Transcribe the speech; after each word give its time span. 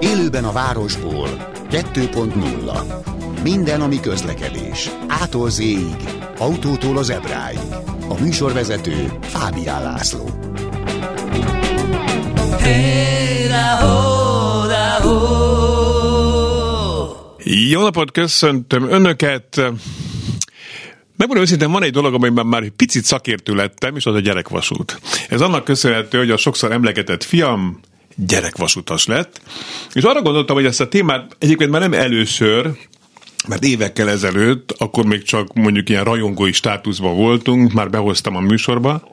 Élőben 0.00 0.44
a 0.44 0.52
városból 0.52 1.28
2.0 1.70 3.42
Minden, 3.42 3.80
ami 3.80 4.00
közlekedés. 4.00 4.90
Ától 5.08 5.50
z 5.50 5.62
autótól 6.38 6.96
az 6.98 7.10
ebráig. 7.10 7.58
A 8.08 8.20
műsorvezető 8.20 9.12
Fábián 9.20 9.82
László. 9.82 10.30
Jó 17.44 17.80
napot, 17.80 18.10
köszöntöm 18.10 18.90
Önöket! 18.90 19.60
Megmondom 21.22 21.46
őszintén, 21.46 21.72
van 21.72 21.82
egy 21.82 21.92
dolog, 21.92 22.14
amiben 22.14 22.46
már 22.46 22.62
egy 22.62 22.70
picit 22.70 23.04
szakértő 23.04 23.54
lettem, 23.54 23.96
és 23.96 24.06
az 24.06 24.14
a 24.14 24.20
gyerekvasút. 24.20 25.00
Ez 25.28 25.40
annak 25.40 25.64
köszönhető, 25.64 26.18
hogy 26.18 26.30
a 26.30 26.36
sokszor 26.36 26.72
emlegetett 26.72 27.22
fiam 27.24 27.80
gyerekvasutas 28.16 29.06
lett, 29.06 29.40
és 29.92 30.02
arra 30.02 30.22
gondoltam, 30.22 30.56
hogy 30.56 30.64
ezt 30.64 30.80
a 30.80 30.88
témát 30.88 31.36
egyébként 31.38 31.70
már 31.70 31.80
nem 31.80 31.92
először, 31.92 32.70
mert 33.48 33.64
évekkel 33.64 34.10
ezelőtt, 34.10 34.74
akkor 34.78 35.04
még 35.04 35.22
csak 35.22 35.54
mondjuk 35.54 35.88
ilyen 35.88 36.04
rajongói 36.04 36.52
státuszban 36.52 37.16
voltunk, 37.16 37.72
már 37.72 37.90
behoztam 37.90 38.36
a 38.36 38.40
műsorba, 38.40 39.08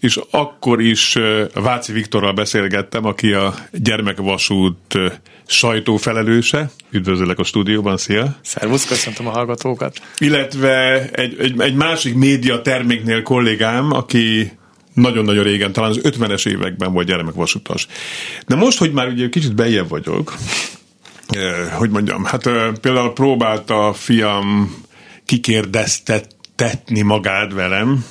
és 0.00 0.18
akkor 0.30 0.80
is 0.80 1.18
Váci 1.54 1.92
Viktorral 1.92 2.32
beszélgettem, 2.32 3.04
aki 3.04 3.32
a 3.32 3.54
gyermekvasút 3.72 4.98
sajtófelelőse. 5.46 6.70
Üdvözöllek 6.90 7.38
a 7.38 7.44
stúdióban, 7.44 7.96
szia! 7.96 8.36
Szervusz, 8.42 8.86
köszöntöm 8.86 9.26
a 9.26 9.30
hallgatókat! 9.30 9.96
Illetve 10.18 11.08
egy, 11.10 11.36
egy, 11.38 11.60
egy 11.60 11.74
másik 11.74 12.14
média 12.14 12.62
terméknél 12.62 13.22
kollégám, 13.22 13.92
aki 13.92 14.52
nagyon-nagyon 14.94 15.44
régen, 15.44 15.72
talán 15.72 15.90
az 15.90 16.00
50-es 16.02 16.48
években 16.48 16.92
volt 16.92 17.06
gyermekvasutas. 17.06 17.86
De 18.46 18.54
most, 18.54 18.78
hogy 18.78 18.92
már 18.92 19.08
ugye 19.08 19.28
kicsit 19.28 19.54
bejebb 19.54 19.88
vagyok, 19.88 20.34
hogy 21.72 21.90
mondjam, 21.90 22.24
hát 22.24 22.42
például 22.80 23.12
próbálta 23.12 23.86
a 23.86 23.92
fiam 23.92 24.74
kikérdeztetni 25.24 27.02
magát 27.02 27.52
velem, 27.52 28.04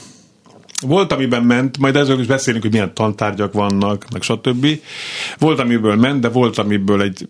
volt, 0.81 1.11
amiben 1.11 1.43
ment, 1.43 1.77
majd 1.77 1.95
ezzel 1.95 2.19
is 2.19 2.25
beszélünk, 2.25 2.63
hogy 2.63 2.71
milyen 2.71 2.93
tantárgyak 2.93 3.53
vannak, 3.53 4.05
meg 4.11 4.21
stb. 4.21 4.67
Volt, 5.37 5.59
amiből 5.59 5.95
ment, 5.95 6.21
de 6.21 6.29
volt, 6.29 6.57
amiből 6.57 7.01
egy 7.01 7.27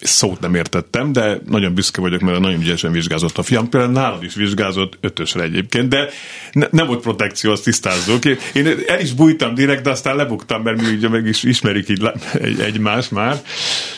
szót 0.00 0.40
nem 0.40 0.54
értettem, 0.54 1.12
de 1.12 1.40
nagyon 1.46 1.74
büszke 1.74 2.00
vagyok, 2.00 2.20
mert 2.20 2.40
nagyon 2.40 2.60
ügyesen 2.60 2.92
vizsgázott 2.92 3.38
a 3.38 3.42
fiam. 3.42 3.68
Például 3.68 3.92
nálad 3.92 4.24
is 4.24 4.34
vizsgázott 4.34 4.98
ötösre 5.00 5.42
egyébként, 5.42 5.88
de 5.88 6.08
ne, 6.52 6.66
nem 6.70 6.86
volt 6.86 7.00
protekció, 7.00 7.50
azt 7.50 7.64
tisztázzuk. 7.64 8.24
Én 8.52 8.66
el 8.86 9.00
is 9.00 9.12
bújtam 9.12 9.54
direkt, 9.54 9.82
de 9.82 9.90
aztán 9.90 10.16
lebuktam, 10.16 10.62
mert 10.62 10.80
mi 10.80 10.94
ugye 10.94 11.08
meg 11.08 11.26
is 11.26 11.42
ismerik 11.42 11.88
így 11.88 12.10
egy, 12.32 12.60
egymást 12.60 13.10
már. 13.10 13.42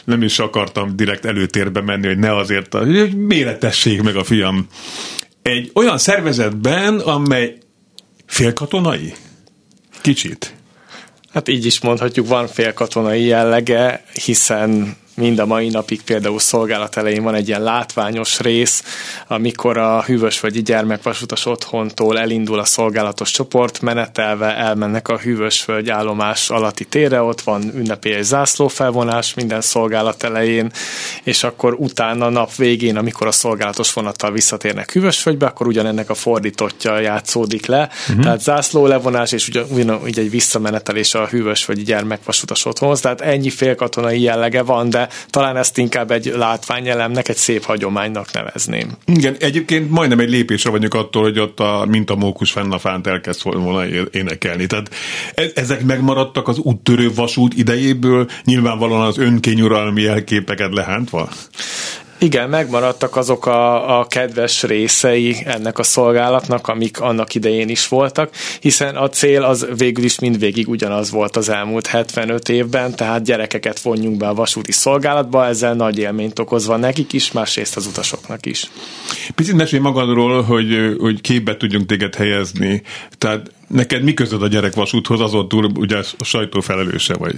Nem 0.05 0.23
is 0.23 0.39
akartam 0.39 0.97
direkt 0.97 1.25
előtérbe 1.25 1.81
menni, 1.81 2.07
hogy 2.07 2.19
ne 2.19 2.37
azért, 2.37 2.75
hogy 2.75 3.17
méretessék 3.17 4.03
meg 4.03 4.17
a 4.17 4.25
fiam. 4.25 4.67
Egy 5.43 5.71
olyan 5.75 5.99
szervezetben, 5.99 6.99
amely 6.99 7.59
félkatonai? 8.27 9.15
Kicsit. 10.01 10.55
Hát 11.33 11.49
így 11.49 11.67
is 11.67 11.81
mondhatjuk, 11.81 12.29
van 12.29 12.49
félkatonai 12.49 13.25
jellege, 13.25 14.05
hiszen 14.25 14.97
mind 15.21 15.39
a 15.39 15.47
mai 15.47 15.69
napig 15.69 16.03
például 16.03 16.39
szolgálat 16.39 16.97
elején 16.97 17.23
van 17.23 17.35
egy 17.35 17.49
ilyen 17.49 17.63
látványos 17.63 18.41
rész, 18.41 18.83
amikor 19.27 19.77
a 19.77 20.03
hűvösvölgyi 20.03 20.63
gyermekvasutas 20.63 21.47
otthontól 21.47 22.19
elindul 22.19 22.59
a 22.59 22.65
szolgálatos 22.65 23.31
csoport, 23.31 23.81
menetelve 23.81 24.57
elmennek 24.57 25.09
a 25.09 25.19
hűvösvölgy 25.19 25.91
állomás 25.91 26.51
alatti 26.51 26.85
térre, 26.85 27.23
ott 27.23 27.41
van 27.41 27.73
ünnepélyes 27.75 28.25
zászlófelvonás 28.25 29.35
minden 29.35 29.61
szolgálat 29.61 30.23
elején, 30.23 30.71
és 31.23 31.45
akkor 31.45 31.75
utána 31.79 32.29
nap 32.29 32.55
végén, 32.55 32.97
amikor 32.97 33.27
a 33.27 33.33
szolgálatos 33.33 33.93
vonattal 33.93 34.33
visszatérnek 34.33 34.93
hűvösvölgybe, 34.93 35.47
akkor 35.47 35.67
ugyanennek 35.67 36.11
a 36.11 36.15
fordítottja 36.15 36.99
játszódik 36.99 37.67
le, 37.67 37.89
uh-huh. 38.09 38.25
tehát 38.25 38.41
zászló 38.41 38.87
levonás, 38.87 39.33
és 39.33 39.49
ugyan, 39.49 39.67
ugyan 39.71 40.01
egy 40.05 40.31
visszamenetelés 40.31 41.15
a 41.15 41.27
hűvösvölgyi 41.27 41.83
gyermekvasutas 41.83 42.65
otthonhoz, 42.65 43.01
tehát 43.01 43.21
ennyi 43.21 43.51
félkatonai 43.51 44.21
jellege 44.21 44.63
van, 44.63 44.91
de 44.91 45.09
talán 45.31 45.57
ezt 45.57 45.79
inkább 45.79 46.11
egy 46.11 46.33
látványelemnek, 46.37 47.29
egy 47.29 47.37
szép 47.37 47.65
hagyománynak 47.65 48.33
nevezném. 48.33 48.91
Igen, 49.05 49.37
egyébként 49.39 49.91
majdnem 49.91 50.19
egy 50.19 50.31
lépésre 50.31 50.71
vagyok 50.71 50.95
attól, 50.95 51.23
hogy 51.23 51.39
ott 51.39 51.61
a 51.61 51.87
mint 51.89 52.11
a 52.11 52.15
mókus 52.15 52.51
fenn 52.51 52.73
a 52.73 52.79
fánt 52.79 53.07
elkezd 53.07 53.43
volna 53.43 53.87
énekelni. 54.13 54.67
Tehát 54.67 54.91
e- 55.35 55.51
ezek 55.55 55.85
megmaradtak 55.85 56.49
az 56.49 56.59
úttörő 56.59 57.13
vasút 57.15 57.55
idejéből, 57.55 58.29
nyilvánvalóan 58.45 59.07
az 59.07 59.19
önkényuralmi 59.19 60.03
jelképeket 60.03 60.73
lehántva? 60.73 61.29
Igen, 62.23 62.49
megmaradtak 62.49 63.17
azok 63.17 63.47
a, 63.47 63.99
a 63.99 64.05
kedves 64.05 64.63
részei 64.63 65.37
ennek 65.45 65.79
a 65.79 65.83
szolgálatnak, 65.83 66.69
amik 66.69 67.01
annak 67.01 67.35
idején 67.35 67.69
is 67.69 67.89
voltak, 67.89 68.31
hiszen 68.61 68.97
a 68.97 69.09
cél 69.09 69.43
az 69.43 69.67
végül 69.77 70.05
is 70.05 70.19
mindvégig 70.19 70.69
ugyanaz 70.69 71.11
volt 71.11 71.37
az 71.37 71.49
elmúlt 71.49 71.87
75 71.87 72.49
évben, 72.49 72.97
tehát 72.97 73.25
gyerekeket 73.25 73.81
vonjunk 73.81 74.17
be 74.17 74.29
a 74.29 74.35
vasúti 74.35 74.73
szolgálatba, 74.73 75.47
ezzel 75.47 75.75
nagy 75.75 75.99
élményt 75.99 76.39
okozva 76.39 76.77
nekik 76.77 77.13
is, 77.13 77.33
másrészt 77.33 77.77
az 77.77 77.87
utasoknak 77.87 78.47
is. 78.47 78.71
Picit 79.35 79.55
mesélj 79.55 79.83
magadról, 79.83 80.43
hogy, 80.43 80.97
hogy 80.99 81.21
képbe 81.21 81.57
tudjunk 81.57 81.87
téged 81.87 82.15
helyezni. 82.15 82.83
Tehát 83.19 83.51
neked 83.69 84.03
mi 84.03 84.15
közöd 84.15 84.43
a 84.43 84.49
gyerekvasúthoz, 84.49 85.21
azon 85.21 85.49
túl 85.49 85.71
ugye 85.75 85.97
a 86.19 86.25
sajtó 86.25 86.61
felelőse 86.61 87.15
vagy? 87.15 87.35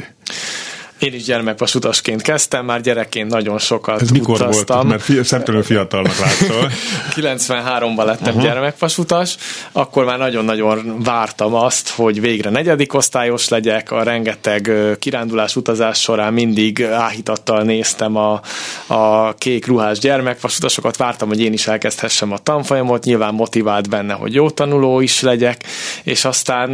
Én 1.02 1.14
is 1.14 1.22
gyermekvasutasként 1.22 2.22
kezdtem, 2.22 2.64
már 2.64 2.80
gyerekként 2.80 3.30
nagyon 3.30 3.58
sokat 3.58 4.00
Ez 4.00 4.10
mikor 4.10 4.34
utaztam. 4.34 4.76
volt? 4.76 4.88
Mert 4.88 5.02
fi- 5.02 5.24
szemtelen 5.24 5.62
fiatalnak 5.62 6.18
látszol. 6.18 6.70
93-ban 7.16 8.04
lettem 8.04 8.28
uh-huh. 8.28 8.42
gyermekvasutas, 8.42 9.36
akkor 9.72 10.04
már 10.04 10.18
nagyon-nagyon 10.18 11.02
vártam 11.02 11.54
azt, 11.54 11.88
hogy 11.88 12.20
végre 12.20 12.50
negyedik 12.50 12.94
osztályos 12.94 13.48
legyek, 13.48 13.90
a 13.90 14.02
rengeteg 14.02 14.70
kirándulás 14.98 15.56
utazás 15.56 16.00
során 16.00 16.32
mindig 16.32 16.82
áhítattal 16.84 17.62
néztem 17.62 18.16
a, 18.16 18.40
a 18.86 19.34
kék 19.34 19.66
ruhás 19.66 19.98
gyermekvasutasokat, 19.98 20.96
vártam, 20.96 21.28
hogy 21.28 21.40
én 21.40 21.52
is 21.52 21.66
elkezdhessem 21.66 22.32
a 22.32 22.38
tanfolyamot, 22.38 23.04
nyilván 23.04 23.34
motivált 23.34 23.88
benne, 23.88 24.12
hogy 24.12 24.34
jó 24.34 24.50
tanuló 24.50 25.00
is 25.00 25.20
legyek, 25.20 25.64
és 26.02 26.24
aztán 26.24 26.72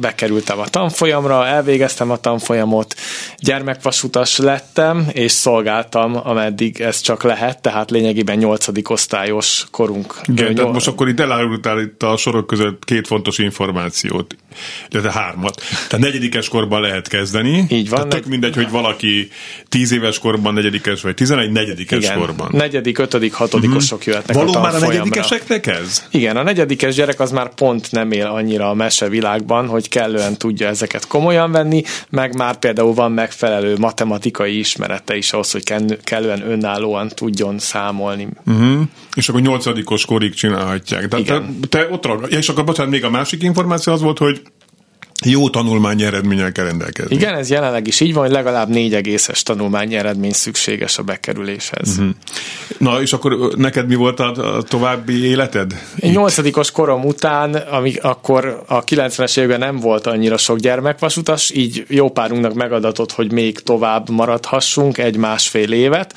bekerültem 0.00 0.58
a 0.58 0.68
tanfolyamra, 0.68 1.46
elvégeztem 1.46 2.10
a 2.10 2.16
tanfolyamot, 2.16 2.94
gyermek 3.36 3.66
gyermekvasutas 3.68 4.36
lettem, 4.36 5.08
és 5.12 5.32
szolgáltam, 5.32 6.20
ameddig 6.22 6.80
ez 6.80 7.00
csak 7.00 7.22
lehet, 7.22 7.62
tehát 7.62 7.90
lényegében 7.90 8.38
nyolcadik 8.38 8.90
osztályos 8.90 9.64
korunk. 9.70 10.14
Igen, 10.24 10.54
tehát 10.54 10.72
most 10.72 10.86
akkor 10.86 11.08
itt 11.08 11.20
elárultál 11.20 11.80
itt 11.80 12.02
a 12.02 12.16
sorok 12.16 12.46
között 12.46 12.84
két 12.84 13.06
fontos 13.06 13.38
információt, 13.38 14.36
illetve 14.90 15.12
hármat. 15.12 15.60
Tehát 15.88 16.04
negyedikes 16.04 16.48
korban 16.48 16.80
lehet 16.80 17.08
kezdeni. 17.08 17.66
Így 17.68 17.88
van. 17.88 17.98
Tehát 17.98 18.14
tök 18.14 18.26
mindegy, 18.26 18.54
hogy 18.54 18.70
valaki 18.70 19.28
tíz 19.68 19.92
éves 19.92 20.18
korban 20.18 20.54
negyedikes, 20.54 21.02
vagy 21.02 21.14
tizenegy 21.14 21.52
negyedikes 21.52 22.04
Igen. 22.04 22.18
korban. 22.18 22.48
Negyedik, 22.52 22.98
ötödik, 22.98 23.32
hatodikosok 23.32 23.98
uh-huh. 23.98 24.12
jöhetnek 24.12 24.36
Valóban 24.36 24.62
a 24.62 24.64
már 24.64 24.74
a 24.74 24.78
negyedikeseknek 24.78 25.66
ez? 25.66 26.06
Igen, 26.10 26.36
a 26.36 26.42
negyedikes 26.42 26.94
gyerek 26.94 27.20
az 27.20 27.30
már 27.30 27.54
pont 27.54 27.92
nem 27.92 28.12
él 28.12 28.26
annyira 28.26 28.70
a 28.70 28.74
mesevilágban, 28.74 29.66
hogy 29.66 29.88
kellően 29.88 30.36
tudja 30.36 30.68
ezeket 30.68 31.06
komolyan 31.06 31.52
venni, 31.52 31.82
meg 32.10 32.36
már 32.36 32.56
például 32.58 32.94
van 32.94 33.12
megfelelő 33.12 33.47
megfelelő 33.48 33.76
matematikai 33.78 34.58
ismerete 34.58 35.16
is 35.16 35.32
ahhoz, 35.32 35.50
hogy 35.50 35.62
kellően 36.04 36.50
önállóan 36.50 37.08
tudjon 37.08 37.58
számolni. 37.58 38.28
Uh-huh. 38.46 38.80
És 39.16 39.28
akkor 39.28 39.40
nyolcadikos 39.40 40.04
korig 40.04 40.34
csinálhatják. 40.34 41.08
De 41.08 41.22
te, 41.22 41.42
te 41.68 41.88
ott 41.90 42.06
rag... 42.06 42.26
ja, 42.30 42.38
és 42.38 42.48
akkor 42.48 42.64
bocsánat, 42.64 42.92
még 42.92 43.04
a 43.04 43.10
másik 43.10 43.42
információ 43.42 43.92
az 43.92 44.00
volt, 44.00 44.18
hogy 44.18 44.42
jó 45.24 45.50
tanulmányi 45.50 46.04
eredménnyel 46.04 46.52
kell 46.52 46.64
rendelkezni. 46.64 47.14
Igen, 47.14 47.34
ez 47.34 47.50
jelenleg 47.50 47.86
is 47.86 48.00
így 48.00 48.14
van, 48.14 48.22
hogy 48.22 48.32
legalább 48.32 48.68
négy 48.68 48.94
egészes 48.94 49.42
tanulmányi 49.42 49.96
eredmény 49.96 50.32
szükséges 50.32 50.98
a 50.98 51.02
bekerüléshez. 51.02 51.88
Uh-huh. 51.88 52.14
Na, 52.78 53.00
és 53.00 53.12
akkor 53.12 53.52
neked 53.56 53.86
mi 53.86 53.94
volt 53.94 54.20
a, 54.20 54.62
további 54.68 55.24
életed? 55.24 55.82
Én 55.96 56.10
nyolcadikos 56.10 56.70
korom 56.70 57.04
után, 57.04 57.54
ami 57.54 57.94
akkor 58.02 58.62
a 58.66 58.84
90-es 58.84 59.38
években 59.38 59.58
nem 59.58 59.76
volt 59.76 60.06
annyira 60.06 60.36
sok 60.36 60.58
gyermekvasutas, 60.58 61.50
így 61.50 61.84
jó 61.88 62.10
párunknak 62.10 62.54
megadatott, 62.54 63.12
hogy 63.12 63.32
még 63.32 63.58
tovább 63.58 64.10
maradhassunk 64.10 64.98
egy-másfél 64.98 65.72
évet, 65.72 66.14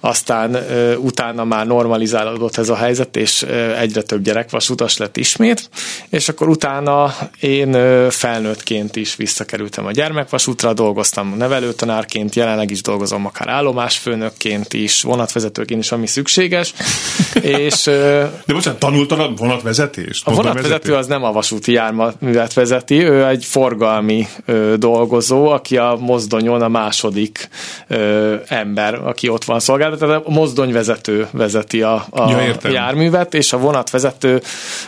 aztán 0.00 0.54
uh, 0.54 0.92
utána 0.98 1.44
már 1.44 1.66
normalizálódott 1.66 2.56
ez 2.56 2.68
a 2.68 2.76
helyzet, 2.76 3.16
és 3.16 3.42
uh, 3.42 3.80
egyre 3.80 4.02
több 4.02 4.22
gyerekvasutas 4.22 4.96
lett 4.96 5.16
ismét, 5.16 5.70
és 6.08 6.28
akkor 6.28 6.48
utána 6.48 7.14
én 7.40 7.74
uh, 7.74 8.10
felnőttként 8.26 8.96
is 8.96 9.16
visszakerültem 9.16 9.86
a 9.86 9.90
gyermekvasútra, 9.90 10.72
dolgoztam 10.72 11.36
nevelőtanárként, 11.36 12.34
jelenleg 12.34 12.70
is 12.70 12.82
dolgozom 12.82 13.26
akár 13.26 13.48
állomásfőnökként 13.48 14.72
is, 14.72 15.02
vonatvezetőként 15.02 15.82
is, 15.82 15.92
ami 15.92 16.06
szükséges. 16.06 16.72
és, 17.64 17.82
De 17.84 18.52
bocsánat, 18.52 18.78
tanultad 18.78 19.20
a 19.20 19.32
vonatvezetést? 19.36 20.26
A 20.26 20.32
vonatvezető 20.32 20.94
az 20.94 21.06
nem 21.06 21.24
a 21.24 21.32
vasúti 21.32 21.72
járművet 21.72 22.52
vezeti, 22.52 23.02
ő 23.02 23.26
egy 23.26 23.44
forgalmi 23.44 24.26
ö, 24.44 24.74
dolgozó, 24.78 25.48
aki 25.48 25.76
a 25.76 25.96
mozdonyon 26.00 26.62
a 26.62 26.68
második 26.68 27.48
ö, 27.88 28.34
ember, 28.48 28.94
aki 28.94 29.28
ott 29.28 29.44
van 29.44 29.60
szolgáltatva, 29.60 30.06
tehát 30.06 30.26
a 30.26 30.30
mozdonyvezető 30.30 31.28
vezeti 31.32 31.82
a, 31.82 32.06
a 32.10 32.30
ja, 32.30 32.70
járművet, 32.70 33.34
és 33.34 33.52
a 33.52 33.58
vonatvezető 33.58 34.42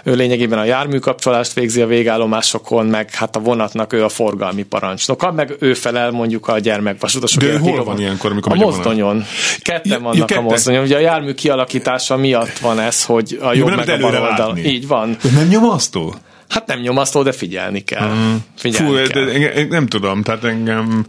ő 0.05 0.15
lényegében 0.15 0.59
a 0.59 0.65
járműkapcsolást 0.65 1.53
végzi 1.53 1.81
a 1.81 1.87
végállomásokon, 1.87 2.87
meg 2.87 3.11
hát 3.11 3.28
a 3.37 3.39
vonatnak 3.39 3.93
ő 3.93 4.05
a 4.05 4.09
forgalmi 4.09 4.63
parancsnoka, 4.63 5.33
meg 5.33 5.57
ő 5.59 5.75
felel 5.75 6.11
mondjuk 6.11 6.49
a 6.49 6.59
gyermekvasutasok. 6.59 7.43
De 7.43 7.59
hol 7.59 7.85
van 7.85 8.01
ilyenkor, 8.01 8.31
amikor 8.31 8.53
A 8.53 8.55
mozdonyon. 8.55 9.25
Ketten 9.59 10.03
vannak 10.03 10.31
ja, 10.31 10.39
a 10.39 10.41
mozdonyon. 10.41 10.83
Ugye 10.83 10.97
a 10.97 11.01
jármű 11.01 11.33
kialakítása 11.33 12.17
miatt 12.17 12.59
van 12.59 12.81
ez, 12.81 13.05
hogy 13.05 13.39
a 13.43 13.55
jobb 13.55 13.77
meg 13.77 13.89
a 13.89 13.99
bal 13.99 14.23
oldal. 14.23 14.57
Így 14.57 14.87
van. 14.87 15.17
Nem 15.35 15.49
nyomasztó? 15.49 16.15
Hát 16.49 16.67
nem 16.67 16.81
nyomasztó, 16.81 17.23
de 17.23 17.33
figyelni 17.33 17.81
kell. 17.81 18.09
Mm. 18.09 18.35
Figyelni 18.57 18.89
Fú, 18.89 19.13
kell. 19.13 19.25
De 19.25 19.67
nem 19.69 19.87
tudom, 19.87 20.23
tehát 20.23 20.45
engem 20.45 21.07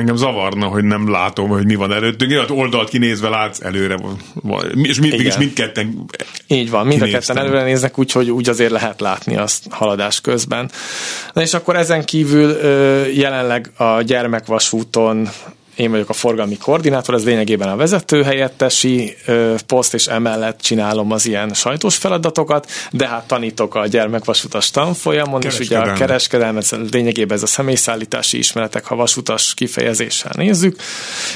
engem 0.00 0.16
zavarna, 0.16 0.66
hogy 0.66 0.84
nem 0.84 1.10
látom, 1.10 1.48
hogy 1.48 1.64
mi 1.64 1.74
van 1.74 1.92
előttünk. 1.92 2.30
Ilyen 2.30 2.50
oldalt 2.50 2.88
kinézve 2.88 3.28
látsz 3.28 3.60
előre, 3.60 3.98
és 4.82 5.00
mind, 5.00 5.12
mégis 5.12 5.36
mindketten 5.36 6.04
Így 6.46 6.70
van, 6.70 6.86
mind 6.86 7.02
a 7.02 7.06
ketten 7.06 7.38
előre 7.38 7.62
néznek, 7.62 7.98
úgyhogy 7.98 8.30
úgy 8.30 8.48
azért 8.48 8.70
lehet 8.70 9.00
látni 9.00 9.36
azt 9.36 9.64
haladás 9.70 10.20
közben. 10.20 10.70
Na 11.32 11.42
és 11.42 11.54
akkor 11.54 11.76
ezen 11.76 12.04
kívül 12.04 12.50
jelenleg 13.06 13.70
a 13.76 14.02
gyermekvasúton 14.02 15.28
én 15.80 15.90
vagyok 15.90 16.08
a 16.08 16.12
forgalmi 16.12 16.56
koordinátor, 16.56 17.14
ez 17.14 17.24
lényegében 17.24 17.68
a 17.68 17.76
vezetőhelyettesi 17.76 19.16
poszt, 19.66 19.94
és 19.94 20.06
emellett 20.06 20.60
csinálom 20.60 21.12
az 21.12 21.26
ilyen 21.26 21.54
sajtós 21.54 21.96
feladatokat, 21.96 22.70
de 22.90 23.08
hát 23.08 23.26
tanítok 23.26 23.74
a 23.74 23.86
gyermekvasutas 23.86 24.70
tanfolyamon, 24.70 25.42
és 25.42 25.58
ugye 25.58 25.78
a 25.78 25.92
kereskedelmet, 25.92 26.76
lényegében 26.90 27.36
ez 27.36 27.42
a 27.42 27.46
személyszállítási 27.46 28.38
ismeretek, 28.38 28.84
ha 28.84 28.94
vasutas 28.94 29.54
kifejezéssel 29.54 30.32
nézzük, 30.36 30.76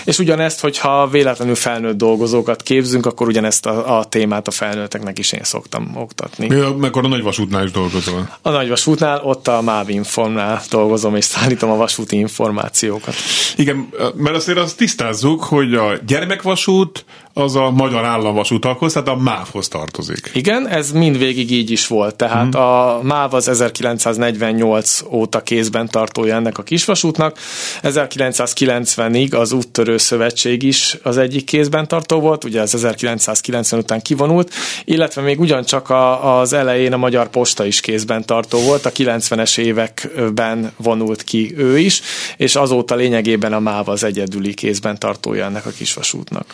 és 0.04 0.18
ugyanezt, 0.18 0.60
hogyha 0.60 1.08
véletlenül 1.08 1.54
felnőtt 1.54 1.96
dolgozókat 1.96 2.62
képzünk, 2.62 3.06
akkor 3.06 3.26
ugyanezt 3.26 3.66
a, 3.66 3.98
a 3.98 4.04
témát 4.04 4.46
a 4.46 4.50
felnőtteknek 4.50 5.18
is 5.18 5.32
én 5.32 5.44
szoktam 5.44 5.96
oktatni. 5.96 6.46
Mi, 6.46 6.86
akkor 6.86 7.04
a 7.04 7.08
nagyvasútnál 7.08 7.64
is 7.64 7.70
dolgozol? 7.70 8.38
A 8.42 8.50
nagyvasútnál, 8.50 9.20
ott 9.22 9.48
a 9.48 9.62
MÁV 9.62 9.88
Informnál 9.88 10.62
dolgozom, 10.70 11.16
és 11.16 11.24
szállítom 11.24 11.70
a 11.70 11.76
vasúti 11.76 12.16
információkat. 12.16 13.14
Igen, 13.56 13.88
mert 14.14 14.33
azért 14.34 14.58
azt 14.58 14.76
tisztázzuk, 14.76 15.44
hogy 15.44 15.74
a 15.74 15.96
gyermekvasút 16.06 17.04
az 17.34 17.56
a 17.56 17.70
magyar 17.70 18.04
államvasútakhoz, 18.04 18.92
tehát 18.92 19.08
a 19.08 19.16
MÁV-hoz 19.16 19.68
tartozik. 19.68 20.30
Igen, 20.34 20.68
ez 20.68 20.92
mindvégig 20.92 21.50
így 21.50 21.70
is 21.70 21.86
volt. 21.86 22.16
Tehát 22.16 22.54
hmm. 22.54 22.62
a 22.62 23.00
MÁV 23.02 23.34
az 23.34 23.48
1948 23.48 25.02
óta 25.10 25.42
kézben 25.42 25.88
tartója 25.88 26.34
ennek 26.34 26.58
a 26.58 26.62
kisvasútnak. 26.62 27.38
1990-ig 27.82 29.38
az 29.38 29.52
úttörő 29.52 29.96
szövetség 29.96 30.62
is 30.62 30.98
az 31.02 31.18
egyik 31.18 31.44
kézben 31.44 31.88
tartó 31.88 32.20
volt, 32.20 32.44
ugye 32.44 32.60
az 32.60 32.74
1990 32.74 33.80
után 33.80 34.02
kivonult, 34.02 34.52
illetve 34.84 35.22
még 35.22 35.40
ugyancsak 35.40 35.90
a, 35.90 36.38
az 36.38 36.52
elején 36.52 36.92
a 36.92 36.96
Magyar 36.96 37.28
Posta 37.28 37.64
is 37.64 37.80
kézben 37.80 38.24
tartó 38.24 38.58
volt, 38.60 38.86
a 38.86 38.92
90-es 38.92 39.58
években 39.58 40.72
vonult 40.76 41.22
ki 41.22 41.54
ő 41.56 41.78
is, 41.78 42.02
és 42.36 42.56
azóta 42.56 42.94
lényegében 42.94 43.52
a 43.52 43.60
MÁV 43.60 43.88
az 43.88 44.04
egyedüli 44.04 44.54
kézben 44.54 44.98
tartója 44.98 45.44
ennek 45.44 45.66
a 45.66 45.70
kisvasútnak. 45.70 46.46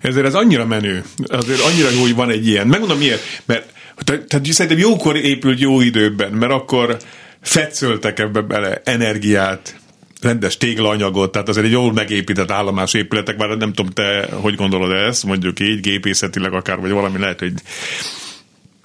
Ezért 0.00 0.23
azért 0.24 0.34
ez 0.34 0.46
annyira 0.46 0.66
menő, 0.66 1.04
azért 1.26 1.60
annyira 1.60 1.90
jó, 1.90 2.00
hogy 2.00 2.14
van 2.14 2.30
egy 2.30 2.46
ilyen. 2.46 2.66
Megmondom 2.66 2.98
miért, 2.98 3.22
mert 3.44 3.72
tehát 4.04 4.46
szerintem 4.46 4.80
jókor 4.80 5.16
épült 5.16 5.60
jó 5.60 5.80
időben, 5.80 6.32
mert 6.32 6.52
akkor 6.52 6.96
fetszöltek 7.40 8.18
ebbe 8.18 8.40
bele 8.40 8.80
energiát, 8.84 9.76
rendes 10.20 10.56
téglaanyagot, 10.56 11.32
tehát 11.32 11.48
azért 11.48 11.66
egy 11.66 11.72
jól 11.72 11.92
megépített 11.92 12.50
állomás 12.50 12.94
épületek, 12.94 13.36
már 13.36 13.48
nem 13.48 13.72
tudom, 13.72 13.92
te 13.92 14.28
hogy 14.30 14.54
gondolod 14.54 14.92
ezt, 14.92 15.24
mondjuk 15.24 15.60
így 15.60 15.80
gépészetileg 15.80 16.52
akár, 16.52 16.80
vagy 16.80 16.90
valami 16.90 17.18
lehet, 17.18 17.38
hogy 17.38 17.52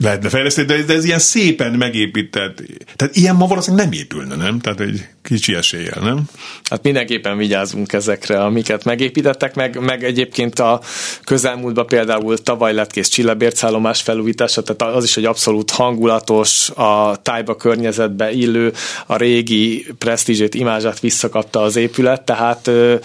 lehetne 0.03 0.29
fejleszteni, 0.29 0.67
de, 0.67 0.83
de 0.83 0.93
ez 0.93 1.05
ilyen 1.05 1.19
szépen 1.19 1.73
megépített. 1.73 2.61
Tehát 2.95 3.15
ilyen 3.15 3.35
ma 3.35 3.47
valószínűleg 3.47 3.85
nem 3.89 3.99
épülne, 3.99 4.35
nem? 4.35 4.59
Tehát 4.59 4.79
egy 4.79 5.07
kicsi 5.23 5.55
eséllyel, 5.55 6.01
nem? 6.01 6.23
Hát 6.63 6.83
mindenképpen 6.83 7.37
vigyázunk 7.37 7.93
ezekre, 7.93 8.43
amiket 8.43 8.83
megépítettek, 8.83 9.55
meg, 9.55 9.79
meg 9.79 10.03
egyébként 10.03 10.59
a 10.59 10.81
közelmúltban 11.23 11.85
például 11.85 12.37
tavaly 12.37 12.73
lett 12.73 12.91
kész 12.91 13.07
csillabércállomás 13.07 14.01
felújítása, 14.01 14.61
tehát 14.63 14.95
az 14.95 15.03
is 15.03 15.17
egy 15.17 15.25
abszolút 15.25 15.71
hangulatos, 15.71 16.69
a 16.69 17.21
tájba 17.21 17.55
környezetbe 17.55 18.31
illő, 18.31 18.73
a 19.05 19.15
régi 19.15 19.85
presztízsét, 19.97 20.55
imázsát 20.55 20.99
visszakapta 20.99 21.61
az 21.61 21.75
épület, 21.75 22.21
tehát 22.21 22.67
ö, 22.67 22.95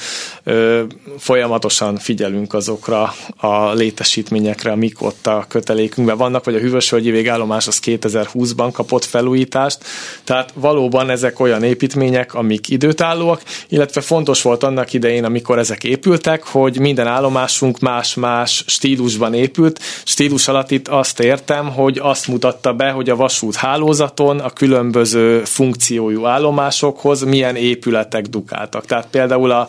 ö, 0.44 0.82
folyamatosan 1.18 1.96
figyelünk 1.96 2.54
azokra 2.54 3.14
a 3.36 3.72
létesítményekre, 3.72 4.70
amik 4.70 5.02
ott 5.02 5.26
a 5.26 5.44
kötelékünkben 5.48 6.16
vannak, 6.16 6.44
vagy 6.44 6.54
a 6.54 6.58
hűvösvölgyi 6.84 7.10
végállomás 7.10 7.66
az 7.66 7.80
2020-ban 7.84 8.68
kapott 8.72 9.04
felújítást, 9.04 9.78
tehát 10.24 10.50
valóban 10.54 11.10
ezek 11.10 11.40
olyan 11.40 11.62
építmények, 11.62 12.34
amik 12.34 12.68
időtállóak, 12.68 13.42
illetve 13.68 14.00
fontos 14.00 14.42
volt 14.42 14.62
annak 14.62 14.92
idején, 14.92 15.24
amikor 15.24 15.58
ezek 15.58 15.84
épültek, 15.84 16.44
hogy 16.44 16.78
minden 16.78 17.06
állomásunk 17.06 17.78
más-más 17.78 18.64
stílusban 18.66 19.34
épült. 19.34 19.80
Stílus 20.04 20.48
alatt 20.48 20.70
itt 20.70 20.88
azt 20.88 21.20
értem, 21.20 21.72
hogy 21.72 21.98
azt 22.02 22.28
mutatta 22.28 22.72
be, 22.72 22.90
hogy 22.90 23.10
a 23.10 23.16
vasút 23.16 23.54
hálózaton 23.54 24.40
a 24.40 24.50
különböző 24.50 25.44
funkciójú 25.44 26.26
állomásokhoz 26.26 27.22
milyen 27.22 27.56
épületek 27.56 28.26
dukáltak. 28.26 28.84
Tehát 28.84 29.06
például 29.10 29.50
a 29.50 29.68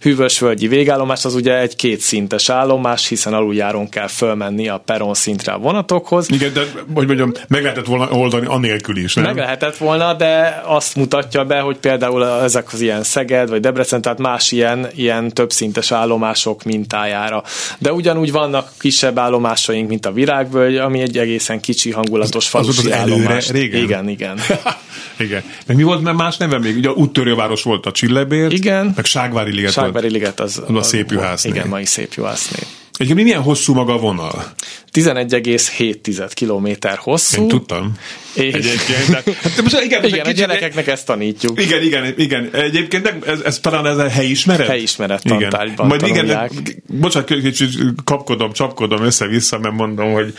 hűvösvölgyi 0.00 0.68
végállomás 0.68 1.24
az 1.24 1.34
ugye 1.34 1.58
egy 1.58 1.76
kétszintes 1.76 2.48
állomás, 2.48 3.08
hiszen 3.08 3.34
aluljáron 3.34 3.88
kell 3.88 4.08
fölmenni 4.08 4.68
a 4.68 4.82
peron 4.84 5.14
szintre 5.14 5.52
a 5.52 5.58
vonatokhoz. 5.58 6.30
Igen, 6.30 6.52
de 6.56 6.66
hogy 6.94 7.06
mondjam, 7.06 7.32
meg 7.48 7.62
lehetett 7.62 7.86
volna 7.86 8.10
oldani 8.10 8.46
anélkül 8.46 8.96
is, 8.96 9.14
nem? 9.14 9.24
Meg 9.24 9.36
lehetett 9.36 9.76
volna, 9.76 10.14
de 10.14 10.62
azt 10.64 10.96
mutatja 10.96 11.44
be, 11.44 11.60
hogy 11.60 11.76
például 11.76 12.26
ezek 12.26 12.72
az 12.72 12.80
ilyen 12.80 13.02
Szeged 13.02 13.48
vagy 13.48 13.60
Debrecen, 13.60 14.02
tehát 14.02 14.18
más 14.18 14.52
ilyen, 14.52 14.86
ilyen 14.94 15.30
többszintes 15.32 15.92
állomások 15.92 16.62
mintájára. 16.62 17.42
De 17.78 17.92
ugyanúgy 17.92 18.32
vannak 18.32 18.70
kisebb 18.78 19.18
állomásaink, 19.18 19.88
mint 19.88 20.06
a 20.06 20.12
Virágvölgy, 20.12 20.76
ami 20.76 21.00
egy 21.00 21.18
egészen 21.18 21.60
kicsi 21.60 21.90
hangulatos 21.90 22.48
falusi 22.48 22.78
az, 22.78 22.86
az 22.86 22.92
állomás. 22.92 23.50
Régen? 23.50 23.82
Igen, 23.82 24.08
igen. 24.08 24.38
igen. 25.26 25.42
Meg 25.66 25.76
mi 25.76 25.82
volt 25.82 26.02
mert 26.02 26.16
más 26.16 26.36
neve 26.36 26.58
még? 26.58 26.76
Ugye 26.76 26.90
úttörőváros 26.90 27.62
volt 27.62 27.86
a 27.86 27.92
Csillebért, 27.92 28.52
igen. 28.52 28.92
meg 28.96 29.04
Ságvári 29.04 29.52
liget 29.52 29.72
Ságvári 29.72 30.10
liget 30.10 30.40
az, 30.40 30.62
az, 30.66 30.74
az, 30.74 30.76
a 30.76 30.82
szép 30.82 31.10
juhászné. 31.10 31.50
Igen, 31.50 31.68
mai 31.68 31.84
szép 31.84 32.12
juhászné. 32.12 32.58
Egyébként 32.96 33.26
milyen 33.26 33.42
hosszú 33.42 33.74
maga 33.74 33.92
a 33.92 33.98
vonal? 33.98 34.52
11,7 34.92 36.30
kilométer 36.34 36.98
hosszú. 36.98 37.42
Én 37.42 37.48
tudtam. 37.48 37.92
És... 38.36 38.54
Egyébként. 38.54 39.08
De, 39.08 39.32
hát 39.42 39.62
most 39.62 39.80
igen, 39.80 40.04
igen 40.04 40.26
a 40.26 40.30
gyerekeknek 40.30 40.86
ezt 40.86 41.06
tanítjuk. 41.06 41.60
Igen, 41.60 41.82
igen, 41.82 42.14
igen. 42.16 42.48
Egyébként 42.52 43.14
ez, 43.26 43.40
ez 43.40 43.58
talán 43.58 43.86
ez 43.86 43.98
a 43.98 44.08
helyismeret? 44.08 44.66
Helyismeret 44.66 45.22
tantárgyban 45.22 45.86
Majd 45.86 46.06
igen, 46.06 46.50
bocsánat, 46.86 47.28
kicsit 47.42 47.70
kapkodom, 48.04 48.52
csapkodom 48.52 49.02
össze-vissza, 49.02 49.58
mert 49.58 49.74
mondom, 49.74 50.12
hogy 50.12 50.34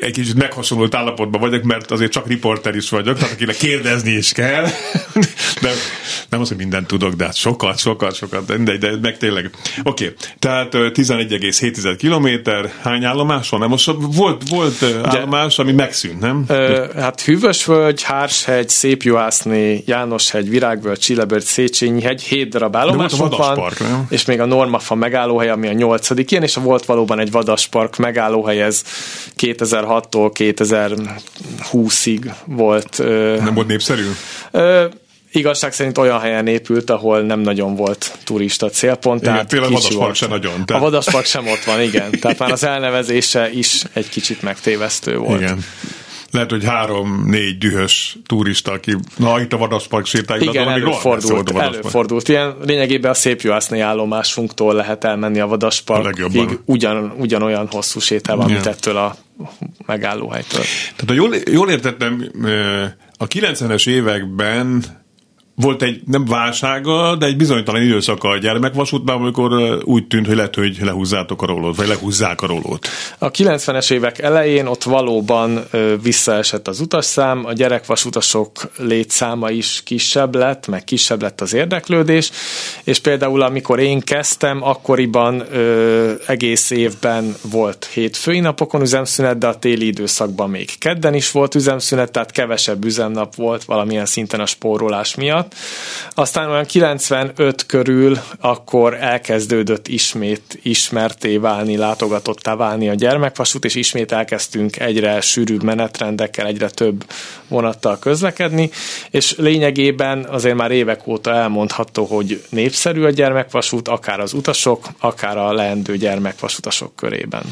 egy 0.00 0.12
kicsit 0.12 0.34
meghasonlult 0.34 0.94
állapotban 0.94 1.40
vagyok, 1.40 1.62
mert 1.62 1.90
azért 1.90 2.12
csak 2.12 2.26
riporter 2.26 2.74
is 2.74 2.90
vagyok, 2.90 3.18
tehát 3.18 3.32
akinek 3.32 3.56
kérdezni 3.56 4.10
is 4.10 4.32
kell. 4.32 4.64
De 5.62 5.70
nem 6.28 6.40
az, 6.40 6.48
hogy 6.48 6.56
mindent 6.56 6.86
tudok, 6.86 7.14
de 7.14 7.24
hát 7.24 7.36
sokat, 7.36 7.78
sokat, 7.78 8.14
sokat, 8.14 8.62
de, 8.62 8.76
de 8.76 8.90
meg 9.02 9.16
tényleg. 9.16 9.50
Oké, 9.82 10.04
okay, 10.04 10.16
tehát 10.38 10.72
11,7 10.72 11.94
kilométer, 11.98 12.72
hány 12.82 13.04
állomás 13.04 13.48
van? 13.48 13.60
Nem, 13.60 13.68
most 13.68 13.90
volt, 13.98 14.48
volt 14.48 14.82
állomás, 15.02 15.58
ami 15.58 15.72
megszűnt, 15.72 16.20
nem? 16.20 16.44
Ö, 16.48 16.84
hát 17.04 17.20
Hűvösvölgy, 17.20 18.02
Hárshegy, 18.02 18.68
Szépjuhászné, 18.68 19.82
Jánoshegy, 19.86 20.48
Virágvölgy, 20.48 20.98
Csillebörgy, 20.98 21.44
Széchenyi 21.44 22.02
hegy, 22.02 22.22
hét 22.22 22.48
darab 22.48 22.76
állomásunk 22.76 23.36
van, 23.36 23.72
nem? 23.78 24.06
és 24.10 24.24
még 24.24 24.40
a 24.40 24.44
Normafa 24.44 24.94
megállóhely, 24.94 25.50
ami 25.50 25.68
a 25.68 25.72
nyolcadik 25.72 26.30
ilyen, 26.30 26.42
és 26.42 26.54
volt 26.54 26.84
valóban 26.84 27.18
egy 27.18 27.30
vadaspark 27.30 27.96
megállóhely, 27.96 28.62
ez 28.62 28.82
2006-tól 29.38 30.30
2020-ig 30.34 32.32
volt. 32.44 32.98
Nem 33.44 33.54
volt 33.54 33.66
népszerű? 33.66 34.10
igazság 35.32 35.72
szerint 35.72 35.98
olyan 35.98 36.20
helyen 36.20 36.46
épült, 36.46 36.90
ahol 36.90 37.20
nem 37.20 37.40
nagyon 37.40 37.74
volt 37.74 38.18
turista 38.24 38.68
célpont. 38.68 39.20
Igen, 39.20 39.32
tehát 39.32 39.48
például 39.48 39.72
a 39.72 39.74
vadaspark 39.74 40.14
sem 40.14 40.28
nagyon. 40.28 40.66
Tehát... 40.66 40.82
A 40.82 40.84
vadaspark 40.84 41.24
sem 41.24 41.46
ott 41.46 41.64
van, 41.64 41.80
igen. 41.80 42.10
Tehát 42.20 42.38
már 42.38 42.52
az 42.52 42.64
elnevezése 42.64 43.50
is 43.50 43.82
egy 43.92 44.08
kicsit 44.08 44.42
megtévesztő 44.42 45.16
volt. 45.16 45.40
Igen. 45.40 45.64
Lehet, 46.34 46.50
hogy 46.50 46.64
három-négy 46.64 47.58
dühös 47.58 48.16
turista, 48.26 48.72
aki 48.72 48.96
na 49.16 49.40
itt 49.40 49.52
a 49.52 49.56
vadaspark 49.56 50.06
sétáig, 50.06 50.42
Igen, 50.42 50.68
előfordult, 50.68 51.50
előfordult. 51.50 52.28
Ilyen 52.28 52.56
lényegében 52.62 53.10
a 53.10 53.14
szép 53.14 53.40
juhászni 53.40 53.80
állomásunktól 53.80 54.74
lehet 54.74 55.04
elmenni 55.04 55.40
a 55.40 55.46
vadasparkig, 55.46 56.58
ugyan, 56.64 57.14
ugyanolyan 57.18 57.68
hosszú 57.70 58.00
sétával, 58.00 58.46
mint 58.46 58.66
ettől 58.66 58.96
a 58.96 59.16
megállóhelytől. 59.86 60.62
Tehát 60.96 61.04
ha 61.06 61.12
jól, 61.12 61.34
jól 61.50 61.70
értettem, 61.70 62.30
a 63.18 63.26
90-es 63.26 63.88
években 63.88 64.84
volt 65.56 65.82
egy 65.82 66.00
nem 66.06 66.24
válsága, 66.24 67.16
de 67.16 67.26
egy 67.26 67.36
bizonytalan 67.36 67.82
időszaka 67.82 68.28
a 68.28 68.38
gyermekvasútban, 68.38 69.16
amikor 69.16 69.78
úgy 69.84 70.06
tűnt, 70.06 70.26
hogy 70.26 70.36
lehet, 70.36 70.54
hogy 70.54 70.78
lehúzzátok 70.80 71.42
a 71.42 71.46
rólót, 71.46 71.76
vagy 71.76 71.88
lehúzzák 71.88 72.42
a 72.42 72.46
rólót. 72.46 72.88
A 73.18 73.30
90-es 73.30 73.90
évek 73.90 74.18
elején 74.18 74.66
ott 74.66 74.82
valóban 74.82 75.64
visszaesett 76.02 76.68
az 76.68 76.80
utasszám, 76.80 77.44
a 77.44 77.52
gyerekvasutasok 77.52 78.50
létszáma 78.78 79.50
is 79.50 79.82
kisebb 79.84 80.34
lett, 80.34 80.66
meg 80.66 80.84
kisebb 80.84 81.22
lett 81.22 81.40
az 81.40 81.54
érdeklődés, 81.54 82.30
és 82.84 82.98
például 82.98 83.42
amikor 83.42 83.78
én 83.78 84.00
kezdtem, 84.00 84.62
akkoriban 84.62 85.44
ö, 85.52 86.12
egész 86.26 86.70
évben 86.70 87.34
volt 87.50 87.88
hétfői 87.92 88.40
napokon 88.40 88.80
üzemszünet, 88.80 89.38
de 89.38 89.46
a 89.46 89.58
téli 89.58 89.86
időszakban 89.86 90.50
még 90.50 90.78
kedden 90.78 91.14
is 91.14 91.30
volt 91.30 91.54
üzemszünet, 91.54 92.12
tehát 92.12 92.30
kevesebb 92.30 92.84
üzemnap 92.84 93.34
volt 93.34 93.64
valamilyen 93.64 94.06
szinten 94.06 94.40
a 94.40 94.46
spórolás 94.46 95.14
miatt 95.14 95.43
miatt. 95.44 95.54
Aztán 96.14 96.50
olyan 96.50 96.64
95 96.64 97.66
körül 97.66 98.18
akkor 98.38 98.94
elkezdődött 98.94 99.88
ismét 99.88 100.58
ismerté 100.62 101.36
válni, 101.36 101.76
látogatottá 101.76 102.56
válni 102.56 102.88
a 102.88 102.94
gyermekvasút, 102.94 103.64
és 103.64 103.74
ismét 103.74 104.12
elkezdtünk 104.12 104.78
egyre 104.78 105.20
sűrűbb 105.20 105.62
menetrendekkel, 105.62 106.46
egyre 106.46 106.68
több 106.68 107.04
vonattal 107.48 107.98
közlekedni, 107.98 108.70
és 109.10 109.34
lényegében 109.36 110.24
azért 110.24 110.56
már 110.56 110.70
évek 110.70 111.06
óta 111.06 111.34
elmondható, 111.34 112.04
hogy 112.04 112.42
népszerű 112.48 113.02
a 113.02 113.10
gyermekvasút, 113.10 113.88
akár 113.88 114.20
az 114.20 114.32
utasok, 114.32 114.88
akár 114.98 115.36
a 115.36 115.52
leendő 115.52 115.96
gyermekvasutasok 115.96 116.96
körében. 116.96 117.42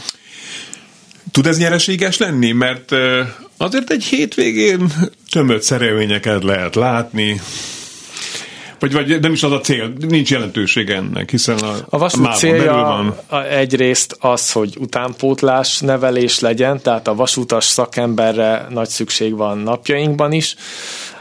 Tud 1.30 1.46
ez 1.46 1.58
nyereséges 1.58 2.18
lenni? 2.18 2.52
Mert 2.52 2.92
azért 3.56 3.90
egy 3.90 4.04
hétvégén 4.04 4.92
tömött 5.30 5.62
szerelményeket 5.62 6.42
lehet 6.42 6.74
látni, 6.74 7.40
vagy, 8.82 8.92
vagy 8.92 9.20
nem 9.20 9.32
is 9.32 9.42
az 9.42 9.52
a 9.52 9.60
cél, 9.60 9.92
nincs 10.08 10.30
jelentőség 10.30 10.90
ennek, 10.90 11.30
hiszen 11.30 11.58
a, 11.58 11.74
a 11.88 11.98
vasút 11.98 12.26
a 12.26 12.30
célja 12.30 12.72
van. 12.72 13.16
egyrészt 13.44 14.16
az, 14.20 14.52
hogy 14.52 14.76
utánpótlás 14.78 15.78
nevelés 15.78 16.40
legyen, 16.40 16.80
tehát 16.80 17.08
a 17.08 17.14
vasutas 17.14 17.64
szakemberre 17.64 18.66
nagy 18.70 18.88
szükség 18.88 19.36
van 19.36 19.58
napjainkban 19.58 20.32
is. 20.32 20.56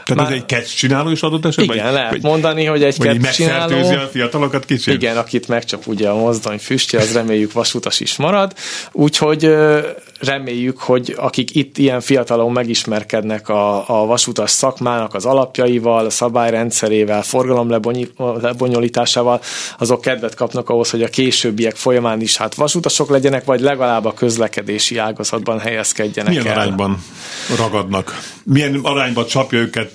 Tehát 0.04 0.22
Már, 0.22 0.32
ez 0.32 0.38
egy 0.38 0.48
catch 0.48 0.76
csináló 0.76 1.10
is 1.10 1.22
adott 1.22 1.44
esetben? 1.44 1.76
Igen, 1.76 1.92
lehet 1.92 2.10
vagy, 2.10 2.22
mondani, 2.22 2.64
hogy 2.64 2.82
egy 2.82 2.94
catch 2.94 3.32
csináló. 3.32 3.76
a 3.76 4.08
fiatalokat 4.12 4.64
kicsit? 4.64 4.94
Igen, 4.94 5.16
akit 5.16 5.48
megcsap 5.48 5.86
ugye 5.86 6.08
a 6.08 6.14
mozdony 6.14 6.58
füstje, 6.58 6.98
az 6.98 7.12
reméljük 7.12 7.52
vasutas 7.52 8.00
is 8.00 8.16
marad. 8.16 8.52
Úgyhogy 8.92 9.50
reméljük, 10.22 10.78
hogy 10.78 11.14
akik 11.16 11.54
itt 11.54 11.78
ilyen 11.78 12.00
fiatalon 12.00 12.52
megismerkednek 12.52 13.48
a, 13.48 13.88
a 14.02 14.06
vasutas 14.06 14.50
szakmának 14.50 15.14
az 15.14 15.24
alapjaival, 15.24 16.04
a 16.04 16.10
szabályrendszerével, 16.10 17.22
forgalom 17.22 17.80
lebonyolításával, 18.40 19.40
azok 19.78 20.00
kedvet 20.00 20.34
kapnak 20.34 20.68
ahhoz, 20.68 20.90
hogy 20.90 21.02
a 21.02 21.08
későbbiek 21.08 21.76
folyamán 21.76 22.20
is 22.20 22.36
hát 22.36 22.54
vasutasok 22.54 23.10
legyenek, 23.10 23.44
vagy 23.44 23.60
legalább 23.60 24.04
a 24.04 24.12
közlekedési 24.12 24.98
ágazatban 24.98 25.58
helyezkedjenek 25.58 26.30
Milyen 26.32 26.46
el. 26.46 26.58
arányban 26.58 27.02
ragadnak? 27.56 28.20
Milyen 28.44 28.80
arányban 28.82 29.26
csapja 29.26 29.58
őket? 29.58 29.92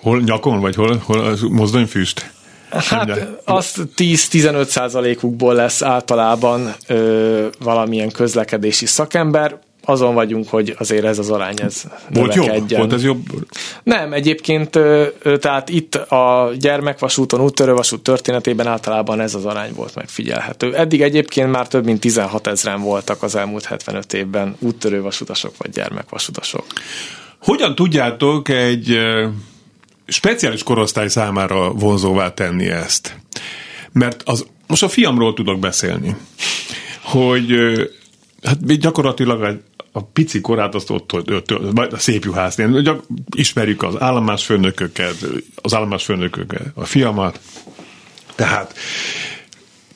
Hol 0.00 0.20
nyakon, 0.20 0.60
vagy 0.60 0.74
hol, 0.74 1.02
hol 1.04 1.36
mozdonyfüst? 1.50 2.30
Hát 2.72 3.28
azt 3.44 3.80
10-15 3.96 4.66
százalékukból 4.66 5.54
lesz 5.54 5.82
általában 5.82 6.74
ö, 6.86 7.46
valamilyen 7.58 8.10
közlekedési 8.10 8.86
szakember, 8.86 9.58
azon 9.84 10.14
vagyunk, 10.14 10.48
hogy 10.48 10.74
azért 10.78 11.04
ez 11.04 11.18
az 11.18 11.30
arány 11.30 11.54
ez 11.60 11.82
Volt 12.08 12.34
jobb? 12.34 12.68
Volt 12.76 12.92
ez 12.92 13.04
jobb? 13.04 13.22
Nem, 13.82 14.12
egyébként 14.12 14.78
tehát 15.40 15.68
itt 15.68 15.94
a 15.94 16.50
gyermekvasúton, 16.58 17.40
úttörővasút 17.40 18.02
történetében 18.02 18.66
általában 18.66 19.20
ez 19.20 19.34
az 19.34 19.44
arány 19.44 19.72
volt 19.74 19.94
megfigyelhető. 19.94 20.76
Eddig 20.76 21.02
egyébként 21.02 21.50
már 21.50 21.68
több 21.68 21.84
mint 21.84 22.00
16 22.00 22.46
ezeren 22.46 22.80
voltak 22.80 23.22
az 23.22 23.34
elmúlt 23.34 23.64
75 23.64 24.12
évben 24.12 24.56
úttörővasutasok 24.58 25.52
vagy 25.58 25.70
gyermekvasutasok. 25.70 26.64
Hogyan 27.38 27.74
tudjátok 27.74 28.48
egy 28.48 28.98
speciális 30.06 30.62
korosztály 30.62 31.08
számára 31.08 31.72
vonzóvá 31.72 32.34
tenni 32.34 32.68
ezt. 32.68 33.16
Mert 33.92 34.22
az, 34.24 34.46
most 34.66 34.82
a 34.82 34.88
fiamról 34.88 35.34
tudok 35.34 35.58
beszélni, 35.58 36.16
hogy 37.02 37.54
hát 38.42 38.78
gyakorlatilag 38.78 39.60
a 39.92 40.04
pici 40.04 40.40
korát 40.40 40.74
azt 40.74 40.90
ott, 40.90 41.12
ott, 41.12 41.30
ott, 41.30 41.52
ott 41.52 41.92
a 41.92 41.98
szép 41.98 42.24
juhásznél, 42.24 43.02
ismerjük 43.36 43.82
az 43.82 44.00
állomásfőnököket, 44.00 45.16
az 45.54 45.74
állomásfőnököket, 45.74 46.66
a 46.74 46.84
fiamat, 46.84 47.40
tehát 48.34 48.74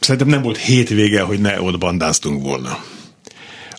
szerintem 0.00 0.28
nem 0.28 0.42
volt 0.42 0.56
hétvége, 0.56 1.20
hogy 1.20 1.40
ne 1.40 1.60
ott 1.60 1.78
bandáztunk 1.78 2.42
volna. 2.42 2.78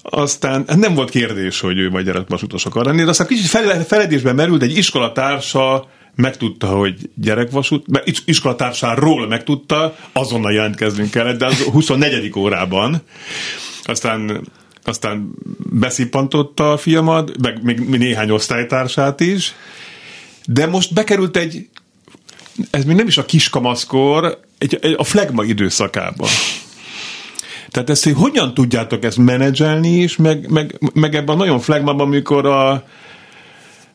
Aztán 0.01 0.63
hát 0.67 0.77
nem 0.77 0.93
volt 0.93 1.09
kérdés, 1.09 1.59
hogy 1.59 1.77
ő 1.77 1.89
vagy 1.89 2.05
gyerekvasutas 2.05 2.65
akar 2.65 2.85
lenni, 2.85 3.03
de 3.03 3.09
aztán 3.09 3.27
kicsit 3.27 3.47
feledésben 3.87 4.35
merült 4.35 4.61
egy 4.61 4.77
iskolatársa, 4.77 5.89
megtudta, 6.17 6.67
hogy 6.67 7.09
gyerekvasút, 7.15 7.87
mert 7.87 8.21
iskolatársáról 8.25 9.27
megtudta, 9.27 9.95
azonnal 10.11 10.51
jelentkeznünk 10.51 11.11
kellett, 11.11 11.37
de 11.37 11.45
az 11.45 11.61
24. 11.61 12.31
órában. 12.35 13.01
Aztán 13.83 14.47
aztán 14.83 15.31
beszippantotta 15.57 16.71
a 16.71 16.77
fiamat, 16.77 17.37
meg 17.41 17.63
még 17.63 17.79
néhány 17.79 18.29
osztálytársát 18.29 19.19
is, 19.19 19.53
de 20.45 20.65
most 20.65 20.93
bekerült 20.93 21.37
egy, 21.37 21.69
ez 22.69 22.83
még 22.83 22.95
nem 22.95 23.07
is 23.07 23.17
a 23.17 23.25
kiskamaszkor, 23.25 24.39
egy, 24.57 24.77
egy, 24.81 24.95
a 24.97 25.03
flagma 25.03 25.43
időszakában. 25.43 26.29
Tehát 27.69 27.89
ezt, 27.89 28.03
hogy 28.03 28.13
hogyan 28.13 28.53
tudjátok 28.53 29.03
ezt 29.03 29.17
menedzselni 29.17 29.89
is, 29.89 30.15
meg, 30.15 30.49
meg, 30.49 30.79
meg 30.93 31.15
ebben 31.15 31.35
a 31.35 31.37
nagyon 31.37 31.59
flagmában, 31.59 32.07
amikor 32.07 32.45
a, 32.45 32.83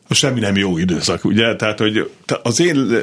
semmi 0.09 0.39
nem 0.39 0.55
jó 0.55 0.77
időszak, 0.77 1.25
ugye? 1.25 1.55
Tehát, 1.55 1.79
hogy 1.79 2.11
az 2.43 2.59
én 2.59 2.97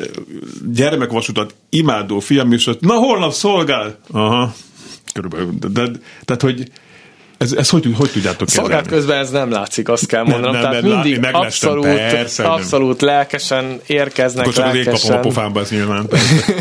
gyermekvasutat 0.73 1.55
imádó 1.69 2.19
fiam 2.19 2.53
is, 2.53 2.65
hogy 2.65 2.77
na 2.81 2.95
holnap 2.95 3.33
szolgál. 3.33 3.99
Aha, 4.11 4.55
körülbelül. 5.13 5.53
De, 5.59 5.69
de, 5.69 5.91
tehát, 6.25 6.43
hogy 6.43 6.71
ez, 7.41 7.53
ez 7.53 7.69
hogy, 7.69 7.91
hogy 7.97 8.11
tudjátok 8.11 8.47
kezelni? 8.47 8.69
Szolgált 8.69 8.87
közben 8.87 9.19
ez 9.19 9.31
nem 9.31 9.51
látszik, 9.51 9.89
azt 9.89 10.07
kell 10.07 10.23
mondanom. 10.23 10.53
Nem, 10.53 10.61
nem, 10.61 10.71
Tehát 10.71 10.83
nem, 10.83 10.93
mindig 10.93 11.29
abszolút, 11.33 11.85
persze, 11.85 12.45
abszolút 12.45 13.01
nem. 13.01 13.11
lelkesen 13.11 13.81
érkeznek, 13.87 14.47
Akkor 14.47 14.65
lelkesen. 14.65 15.17
a 15.17 15.21
pofámba, 15.21 15.61
ezt 15.61 15.71
nyilván. 15.71 16.09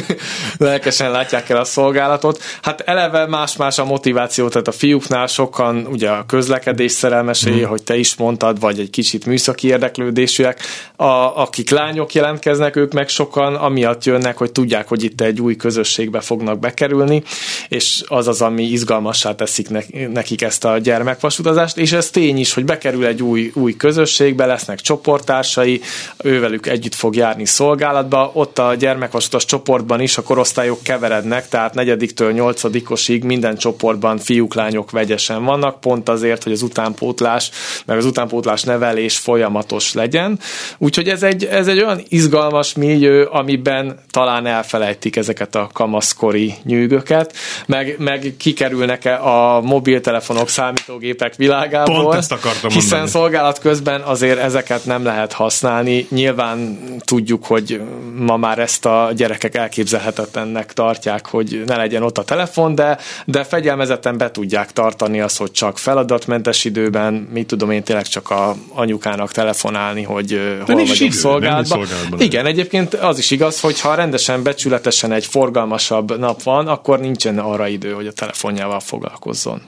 lelkesen 0.57 1.11
látják 1.11 1.49
el 1.49 1.57
a 1.57 1.63
szolgálatot. 1.63 2.43
Hát 2.61 2.81
eleve 2.81 3.27
más-más 3.27 3.79
a 3.79 3.85
motiváció, 3.85 4.47
tehát 4.47 4.67
a 4.67 4.71
fiúknál 4.71 5.27
sokan 5.27 5.87
ugye 5.91 6.09
a 6.09 6.25
közlekedés 6.25 6.91
szerelmesei, 6.91 7.59
hmm. 7.59 7.69
hogy 7.69 7.83
te 7.83 7.95
is 7.97 8.15
mondtad, 8.15 8.59
vagy 8.59 8.79
egy 8.79 8.89
kicsit 8.89 9.25
műszaki 9.25 9.67
érdeklődésűek. 9.67 10.59
A, 10.95 11.03
akik 11.41 11.69
lányok 11.69 12.13
jelentkeznek, 12.13 12.75
ők 12.75 12.93
meg 12.93 13.09
sokan 13.09 13.55
amiatt 13.55 14.03
jönnek, 14.03 14.37
hogy 14.37 14.51
tudják, 14.51 14.87
hogy 14.87 15.03
itt 15.03 15.21
egy 15.21 15.41
új 15.41 15.55
közösségbe 15.55 16.19
fognak 16.19 16.59
bekerülni, 16.59 17.23
és 17.67 18.03
az 18.07 18.27
az, 18.27 18.41
ami 18.41 18.63
izgalmassá 18.63 19.35
teszik 19.35 19.67
nekik 20.09 20.41
ezt 20.41 20.65
a 20.65 20.68
a 20.71 20.77
gyermekvasutazást, 20.77 21.77
és 21.77 21.91
ez 21.91 22.09
tény 22.09 22.37
is, 22.37 22.53
hogy 22.53 22.65
bekerül 22.65 23.05
egy 23.05 23.23
új, 23.23 23.51
új 23.53 23.75
közösségbe, 23.75 24.45
lesznek 24.45 24.79
csoporttársai, 24.79 25.81
ővelük 26.23 26.67
együtt 26.67 26.95
fog 26.95 27.15
járni 27.15 27.45
szolgálatba, 27.45 28.31
ott 28.33 28.59
a 28.59 28.75
gyermekvasutas 28.75 29.45
csoportban 29.45 30.01
is 30.01 30.17
a 30.17 30.21
korosztályok 30.23 30.83
keverednek, 30.83 31.47
tehát 31.47 31.73
negyediktől 31.73 32.31
nyolcadikosig 32.31 33.23
minden 33.23 33.57
csoportban 33.57 34.17
fiúk, 34.17 34.53
lányok 34.53 34.91
vegyesen 34.91 35.43
vannak, 35.43 35.79
pont 35.79 36.09
azért, 36.09 36.43
hogy 36.43 36.51
az 36.51 36.61
utánpótlás, 36.61 37.51
meg 37.85 37.97
az 37.97 38.05
utánpótlás 38.05 38.63
nevelés 38.63 39.17
folyamatos 39.17 39.93
legyen. 39.93 40.39
Úgyhogy 40.77 41.07
ez 41.07 41.23
egy, 41.23 41.45
ez 41.45 41.67
egy 41.67 41.77
olyan 41.77 42.01
izgalmas 42.09 42.73
millió, 42.73 43.27
amiben 43.31 43.99
talán 44.11 44.45
elfelejtik 44.45 45.15
ezeket 45.15 45.55
a 45.55 45.69
kamaszkori 45.73 46.53
nyűgöket, 46.63 47.33
meg, 47.65 47.95
meg 47.97 48.33
kikerülnek-e 48.37 49.23
a 49.23 49.61
mobiltelefonok 49.61 50.49
számítógépek 50.59 51.35
világából. 51.35 52.03
Pont 52.03 52.15
ezt 52.15 52.31
akartam 52.31 52.69
Hiszen 52.69 52.99
mondani. 52.99 53.09
szolgálat 53.09 53.59
közben 53.59 54.01
azért 54.01 54.39
ezeket 54.39 54.85
nem 54.85 55.03
lehet 55.03 55.33
használni. 55.33 56.07
Nyilván 56.09 56.79
tudjuk, 56.99 57.45
hogy 57.45 57.81
ma 58.17 58.37
már 58.37 58.59
ezt 58.59 58.85
a 58.85 59.11
gyerekek 59.15 59.55
elképzelhetetlennek 59.55 60.73
tartják, 60.73 61.27
hogy 61.27 61.63
ne 61.65 61.75
legyen 61.75 62.03
ott 62.03 62.17
a 62.17 62.23
telefon, 62.23 62.75
de, 62.75 62.97
de 63.25 63.43
fegyelmezetten 63.43 64.17
be 64.17 64.31
tudják 64.31 64.73
tartani 64.73 65.21
azt, 65.21 65.37
hogy 65.37 65.51
csak 65.51 65.77
feladatmentes 65.77 66.65
időben, 66.65 67.13
mit 67.13 67.47
tudom 67.47 67.71
én 67.71 67.83
tényleg 67.83 68.07
csak 68.07 68.29
a 68.29 68.55
anyukának 68.73 69.31
telefonálni, 69.31 70.03
hogy 70.03 70.33
ö, 70.33 70.57
hol 70.65 70.75
nincs 70.75 70.87
vagyok 70.87 71.07
idő, 71.07 71.17
szolgálatban. 71.17 71.85
szolgálatban. 71.85 72.19
Igen, 72.21 72.45
egyébként 72.45 72.93
az 72.93 73.17
is 73.17 73.31
igaz, 73.31 73.59
hogy 73.59 73.79
ha 73.79 73.95
rendesen, 73.95 74.43
becsületesen 74.43 75.11
egy 75.11 75.25
forgalmasabb 75.25 76.19
nap 76.19 76.43
van, 76.43 76.67
akkor 76.67 76.99
nincsen 76.99 77.39
arra 77.39 77.67
idő, 77.67 77.91
hogy 77.91 78.07
a 78.07 78.11
telefonjával 78.11 78.79
foglalkozzon. 78.79 79.61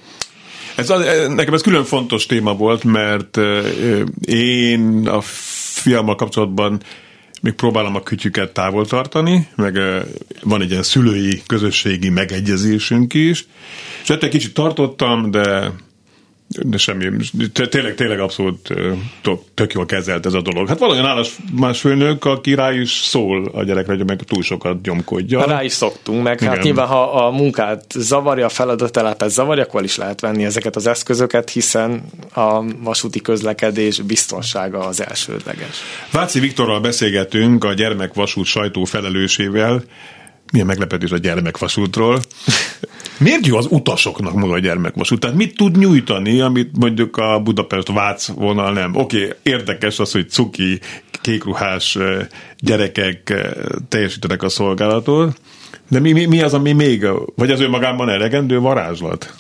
Ez, 0.75 0.89
az- 0.89 1.27
nekem 1.27 1.53
ez 1.53 1.61
külön 1.61 1.83
fontos 1.83 2.25
téma 2.25 2.53
volt, 2.53 2.83
mert 2.83 3.37
ö, 3.37 3.61
én 4.25 5.07
a 5.07 5.21
fiammal 5.21 6.15
kapcsolatban 6.15 6.81
még 7.41 7.53
próbálom 7.53 7.95
a 7.95 8.03
kütyüket 8.03 8.53
távol 8.53 8.85
tartani, 8.85 9.47
meg 9.55 9.79
van 10.43 10.61
egy 10.61 10.69
ilyen 10.69 10.83
szülői, 10.83 11.41
közösségi 11.47 12.09
megegyezésünk 12.09 13.13
is, 13.13 13.45
és 14.03 14.09
egy 14.09 14.27
kicsit 14.29 14.53
tartottam, 14.53 15.31
de 15.31 15.71
de 16.59 16.77
semmi, 16.77 17.09
té- 17.53 17.69
tényleg, 17.69 17.95
tényleg 17.95 18.19
abszolút 18.19 18.69
tök- 19.53 19.73
jól 19.73 19.85
kezelt 19.85 20.25
ez 20.25 20.33
a 20.33 20.41
dolog. 20.41 20.67
Hát 20.67 20.79
valójában 20.79 21.09
állás 21.09 21.37
más 21.51 21.79
főnök, 21.79 22.25
aki 22.25 22.53
rá 22.53 22.73
is 22.73 22.91
szól 22.91 23.51
a 23.53 23.63
gyerekre, 23.63 23.95
hogy 23.95 24.05
meg 24.05 24.23
túl 24.23 24.41
sokat 24.41 24.81
gyomkodja. 24.81 25.45
Rá 25.45 25.63
is 25.63 25.71
szoktunk, 25.71 26.23
meg 26.23 26.39
hát 26.39 26.51
Igen. 26.51 26.65
nyilván, 26.65 26.87
ha 26.87 27.25
a 27.25 27.31
munkát 27.31 27.85
zavarja, 27.95 28.45
a 28.45 28.49
feladatellátát 28.49 29.29
zavarja, 29.29 29.63
akkor 29.63 29.83
is 29.83 29.95
lehet 29.97 30.19
venni 30.21 30.45
ezeket 30.45 30.75
az 30.75 30.87
eszközöket, 30.87 31.49
hiszen 31.49 32.03
a 32.33 32.63
vasúti 32.83 33.21
közlekedés 33.21 33.99
biztonsága 33.99 34.79
az 34.79 35.01
elsődleges. 35.01 35.81
Váci 36.11 36.39
Viktorral 36.39 36.79
beszélgetünk 36.79 37.63
a 37.63 37.73
gyermekvasút 37.73 38.45
sajtó 38.45 38.83
felelősével. 38.83 39.83
Milyen 40.51 40.67
meglepetés 40.67 41.11
a 41.11 41.17
gyermekvasútról. 41.17 42.19
Miért 43.19 43.45
jó 43.45 43.57
az 43.57 43.67
utasoknak 43.69 44.33
maga 44.33 44.53
a 44.53 44.59
gyermekvasút? 44.59 45.19
Tehát 45.19 45.35
mit 45.35 45.55
tud 45.55 45.77
nyújtani, 45.77 46.39
amit 46.39 46.77
mondjuk 46.77 47.17
a 47.17 47.39
Budapest-Vác 47.39 48.27
vonal 48.27 48.73
nem? 48.73 48.95
Oké, 48.95 49.23
okay, 49.23 49.37
érdekes 49.43 49.99
az, 49.99 50.11
hogy 50.11 50.29
cuki, 50.29 50.79
kékruhás 51.21 51.95
eh, 51.95 52.27
gyerekek 52.59 53.29
eh, 53.29 53.51
teljesítenek 53.87 54.43
a 54.43 54.49
szolgálatot, 54.49 55.39
de 55.89 55.99
mi, 55.99 56.11
mi, 56.11 56.25
mi 56.25 56.41
az, 56.41 56.53
ami 56.53 56.71
még, 56.71 57.07
vagy 57.35 57.51
az 57.51 57.59
önmagában 57.61 58.09
elegendő 58.09 58.59
varázslat? 58.59 59.33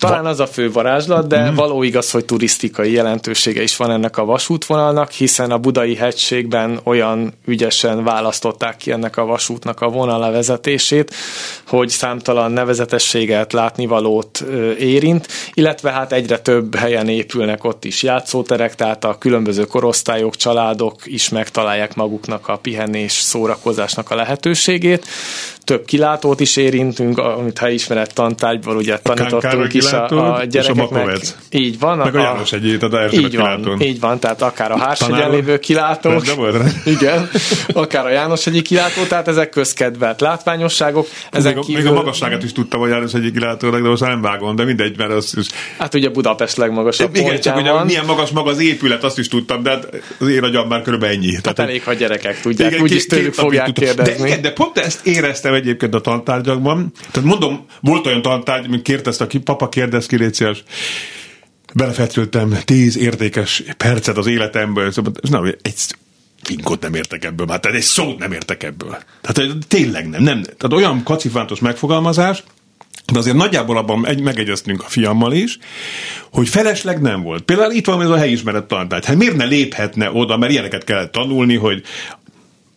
Talán 0.00 0.26
az 0.26 0.40
a 0.40 0.46
fő 0.46 0.72
varázslat, 0.72 1.26
de 1.26 1.50
mm. 1.50 1.54
való 1.54 1.82
igaz, 1.82 2.10
hogy 2.10 2.24
turisztikai 2.24 2.92
jelentősége 2.92 3.62
is 3.62 3.76
van 3.76 3.90
ennek 3.90 4.16
a 4.16 4.24
vasútvonalnak, 4.24 5.10
hiszen 5.10 5.50
a 5.50 5.58
budai 5.58 5.94
hegységben 5.94 6.80
olyan 6.84 7.32
ügyesen 7.46 8.04
választották 8.04 8.76
ki 8.76 8.90
ennek 8.90 9.16
a 9.16 9.24
vasútnak 9.24 9.80
a 9.80 9.88
vonallevezetését, 9.88 11.14
hogy 11.66 11.88
számtalan 11.88 12.52
nevezetességet, 12.52 13.52
látnivalót 13.52 14.44
érint, 14.78 15.28
illetve 15.54 15.90
hát 15.90 16.12
egyre 16.12 16.38
több 16.38 16.74
helyen 16.74 17.08
épülnek 17.08 17.64
ott 17.64 17.84
is 17.84 18.02
játszóterek, 18.02 18.74
tehát 18.74 19.04
a 19.04 19.18
különböző 19.18 19.64
korosztályok, 19.64 20.36
családok 20.36 20.94
is 21.04 21.28
megtalálják 21.28 21.94
maguknak 21.94 22.48
a 22.48 22.56
pihenés, 22.56 23.12
szórakozásnak 23.12 24.10
a 24.10 24.14
lehetőségét. 24.14 25.06
Több 25.64 25.84
kilátót 25.84 26.40
is 26.40 26.56
érintünk, 26.56 27.18
amit 27.18 27.58
ha 27.58 27.68
ismeret 27.68 28.14
tantárgyból 28.14 28.76
ugye 28.76 28.98
tanítottunk 28.98 29.42
Károly 29.42 29.68
is 29.92 30.10
a, 30.10 30.34
a 30.34 30.36
és 30.36 30.42
a 30.42 30.44
gyerekeknek. 30.44 30.90
Makovec. 30.90 31.36
így 31.50 31.78
van. 31.78 31.98
Meg 31.98 32.14
a 32.16 32.20
János 32.20 32.52
egyét, 32.52 32.82
a 32.82 33.08
így 33.12 33.20
van, 33.20 33.30
kilátón. 33.30 33.80
így 33.80 34.00
van, 34.00 34.18
tehát 34.18 34.42
akár 34.42 34.72
a 34.72 34.78
Hárshegyen 34.78 35.14
Tanár- 35.14 35.32
lévő 35.32 35.58
kilátók, 35.58 36.24
De 36.24 36.34
volt 36.34 36.56
rá. 36.56 36.64
igen, 36.96 37.30
akár 37.72 38.06
a 38.06 38.10
János 38.10 38.46
egyik 38.46 38.62
kilátó, 38.62 39.02
tehát 39.02 39.28
ezek 39.28 39.48
közkedvelt 39.48 40.20
látványosságok. 40.20 41.06
Ezek 41.30 41.54
Még, 41.54 41.64
a, 41.76 41.78
még 41.78 41.86
a 41.86 41.92
magasságát 41.92 42.42
is 42.42 42.52
tudtam, 42.52 42.80
hogy 42.80 42.90
János 42.90 43.14
egyik 43.14 43.32
kilátónak, 43.32 43.82
de 43.82 43.88
most 43.88 44.02
nem 44.02 44.20
vágom, 44.20 44.56
de 44.56 44.64
mindegy, 44.64 44.98
mert 44.98 45.10
az, 45.10 45.34
az 45.36 45.48
Hát 45.78 45.94
ugye 45.94 46.08
Budapest 46.08 46.56
legmagasabb 46.56 47.16
igen, 47.16 47.40
csak 47.40 47.56
ugye 47.56 47.84
milyen 47.84 48.04
magas 48.04 48.30
maga 48.30 48.50
az 48.50 48.60
épület, 48.60 49.04
azt 49.04 49.18
is 49.18 49.28
tudtam, 49.28 49.62
de 49.62 49.70
hát 49.70 49.88
az 50.18 50.28
én 50.28 50.42
agyam 50.42 50.68
már 50.68 50.82
körülbelül 50.82 51.16
ennyi. 51.16 51.34
Hát 51.44 51.58
elég, 51.58 51.82
ha 51.82 51.92
gyerekek 51.92 52.40
tudják, 52.40 52.70
Igen, 52.70 52.82
úgyis 52.82 53.06
tőlük 53.06 53.34
fogják 53.34 53.72
kérdezni. 53.72 54.22
De, 54.22 54.26
igen, 54.28 54.42
de 54.42 54.52
pont 54.52 54.78
ezt 54.78 55.06
éreztem 55.06 55.54
egyébként 55.54 55.94
a 55.94 56.00
tantárgyakban. 56.00 56.92
Tehát 57.10 57.28
mondom, 57.28 57.64
volt 57.80 58.06
olyan 58.06 58.22
tantárgy, 58.22 58.68
mint 58.68 58.82
kérdezte, 58.82 59.24
aki 59.24 59.38
papa 59.38 59.68
kérdez 59.80 60.06
ki, 60.06 60.16
légy 60.16 60.34
szíves. 60.34 60.62
belefetültem 61.74 62.58
tíz 62.64 62.96
értékes 62.96 63.62
percet 63.76 64.16
az 64.16 64.26
életemből, 64.26 64.92
szóval, 64.92 65.12
nem, 65.30 65.44
egy 65.62 65.74
finkot 66.42 66.82
nem 66.82 66.94
értek 66.94 67.24
ebből, 67.24 67.46
hát 67.48 67.66
egy 67.66 67.82
szót 67.82 68.18
nem 68.18 68.32
értek 68.32 68.62
ebből. 68.62 68.98
Tehát 69.20 69.52
tényleg 69.68 70.08
nem, 70.08 70.22
nem. 70.22 70.42
Tehát 70.42 70.72
olyan 70.72 71.02
kacifántos 71.02 71.60
megfogalmazás, 71.60 72.42
de 73.12 73.18
azért 73.18 73.36
nagyjából 73.36 73.76
abban 73.76 74.06
egy, 74.06 74.20
megegyeztünk 74.20 74.82
a 74.82 74.88
fiammal 74.88 75.32
is, 75.32 75.58
hogy 76.32 76.48
felesleg 76.48 77.00
nem 77.00 77.22
volt. 77.22 77.42
Például 77.42 77.72
itt 77.72 77.86
van 77.86 78.02
ez 78.02 78.08
a 78.08 78.16
helyismeret 78.16 78.64
tantárgy. 78.64 79.04
Hát 79.04 79.16
miért 79.16 79.36
ne 79.36 79.44
léphetne 79.44 80.10
oda, 80.12 80.36
mert 80.36 80.52
ilyeneket 80.52 80.84
kellett 80.84 81.12
tanulni, 81.12 81.56
hogy 81.56 81.82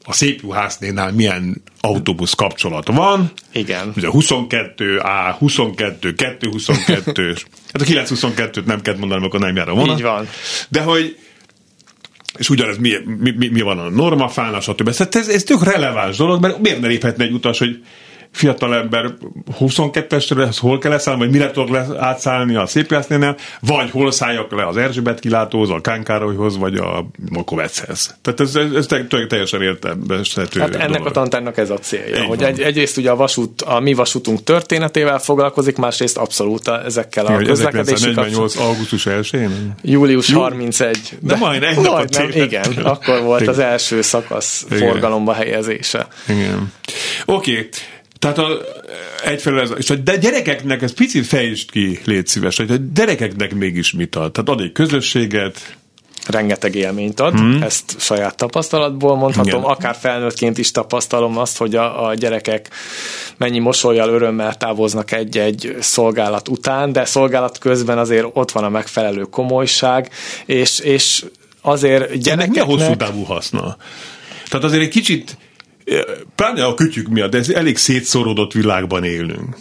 a 0.04 0.14
szépjuhásznénál 0.14 1.12
milyen 1.12 1.62
autóbusz 1.82 2.34
kapcsolat 2.34 2.88
van. 2.88 3.32
Igen. 3.52 3.94
Ugye 3.96 4.10
22, 4.10 4.98
A, 4.98 5.36
22, 5.40 6.14
222, 6.14 7.36
hát 7.74 7.82
a 7.82 7.86
922-t 7.86 8.66
nem 8.66 8.82
kell 8.82 8.98
mondanom, 8.98 9.24
akkor 9.24 9.40
nem 9.40 9.56
jár 9.56 9.70
a 9.70 9.74
vonat. 9.74 9.98
Így 9.98 10.04
van. 10.04 10.28
De 10.70 10.82
hogy 10.82 11.18
és 12.38 12.50
ugyanez 12.50 12.78
mi, 12.78 12.94
mi, 13.20 13.32
mi, 13.32 13.48
mi 13.48 13.62
van 13.62 13.80
a 13.80 13.90
normafán, 13.90 14.62
stb. 14.62 14.90
Szóval 14.90 15.22
ez, 15.22 15.28
ez 15.28 15.44
tök 15.44 15.64
releváns 15.64 16.18
dolog, 16.18 16.42
mert 16.42 16.60
miért 16.60 16.80
ne 16.80 16.88
léphetne 16.88 17.24
egy 17.24 17.32
utas, 17.32 17.60
hogy 17.60 17.84
fiatal 18.34 18.76
ember 18.76 19.14
22-esre, 19.60 20.56
hol 20.60 20.78
kell 20.78 20.92
leszállni, 20.92 21.20
vagy 21.22 21.32
mire 21.32 21.52
tudok 21.52 21.70
le, 21.70 21.86
átszállni 22.00 22.56
a 22.56 22.66
Szépjásznénál, 22.66 23.38
vagy 23.60 23.90
hol 23.92 24.12
szálljak 24.12 24.52
le 24.52 24.68
az 24.68 24.78
Erzsébet 24.78 25.20
kilátóhoz, 25.20 25.70
a 25.70 25.82
Kánkárolyhoz, 25.82 26.58
vagy 26.58 26.76
a 26.76 27.06
Mokovechez. 27.32 28.16
Tehát 28.22 28.40
ez, 28.40 28.56
ez, 28.56 28.72
ez 28.74 28.86
te- 28.86 29.26
teljesen 29.28 29.62
értelmezhető 29.62 30.60
Hát 30.60 30.76
ennek 30.76 30.88
dolog. 30.88 31.08
a 31.08 31.12
tantárnak 31.12 31.58
ez 31.58 31.70
a 31.70 31.78
célja, 31.78 32.16
Így 32.22 32.28
hogy 32.28 32.40
van. 32.40 32.48
egy, 32.48 32.62
egyrészt 32.62 32.98
ugye 32.98 33.10
a 33.12 33.16
vasút, 33.16 33.62
a 33.62 33.80
mi 33.80 33.94
vasútunk 33.94 34.44
történetével 34.44 35.20
foglalkozik, 35.20 35.78
másrészt 35.78 36.18
abszolút 36.18 36.68
ezekkel 36.68 37.26
a 37.26 37.38
közlekedési 37.38 37.94
1948. 38.10 38.56
augusztus 38.56 39.06
1-én? 39.10 39.74
Július 39.82 40.30
Jú- 40.30 40.42
31. 40.42 41.18
De 41.20 41.36
majdnem, 41.36 41.70
egy 41.70 41.76
napot 41.76 41.92
majdnem, 41.92 42.30
tévedtem. 42.30 42.72
igen. 42.72 42.84
Akkor 42.86 43.22
volt 43.22 43.42
Igen. 43.42 43.54
az 43.54 43.60
első 43.60 44.02
szakasz 44.02 44.66
Igen. 44.72 44.90
forgalomba 44.90 45.34
helyezése. 45.34 46.08
Igen. 46.28 46.72
Oké. 47.26 47.52
Okay. 47.52 47.70
Tehát 48.24 48.38
a, 48.38 48.62
egyfelől 49.24 49.60
ez, 49.60 49.72
és 49.78 49.90
a 49.90 49.96
de 49.96 50.18
gyerekeknek 50.18 50.82
ez 50.82 50.94
picit 50.94 51.26
fejtsd 51.26 51.72
ki, 51.72 52.00
légy 52.06 52.28
szíves, 52.28 52.58
hogy 52.58 52.72
a 52.72 52.76
gyerekeknek 52.94 53.56
mégis 53.56 53.92
mit 53.92 54.16
ad? 54.16 54.32
Tehát 54.32 54.50
ad 54.50 54.62
egy 54.62 54.72
közösséget, 54.72 55.78
rengeteg 56.28 56.76
élményt 56.76 57.20
ad, 57.20 57.34
hmm. 57.34 57.62
ezt 57.62 57.96
saját 58.00 58.36
tapasztalatból 58.36 59.16
mondhatom, 59.16 59.60
Igen. 59.60 59.72
akár 59.72 59.96
felnőttként 59.96 60.58
is 60.58 60.72
tapasztalom 60.72 61.38
azt, 61.38 61.58
hogy 61.58 61.76
a, 61.76 62.08
a 62.08 62.14
gyerekek 62.14 62.70
mennyi 63.38 63.60
mosolyjal, 63.60 64.10
örömmel 64.10 64.56
távoznak 64.58 65.12
egy-egy 65.12 65.76
szolgálat 65.80 66.48
után, 66.48 66.92
de 66.92 67.06
szolgálat 67.06 67.58
közben 67.58 67.98
azért 67.98 68.28
ott 68.34 68.52
van 68.52 68.64
a 68.64 68.70
megfelelő 68.70 69.22
komolyság, 69.22 70.10
és, 70.46 70.80
és 70.80 71.26
azért 71.62 72.02
ennek 72.04 72.50
mi 72.50 72.60
a 72.60 72.66
gyerekeknek... 72.66 72.66
hosszú 72.66 72.96
távú 72.96 73.24
haszna? 73.24 73.78
Tehát 74.50 74.66
azért 74.66 74.84
egy 74.84 74.90
kicsit, 74.90 75.38
pláne 76.36 76.66
a 76.66 76.74
kütyük 76.74 77.08
miatt, 77.08 77.36
ez 77.36 77.50
elég 77.50 77.78
szétszorodott 77.78 78.52
világban 78.54 79.04
élünk. 79.04 79.56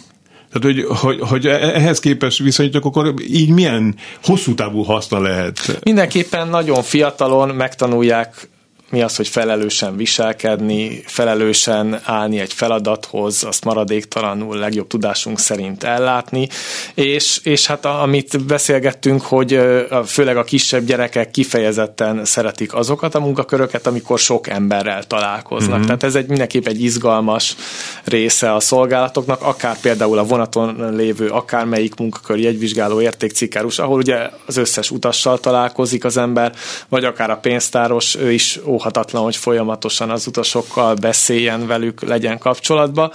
Tehát, 0.51 0.75
hogy, 0.77 0.85
hogy, 0.99 1.19
hogy 1.29 1.47
ehhez 1.47 1.99
képest 1.99 2.37
viszonyítjuk, 2.39 2.85
akkor 2.85 3.13
így 3.27 3.49
milyen 3.49 3.95
hosszú 4.23 4.53
távú 4.55 4.81
haszna 4.83 5.19
lehet? 5.21 5.79
Mindenképpen 5.83 6.47
nagyon 6.47 6.83
fiatalon 6.83 7.49
megtanulják 7.49 8.49
mi 8.93 9.01
az, 9.01 9.15
hogy 9.15 9.27
felelősen 9.27 9.97
viselkedni, 9.97 11.03
felelősen 11.05 11.99
állni 12.03 12.39
egy 12.39 12.53
feladathoz, 12.53 13.43
azt 13.43 13.63
maradéktalanul 13.63 14.57
legjobb 14.57 14.87
tudásunk 14.87 15.39
szerint 15.39 15.83
ellátni, 15.83 16.47
és, 16.93 17.39
és 17.43 17.65
hát 17.65 17.85
amit 17.85 18.45
beszélgettünk, 18.45 19.21
hogy 19.21 19.59
főleg 20.05 20.37
a 20.37 20.43
kisebb 20.43 20.85
gyerekek 20.85 21.31
kifejezetten 21.31 22.25
szeretik 22.25 22.73
azokat 22.73 23.15
a 23.15 23.19
munkaköröket, 23.19 23.87
amikor 23.87 24.19
sok 24.19 24.47
emberrel 24.47 25.03
találkoznak. 25.03 25.77
Mm-hmm. 25.77 25.85
Tehát 25.85 26.03
ez 26.03 26.15
egy 26.15 26.27
mindenképp 26.27 26.67
egy 26.67 26.83
izgalmas 26.83 27.55
része 28.03 28.53
a 28.53 28.59
szolgálatoknak, 28.59 29.41
akár 29.41 29.79
például 29.79 30.17
a 30.17 30.23
vonaton 30.23 30.95
lévő 30.95 31.27
akármelyik 31.27 31.95
munkakör 31.95 32.39
jegyvizsgáló 32.39 33.01
értékcikkárus, 33.01 33.79
ahol 33.79 33.97
ugye 33.97 34.29
az 34.45 34.57
összes 34.57 34.91
utassal 34.91 35.39
találkozik 35.39 36.05
az 36.05 36.17
ember, 36.17 36.53
vagy 36.89 37.03
akár 37.03 37.29
a 37.29 37.37
pénztáros, 37.37 38.15
ő 38.15 38.31
is 38.31 38.59
óhatatlan, 38.83 39.23
hogy 39.23 39.35
folyamatosan 39.35 40.09
az 40.09 40.27
utasokkal 40.27 40.93
beszéljen 40.93 41.67
velük, 41.67 42.01
legyen 42.01 42.37
kapcsolatba. 42.37 43.11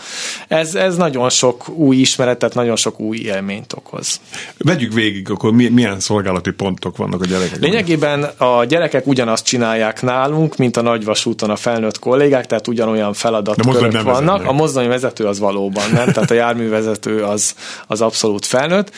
Ez, 0.49 0.75
ez 0.75 0.97
nagyon 0.97 1.31
sok 1.31 1.69
új 1.69 1.97
ismeretet, 1.97 2.55
nagyon 2.55 2.77
sok 2.77 3.01
új 3.01 3.19
élményt 3.19 3.73
okoz. 3.73 4.21
Vegyük 4.59 4.93
végig, 4.93 5.31
akkor 5.31 5.53
milyen 5.53 6.01
szolgálati 6.01 6.51
pontok 6.51 6.97
vannak 6.97 7.23
a 7.23 7.27
gyerekek. 7.27 7.61
Lényegében 7.61 8.23
a 8.37 8.65
gyerekek 8.65 9.07
ugyanazt 9.07 9.45
csinálják 9.45 10.03
nálunk, 10.03 10.57
mint 10.57 10.77
a 10.77 10.83
nagyvasúton 10.83 11.51
a 11.51 11.57
felnőtt 11.57 11.99
kollégák, 11.99 12.47
tehát 12.47 12.69
ugyanolyan 12.69 13.13
feladatkörök 13.13 14.03
vannak. 14.03 14.05
Vezetnek. 14.05 14.49
A 14.49 14.53
mozdony 14.53 14.89
vezető 14.89 15.25
az 15.25 15.39
valóban 15.39 15.85
nem, 15.93 16.13
tehát 16.13 16.31
a 16.31 16.35
járművezető 16.35 17.23
az, 17.23 17.55
az 17.87 18.01
abszolút 18.01 18.47
felnőtt. 18.47 18.91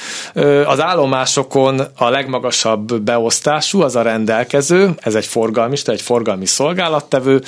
Az 0.67 0.81
állomásokon 0.81 1.81
a 1.97 2.09
legmagasabb 2.09 3.01
beosztású 3.01 3.81
az 3.81 3.97
a 3.97 4.03
rendelkező, 4.03 4.91
ez 4.97 5.15
egy 5.15 5.27
forgalmista, 5.27 5.93
egy 5.93 6.03
forgalmi 6.03 6.47
szolgálattevő, 6.61 7.43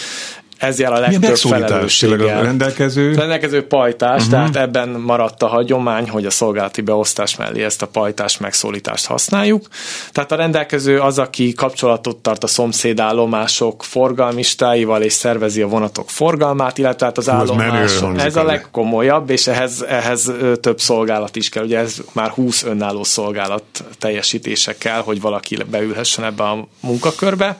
ez 0.58 0.78
jel 0.78 0.92
a 0.92 0.98
legtöbb 0.98 1.36
felelősséggel. 1.36 2.38
A 2.38 2.42
rendelkező? 2.42 3.14
rendelkező 3.14 3.66
pajtás, 3.66 4.16
uh-huh. 4.16 4.30
tehát 4.30 4.56
ebben 4.56 4.88
maradt 4.88 5.42
a 5.42 5.46
hagyomány, 5.46 6.08
hogy 6.08 6.26
a 6.26 6.30
szolgálati 6.30 6.80
beosztás 6.80 7.36
mellé 7.36 7.64
ezt 7.64 7.82
a 7.82 7.86
pajtás 7.86 8.38
megszólítást 8.38 9.06
használjuk. 9.06 9.66
Tehát 10.12 10.32
a 10.32 10.36
rendelkező 10.36 11.00
az, 11.00 11.18
aki 11.18 11.52
kapcsolatot 11.52 12.16
tart 12.16 12.44
a 12.44 12.46
szomszédállomások 12.46 13.84
forgalmistáival, 13.84 15.02
és 15.02 15.12
szervezi 15.12 15.62
a 15.62 15.68
vonatok 15.68 16.10
forgalmát, 16.10 16.78
illetve 16.78 17.06
hát 17.06 17.18
az 17.18 17.28
állomáson. 17.28 18.18
Ez 18.18 18.36
a 18.36 18.44
legkomolyabb, 18.44 19.30
és 19.30 19.46
ehhez, 19.46 19.84
ehhez 19.88 20.32
több 20.60 20.80
szolgálat 20.80 21.36
is 21.36 21.48
kell. 21.48 21.64
Ugye 21.64 21.78
ez 21.78 21.96
már 22.12 22.30
20 22.30 22.62
önálló 22.62 23.04
szolgálat 23.04 23.64
teljesítése 23.98 24.76
kell, 24.78 25.00
hogy 25.00 25.20
valaki 25.20 25.56
beülhessen 25.70 26.24
ebbe 26.24 26.42
a 26.42 26.66
munkakörbe 26.80 27.58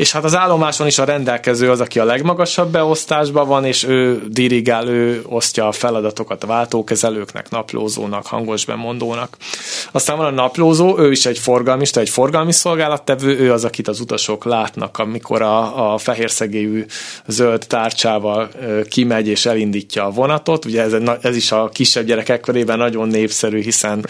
és 0.00 0.12
hát 0.12 0.24
az 0.24 0.36
állomáson 0.36 0.86
is 0.86 0.98
a 0.98 1.04
rendelkező 1.04 1.70
az, 1.70 1.80
aki 1.80 1.98
a 1.98 2.04
legmagasabb 2.10 2.70
beosztásban 2.70 3.48
van, 3.48 3.64
és 3.64 3.84
ő 3.84 4.22
dirigál, 4.28 4.88
ő 4.88 5.22
osztja 5.26 5.66
a 5.66 5.72
feladatokat 5.72 6.44
a 6.44 6.46
váltókezelőknek, 6.46 7.50
naplózónak, 7.50 8.26
hangos 8.26 8.64
bemondónak. 8.64 9.36
Aztán 9.92 10.16
van 10.16 10.26
a 10.26 10.30
naplózó, 10.30 10.98
ő 10.98 11.10
is 11.10 11.26
egy 11.26 11.38
forgalmista, 11.38 12.00
egy 12.00 12.08
forgalmi 12.08 12.52
szolgálattevő, 12.52 13.38
ő 13.38 13.52
az, 13.52 13.64
akit 13.64 13.88
az 13.88 14.00
utasok 14.00 14.44
látnak, 14.44 14.98
amikor 14.98 15.42
a, 15.42 15.92
a 15.92 15.98
fehérszegélyű 15.98 16.84
zöld 17.26 17.66
tárcsával 17.66 18.48
kimegy 18.88 19.28
és 19.28 19.46
elindítja 19.46 20.04
a 20.04 20.10
vonatot. 20.10 20.64
Ugye 20.64 20.82
ez, 20.82 20.92
ez 21.20 21.36
is 21.36 21.52
a 21.52 21.68
kisebb 21.68 22.06
gyerekek 22.06 22.40
körében 22.40 22.78
nagyon 22.78 23.08
népszerű, 23.08 23.62
hiszen 23.62 24.06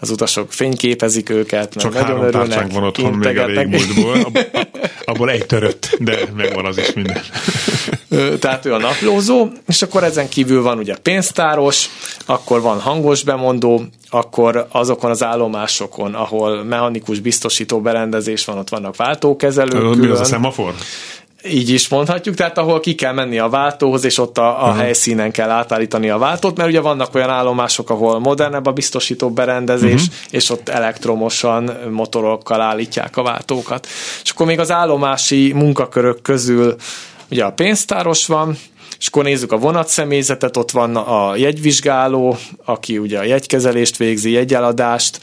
az 0.00 0.10
utasok 0.10 0.52
fényképezik 0.52 1.30
őket, 1.30 1.74
Csak 1.74 1.92
nagyon 1.92 2.06
három 2.06 2.24
örülnek. 2.24 2.72
van 2.72 2.84
otthon 2.84 3.12
még 3.12 3.38
a 3.38 3.46
régmúltból. 3.46 4.16
Abból 5.04 5.30
egy 5.30 5.46
törött, 5.46 5.96
de 5.98 6.18
megvan 6.36 6.64
az 6.64 6.78
is 6.78 6.92
minden. 6.92 7.22
Tehát 8.40 8.66
ő 8.66 8.74
a 8.74 8.78
naplózó, 8.78 9.48
és 9.66 9.82
akkor 9.82 10.04
ezen 10.04 10.28
kívül 10.28 10.62
van 10.62 10.78
ugye 10.78 10.96
pénztáros, 10.96 11.88
akkor 12.26 12.60
van 12.60 12.80
hangos 12.80 13.22
bemondó, 13.22 13.82
akkor 14.10 14.66
azokon 14.70 15.10
az 15.10 15.22
állomásokon, 15.22 16.14
ahol 16.14 16.64
mechanikus 16.64 17.20
biztosító 17.20 17.80
berendezés 17.80 18.44
van, 18.44 18.58
ott 18.58 18.68
vannak 18.68 18.96
váltókezelők. 18.96 19.96
Mi 19.96 20.06
az 20.06 20.20
a 20.20 20.24
szemafor? 20.24 20.74
így 21.44 21.68
is 21.68 21.88
mondhatjuk, 21.88 22.34
tehát 22.34 22.58
ahol 22.58 22.80
ki 22.80 22.94
kell 22.94 23.12
menni 23.12 23.38
a 23.38 23.48
váltóhoz, 23.48 24.04
és 24.04 24.18
ott 24.18 24.38
a, 24.38 24.66
a 24.68 24.72
helyszínen 24.72 25.30
kell 25.30 25.50
átállítani 25.50 26.10
a 26.10 26.18
váltót, 26.18 26.56
mert 26.56 26.68
ugye 26.68 26.80
vannak 26.80 27.14
olyan 27.14 27.30
állomások, 27.30 27.90
ahol 27.90 28.18
modernebb 28.18 28.66
a 28.66 28.72
biztosító 28.72 29.30
berendezés, 29.30 29.92
uh-huh. 29.92 30.14
és 30.30 30.50
ott 30.50 30.68
elektromosan 30.68 31.70
motorokkal 31.90 32.60
állítják 32.60 33.16
a 33.16 33.22
váltókat. 33.22 33.86
És 34.22 34.30
akkor 34.30 34.46
még 34.46 34.58
az 34.58 34.70
állomási 34.70 35.52
munkakörök 35.52 36.22
közül 36.22 36.76
ugye 37.30 37.44
a 37.44 37.52
pénztáros 37.52 38.26
van, 38.26 38.56
és 39.00 39.06
akkor 39.06 39.24
nézzük 39.24 39.52
a 39.52 39.58
vonatszemélyzetet, 39.58 40.56
ott 40.56 40.70
van 40.70 40.96
a 40.96 41.36
jegyvizsgáló, 41.36 42.36
aki 42.64 42.98
ugye 42.98 43.18
a 43.18 43.22
jegykezelést 43.22 43.96
végzi, 43.96 44.30
jegyeladást, 44.30 45.20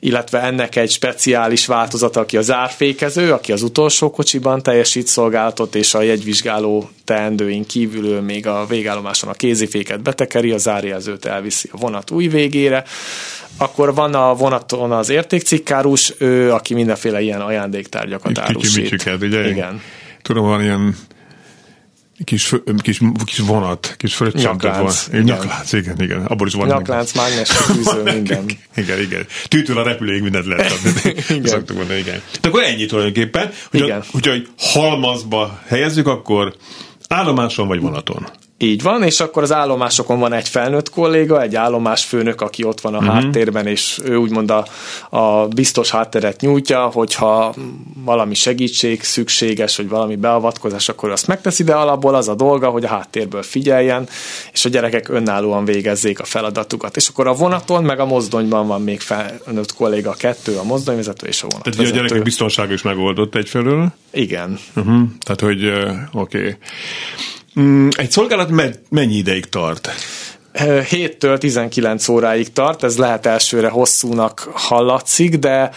illetve 0.00 0.42
ennek 0.42 0.76
egy 0.76 0.90
speciális 0.90 1.66
változata, 1.66 2.20
aki 2.20 2.36
a 2.36 2.42
zárfékező, 2.42 3.32
aki 3.32 3.52
az 3.52 3.62
utolsó 3.62 4.10
kocsiban 4.10 4.62
teljesít 4.62 5.06
szolgálatot, 5.06 5.74
és 5.74 5.94
a 5.94 6.02
jegyvizsgáló 6.02 6.90
teendőin 7.04 7.66
kívül 7.66 8.20
még 8.20 8.46
a 8.46 8.66
végállomáson 8.66 9.30
a 9.30 9.32
kéziféket 9.32 10.02
betekeri, 10.02 10.50
a 10.50 10.58
zárjelzőt 10.58 11.24
elviszi 11.24 11.68
a 11.72 11.76
vonat 11.76 12.10
új 12.10 12.28
végére, 12.28 12.84
akkor 13.56 13.94
van 13.94 14.14
a 14.14 14.34
vonaton 14.34 14.92
az 14.92 15.08
értékcikkárus, 15.08 16.14
ő, 16.18 16.52
aki 16.52 16.74
mindenféle 16.74 17.20
ilyen 17.20 17.40
ajándéktárgyakat 17.40 18.38
árusít. 18.38 19.10
ugye? 19.20 19.48
Igen. 19.48 19.82
Tudom, 20.22 20.46
van 20.46 20.62
ilyen 20.62 20.96
kis, 22.24 22.54
kis, 22.82 23.00
kis 23.24 23.38
vonat, 23.38 23.94
kis 23.96 24.14
fröccsantett 24.14 24.76
van. 24.76 25.22
Nyaklánc, 25.22 25.72
igen, 25.72 26.00
igen. 26.00 26.24
Abból 26.24 26.46
is 26.46 26.54
van. 26.54 26.66
Nyaklánc, 26.66 27.12
mágnes, 27.12 27.50
fűző, 27.50 28.02
minden. 28.14 28.44
igen, 28.76 29.00
igen. 29.00 29.26
Tűtől 29.48 29.78
a 29.78 29.82
repülőig 29.82 30.22
mindent 30.22 30.46
lehet 30.46 30.72
adni. 30.72 31.14
igen. 31.36 31.64
mondani, 31.74 31.98
igen. 31.98 32.22
De 32.40 32.48
akkor 32.48 32.62
ennyi 32.62 32.86
tulajdonképpen. 32.86 33.52
Hogyha, 33.70 33.86
igen. 33.86 34.02
hogyha 34.10 34.34
halmazba 34.58 35.60
helyezzük, 35.66 36.06
akkor 36.06 36.54
állomáson 37.08 37.66
vagy 37.66 37.80
vonaton? 37.80 38.28
Így 38.62 38.82
van, 38.82 39.02
és 39.02 39.20
akkor 39.20 39.42
az 39.42 39.52
állomásokon 39.52 40.18
van 40.18 40.32
egy 40.32 40.48
felnőtt 40.48 40.90
kolléga, 40.90 41.42
egy 41.42 41.56
állomásfőnök, 41.56 42.40
aki 42.40 42.64
ott 42.64 42.80
van 42.80 42.94
a 42.94 42.98
uh-huh. 42.98 43.14
háttérben, 43.14 43.66
és 43.66 44.00
ő 44.04 44.16
úgymond 44.16 44.50
a, 44.50 44.66
a 45.10 45.46
biztos 45.46 45.90
hátteret 45.90 46.40
nyújtja, 46.40 46.86
hogyha 46.86 47.54
valami 48.04 48.34
segítség 48.34 49.02
szükséges, 49.02 49.76
vagy 49.76 49.88
valami 49.88 50.16
beavatkozás, 50.16 50.88
akkor 50.88 51.10
azt 51.10 51.26
megteszi, 51.26 51.64
de 51.64 51.74
alapból 51.74 52.14
az 52.14 52.28
a 52.28 52.34
dolga, 52.34 52.68
hogy 52.68 52.84
a 52.84 52.88
háttérből 52.88 53.42
figyeljen, 53.42 54.08
és 54.52 54.64
a 54.64 54.68
gyerekek 54.68 55.08
önállóan 55.08 55.64
végezzék 55.64 56.20
a 56.20 56.24
feladatukat. 56.24 56.96
És 56.96 57.08
akkor 57.08 57.26
a 57.26 57.34
vonaton, 57.34 57.84
meg 57.84 58.00
a 58.00 58.06
mozdonyban 58.06 58.66
van 58.66 58.82
még 58.82 59.00
felnőtt 59.00 59.74
kolléga, 59.74 60.12
kettő, 60.12 60.56
a 60.56 60.62
mozdonyvezető 60.62 61.26
és 61.26 61.42
a 61.42 61.46
vonatvezető. 61.50 61.82
Tehát 61.82 61.92
a 61.92 61.96
gyerekek 61.96 62.22
biztonsága 62.22 62.72
is 62.72 62.82
megoldott 62.82 63.34
egyfelől? 63.34 63.92
Igen. 64.12 64.58
Uh-huh. 64.76 65.02
Tehát, 65.20 65.40
hogy 65.40 65.66
oké. 66.12 66.38
Okay. 66.38 66.56
Mm, 67.58 67.88
egy 67.96 68.10
szolgálat 68.10 68.50
mennyi 68.90 69.14
ideig 69.14 69.44
tart? 69.44 69.90
7-től 70.54 71.38
19 71.38 72.08
óráig 72.08 72.52
tart, 72.52 72.82
ez 72.82 72.98
lehet 72.98 73.26
elsőre 73.26 73.68
hosszúnak 73.68 74.50
hallatszik, 74.52 75.36
de 75.36 75.70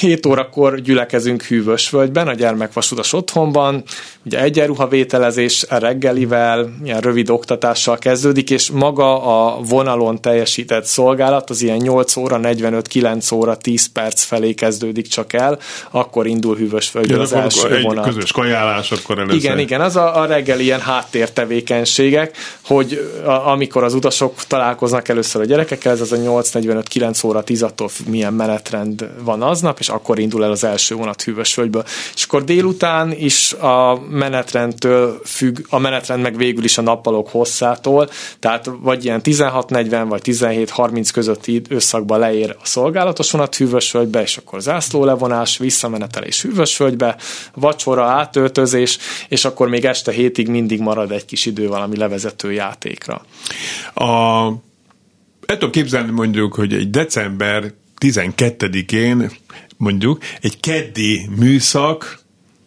7 0.00 0.26
órakor 0.26 0.80
gyülekezünk 0.80 1.42
Hűvösvölgyben, 1.42 2.28
a 2.28 2.34
gyermekvasutas 2.34 3.12
otthonban, 3.12 3.82
ugye 4.24 4.40
egyenruhavételezés 4.40 5.66
reggelivel, 5.68 6.72
ilyen 6.84 7.00
rövid 7.00 7.30
oktatással 7.30 7.98
kezdődik, 7.98 8.50
és 8.50 8.70
maga 8.70 9.22
a 9.22 9.60
vonalon 9.60 10.20
teljesített 10.20 10.84
szolgálat 10.84 11.50
az 11.50 11.62
ilyen 11.62 11.76
8 11.76 12.16
óra, 12.16 12.40
45-9 12.42 13.34
óra, 13.34 13.56
10 13.56 13.86
perc 13.86 14.22
felé 14.22 14.52
kezdődik 14.52 15.06
csak 15.06 15.32
el, 15.32 15.58
akkor 15.90 16.26
indul 16.26 16.56
Hűvösvölgyben 16.56 17.20
az 17.20 17.32
első 17.32 17.74
egy 17.74 17.82
vonat. 17.82 18.04
közös 18.04 18.32
kajálás, 18.32 18.92
akkor 18.92 19.18
először. 19.18 19.38
Igen, 19.38 19.58
igen, 19.58 19.80
az 19.80 19.96
a, 19.96 20.20
a 20.20 20.26
reggeli 20.26 20.62
ilyen 20.62 20.80
háttértevékenységek, 20.80 22.36
hogy 22.64 23.10
a, 23.24 23.30
amikor 23.62 23.84
az 23.84 23.94
utasok 23.94 24.34
találkoznak 24.46 25.08
először 25.08 25.40
a 25.40 25.44
gyerekekkel, 25.44 25.92
ez 25.92 26.00
az 26.00 26.12
a 26.12 26.16
8.45-9 26.16 27.26
óra 27.26 27.42
10 27.42 27.62
attól 27.62 27.88
milyen 28.06 28.34
menetrend 28.34 29.10
van 29.24 29.42
aznap, 29.42 29.78
és 29.78 29.88
akkor 29.88 30.18
indul 30.18 30.44
el 30.44 30.50
az 30.50 30.64
első 30.64 30.94
vonat 30.94 31.22
Hűvösvölgyből. 31.22 31.84
És 32.14 32.24
akkor 32.24 32.44
délután 32.44 33.12
is 33.12 33.52
a 33.52 34.00
menetrendtől 34.10 35.20
függ, 35.24 35.58
a 35.68 35.78
menetrend 35.78 36.22
meg 36.22 36.36
végül 36.36 36.64
is 36.64 36.78
a 36.78 36.82
nappalok 36.82 37.28
hosszától, 37.28 38.08
tehát 38.38 38.70
vagy 38.80 39.04
ilyen 39.04 39.20
16.40 39.24 40.04
vagy 40.08 40.20
17.30 40.24 41.08
közötti 41.12 41.54
időszakban 41.54 42.18
leér 42.18 42.56
a 42.62 42.66
szolgálatos 42.66 43.30
vonat 43.30 43.56
Hűvösvölgybe, 43.56 44.22
és 44.22 44.36
akkor 44.36 44.60
zászló 44.60 45.04
levonás, 45.04 45.58
visszamenetelés 45.58 46.42
Hűvösvölgybe, 46.42 47.16
vacsora, 47.54 48.04
átöltözés, 48.04 48.98
és 49.28 49.44
akkor 49.44 49.68
még 49.68 49.84
este 49.84 50.12
hétig 50.12 50.48
mindig 50.48 50.80
marad 50.80 51.10
egy 51.10 51.24
kis 51.24 51.46
idő 51.46 51.68
valami 51.68 51.96
levezető 51.96 52.52
játékra. 52.52 53.22
A, 53.94 54.46
el 55.46 55.58
tudom 55.58 55.70
képzelni 55.70 56.10
mondjuk, 56.10 56.54
hogy 56.54 56.72
egy 56.72 56.90
december 56.90 57.72
12-én 57.98 59.30
mondjuk 59.76 60.22
egy 60.40 60.60
keddi 60.60 61.28
műszak 61.36 62.21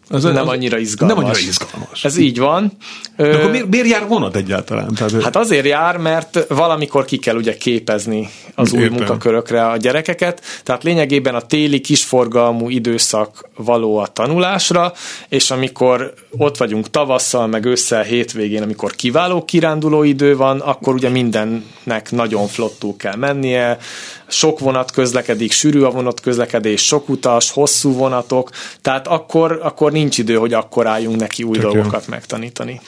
az 0.09 0.23
nem 0.23 0.47
annyira 0.47 0.77
izgalmas. 0.77 1.17
Nem 1.17 1.25
annyira 1.25 1.39
izgalmas. 1.39 2.05
Ez 2.05 2.17
így 2.17 2.39
van. 2.39 2.71
De 3.17 3.37
akkor 3.37 3.51
miért, 3.51 3.67
miért 3.67 3.87
jár 3.87 4.07
vonat 4.07 4.35
egyáltalán? 4.35 4.93
Tehát, 4.93 5.23
hát 5.23 5.35
azért 5.35 5.65
jár, 5.65 5.97
mert 5.97 6.45
valamikor 6.47 7.05
ki 7.05 7.17
kell 7.17 7.35
ugye 7.35 7.57
képezni 7.57 8.29
az 8.55 8.73
új 8.73 8.79
Értem. 8.79 8.97
munkakörökre 8.97 9.67
a 9.67 9.77
gyerekeket, 9.77 10.41
tehát 10.63 10.83
lényegében 10.83 11.35
a 11.35 11.41
téli 11.41 11.79
kisforgalmú 11.81 12.69
időszak 12.69 13.49
való 13.55 13.97
a 13.97 14.07
tanulásra, 14.07 14.93
és 15.29 15.51
amikor 15.51 16.13
ott 16.37 16.57
vagyunk 16.57 16.89
tavasszal, 16.89 17.47
meg 17.47 17.65
ősszel, 17.65 18.03
hétvégén, 18.03 18.61
amikor 18.61 18.91
kiváló 18.91 19.45
kiránduló 19.45 20.03
idő 20.03 20.35
van, 20.35 20.59
akkor 20.59 20.93
ugye 20.93 21.09
mindennek 21.09 22.11
nagyon 22.11 22.47
flottul 22.47 22.95
kell 22.97 23.15
mennie, 23.15 23.77
sok 24.27 24.59
vonat 24.59 24.91
közlekedik, 24.91 25.51
sűrű 25.51 25.81
a 25.81 25.89
vonat 25.89 26.19
közlekedés, 26.19 26.85
sok 26.85 27.09
utas, 27.09 27.51
hosszú 27.51 27.93
vonatok, 27.93 28.49
tehát 28.81 29.07
akkor, 29.07 29.59
akkor 29.63 29.91
nincs 29.91 30.17
idő, 30.17 30.35
hogy 30.35 30.53
akkor 30.53 30.87
álljunk 30.87 31.19
neki 31.19 31.43
új 31.43 31.57
Tök 31.57 31.71
dolgokat 31.71 32.03
jó. 32.05 32.13
megtanítani. 32.13 32.81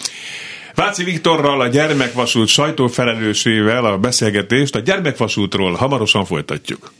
Váci 0.75 1.03
Viktorral, 1.03 1.61
a 1.61 1.67
Gyermekvasút 1.67 2.47
sajtófelelősével 2.47 3.85
a 3.85 3.97
beszélgetést 3.97 4.75
a 4.75 4.79
Gyermekvasútról 4.79 5.73
hamarosan 5.73 6.25
folytatjuk. 6.25 6.91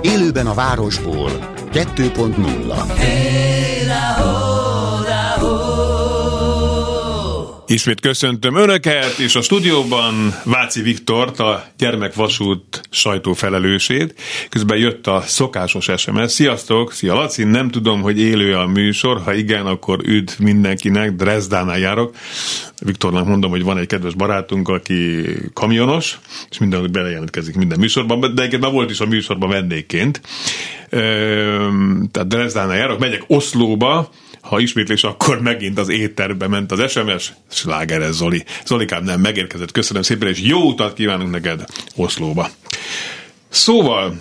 Élőben 0.00 0.46
a 0.46 0.54
városból 0.54 1.30
2.0 1.72 2.96
hey, 2.96 3.57
Ismét 7.70 8.00
köszöntöm 8.00 8.56
Önöket, 8.56 9.18
és 9.18 9.34
a 9.34 9.40
stúdióban 9.40 10.34
Váci 10.44 10.82
Viktort, 10.82 11.40
a 11.40 11.64
gyermekvasút 11.78 12.80
sajtófelelősét. 12.90 14.20
Közben 14.48 14.78
jött 14.78 15.06
a 15.06 15.20
szokásos 15.20 15.90
SMS. 15.96 16.32
Sziasztok! 16.32 16.92
Szia 16.92 17.14
Laci! 17.14 17.44
Nem 17.44 17.70
tudom, 17.70 18.00
hogy 18.00 18.20
élő 18.20 18.54
a 18.54 18.66
műsor. 18.66 19.20
Ha 19.24 19.34
igen, 19.34 19.66
akkor 19.66 20.00
üdv 20.04 20.38
mindenkinek. 20.38 21.14
Dresdánál 21.14 21.78
járok. 21.78 22.14
Viktornak 22.80 23.26
mondom, 23.26 23.50
hogy 23.50 23.62
van 23.62 23.78
egy 23.78 23.86
kedves 23.86 24.14
barátunk, 24.14 24.68
aki 24.68 25.24
kamionos, 25.52 26.18
és 26.50 26.58
minden 26.58 26.92
belejelentkezik 26.92 27.54
minden 27.54 27.78
műsorban, 27.78 28.20
de 28.34 28.42
egyébként 28.42 28.72
volt 28.72 28.90
is 28.90 29.00
a 29.00 29.06
műsorban 29.06 29.48
vendégként. 29.48 30.20
Tehát 32.10 32.26
Dresdánál 32.26 32.76
járok, 32.76 32.98
megyek 32.98 33.24
Oszlóba, 33.26 34.10
ha 34.48 34.60
ismétlés, 34.60 35.04
akkor 35.04 35.40
megint 35.40 35.78
az 35.78 35.88
étterbe 35.88 36.48
ment 36.48 36.72
az 36.72 36.90
SMS, 36.90 37.32
ez 37.88 38.14
Zoli. 38.14 38.44
Zolikám 38.66 39.04
nem 39.04 39.20
megérkezett, 39.20 39.72
köszönöm 39.72 40.02
szépen, 40.02 40.28
és 40.28 40.40
jó 40.40 40.62
utat 40.62 40.94
kívánunk 40.94 41.30
neked 41.30 41.64
Oszlóba. 41.96 42.48
Szóval, 43.48 44.16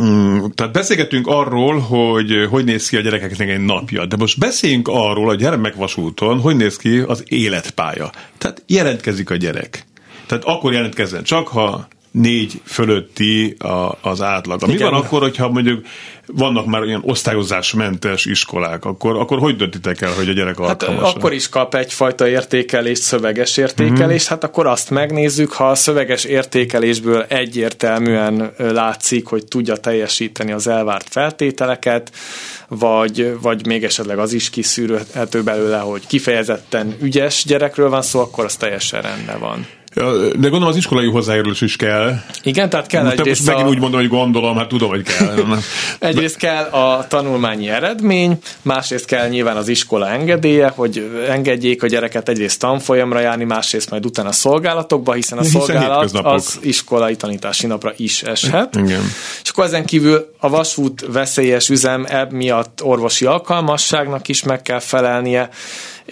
Mm, 0.00 0.44
tehát 0.54 0.72
beszélgetünk 0.72 1.26
arról, 1.26 1.78
hogy 1.78 2.46
hogy 2.50 2.64
néz 2.64 2.88
ki 2.88 2.96
a 2.96 3.00
gyerekeknek 3.00 3.48
egy 3.48 3.60
napja, 3.60 4.06
de 4.06 4.16
most 4.16 4.38
beszéljünk 4.38 4.88
arról 4.88 5.30
a 5.30 5.34
gyermekvasúton, 5.34 6.40
hogy 6.40 6.56
néz 6.56 6.76
ki 6.76 6.98
az 6.98 7.24
életpálya. 7.26 8.10
Tehát 8.38 8.62
jelentkezik 8.66 9.30
a 9.30 9.36
gyerek. 9.36 9.86
Tehát 10.26 10.44
akkor 10.44 10.72
jelentkezzen 10.72 11.22
csak, 11.22 11.48
ha 11.48 11.88
négy 12.12 12.60
fölötti 12.64 13.56
a, 13.58 13.98
az 14.00 14.22
átlag. 14.22 14.66
Mi 14.66 14.76
van 14.76 14.92
akkor, 14.92 15.20
hogyha 15.20 15.48
mondjuk 15.48 15.86
vannak 16.26 16.66
már 16.66 16.82
ilyen 16.82 17.02
osztályozásmentes 17.04 18.24
iskolák, 18.24 18.84
akkor, 18.84 19.16
akkor 19.16 19.38
hogy 19.38 19.56
döntitek 19.56 20.00
el, 20.00 20.12
hogy 20.12 20.28
a 20.28 20.32
gyerek 20.32 20.58
hát 20.58 20.82
akkor 20.82 21.32
is 21.32 21.48
kap 21.48 21.74
egyfajta 21.74 22.28
értékelést, 22.28 23.02
szöveges 23.02 23.56
értékelést, 23.56 24.00
mm-hmm. 24.00 24.18
hát 24.28 24.44
akkor 24.44 24.66
azt 24.66 24.90
megnézzük, 24.90 25.52
ha 25.52 25.70
a 25.70 25.74
szöveges 25.74 26.24
értékelésből 26.24 27.22
egyértelműen 27.22 28.52
látszik, 28.56 29.26
hogy 29.26 29.44
tudja 29.46 29.76
teljesíteni 29.76 30.52
az 30.52 30.66
elvárt 30.66 31.08
feltételeket, 31.10 32.12
vagy, 32.68 33.36
vagy 33.40 33.66
még 33.66 33.84
esetleg 33.84 34.18
az 34.18 34.32
is 34.32 34.50
kiszűrhető 34.50 35.42
belőle, 35.42 35.78
hogy 35.78 36.06
kifejezetten 36.06 36.96
ügyes 37.00 37.44
gyerekről 37.44 37.88
van 37.88 38.02
szó, 38.02 38.20
akkor 38.20 38.44
az 38.44 38.56
teljesen 38.56 39.02
rendben 39.02 39.38
van. 39.38 39.66
De 39.94 40.48
gondolom 40.48 40.68
az 40.68 40.76
iskolai 40.76 41.06
hozzájárulás 41.06 41.60
is 41.60 41.76
kell. 41.76 42.14
Igen, 42.42 42.68
tehát 42.68 42.86
kell 42.86 43.04
most 43.04 43.18
egyrészt 43.18 43.46
megint 43.46 43.66
a... 43.66 43.68
úgy 43.68 43.78
mondom, 43.78 44.00
hogy 44.00 44.08
gondolom, 44.08 44.56
hát 44.56 44.68
tudom, 44.68 44.88
hogy 44.88 45.02
kell. 45.02 45.46
egyrészt 45.98 46.36
kell 46.36 46.64
a 46.64 47.06
tanulmányi 47.08 47.68
eredmény, 47.68 48.38
másrészt 48.62 49.04
kell 49.04 49.28
nyilván 49.28 49.56
az 49.56 49.68
iskola 49.68 50.08
engedélye, 50.08 50.72
hogy 50.74 51.10
engedjék 51.28 51.82
a 51.82 51.86
gyereket 51.86 52.28
egyrészt 52.28 52.58
tanfolyamra 52.58 53.20
járni, 53.20 53.44
másrészt 53.44 53.90
majd 53.90 54.06
utána 54.06 54.32
szolgálatokba, 54.32 55.12
hiszen 55.12 55.38
a 55.38 55.42
hiszen 55.42 55.60
szolgálat 55.60 56.10
az 56.12 56.58
iskolai 56.62 57.16
tanítási 57.16 57.66
napra 57.66 57.92
is 57.96 58.22
eshet. 58.22 58.76
Igen. 58.76 59.02
És 59.42 59.50
akkor 59.50 59.64
ezen 59.64 59.84
kívül 59.84 60.34
a 60.38 60.48
vasút 60.48 61.04
veszélyes 61.12 61.68
üzem 61.68 62.06
miatt 62.30 62.82
orvosi 62.82 63.24
alkalmasságnak 63.24 64.28
is 64.28 64.42
meg 64.42 64.62
kell 64.62 64.80
felelnie, 64.80 65.48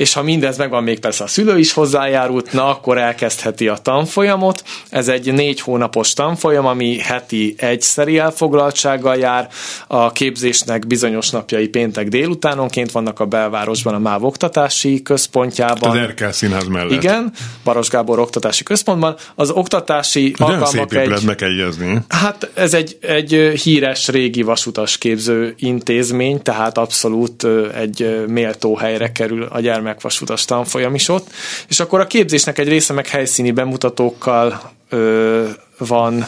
és 0.01 0.13
ha 0.13 0.23
mindez 0.23 0.57
megvan, 0.57 0.83
még 0.83 0.99
persze 0.99 1.25
a 1.25 1.27
szülő 1.27 1.59
is 1.59 1.73
hozzájárult, 1.73 2.53
na 2.53 2.69
akkor 2.69 2.99
elkezdheti 2.99 3.69
a 3.69 3.77
tanfolyamot. 3.77 4.63
Ez 4.91 5.09
egy 5.09 5.33
négy 5.33 5.61
hónapos 5.61 6.13
tanfolyam, 6.13 6.67
ami 6.67 6.99
heti 6.99 7.55
egyszeri 7.59 8.19
elfoglaltsággal 8.19 9.17
jár. 9.17 9.49
A 9.87 10.13
képzésnek 10.13 10.87
bizonyos 10.87 11.31
napjai 11.31 11.69
péntek 11.69 12.09
délutánonként 12.09 12.93
vannak 12.93 13.21
a 13.21 13.25
belvárosban 13.25 13.95
a 13.95 13.99
MÁV 13.99 14.25
oktatási 14.25 15.03
központjában. 15.03 15.91
Az 15.91 15.97
Erkel 15.97 16.33
színház 16.33 16.67
mellett. 16.67 16.91
Igen, 16.91 17.33
Baros 17.65 17.89
Gábor 17.89 18.19
oktatási 18.19 18.63
központban. 18.63 19.17
Az 19.35 19.51
oktatási 19.51 20.35
de 20.39 20.45
alkalmak 20.45 20.95
egy... 20.95 21.41
egyezni. 21.41 21.99
Hát 22.09 22.51
ez 22.55 22.75
egy, 22.75 22.99
egy 23.01 23.61
híres 23.63 24.09
régi 24.09 24.43
vasutas 24.43 24.99
képző 24.99 25.55
intézmény, 25.59 26.43
tehát 26.43 26.79
abszolút 26.79 27.47
egy 27.75 28.25
méltó 28.27 28.77
helyre 28.77 29.13
kerül 29.13 29.43
a 29.43 29.61
gyermek 29.61 29.90
gyermekvasutas 29.91 30.45
tanfolyam 30.45 30.95
is 30.95 31.09
ott, 31.09 31.31
és 31.69 31.81
akkor 31.81 32.01
a 32.01 32.07
képzésnek 32.07 32.59
egy 32.59 32.69
része 32.69 32.93
meg 32.93 33.07
helyszíni 33.07 33.51
bemutatókkal 33.51 34.73
ö, 34.89 35.49
van 35.79 36.27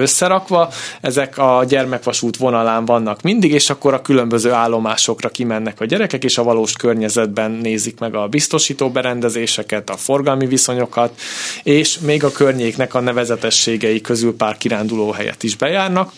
összerakva, 0.00 0.72
ezek 1.00 1.38
a 1.38 1.64
gyermekvasút 1.68 2.36
vonalán 2.36 2.84
vannak 2.84 3.22
mindig, 3.22 3.52
és 3.52 3.70
akkor 3.70 3.94
a 3.94 4.02
különböző 4.02 4.50
állomásokra 4.52 5.28
kimennek 5.28 5.80
a 5.80 5.84
gyerekek, 5.84 6.24
és 6.24 6.38
a 6.38 6.42
valós 6.42 6.72
környezetben 6.72 7.50
nézik 7.50 7.98
meg 7.98 8.14
a 8.14 8.26
biztosító 8.26 8.90
berendezéseket, 8.90 9.90
a 9.90 9.96
forgalmi 9.96 10.46
viszonyokat, 10.46 11.20
és 11.62 11.98
még 11.98 12.24
a 12.24 12.32
környéknek 12.32 12.94
a 12.94 13.00
nevezetességei 13.00 14.00
közül 14.00 14.36
pár 14.36 14.56
kiránduló 14.56 15.10
helyet 15.10 15.42
is 15.42 15.56
bejárnak. 15.56 16.12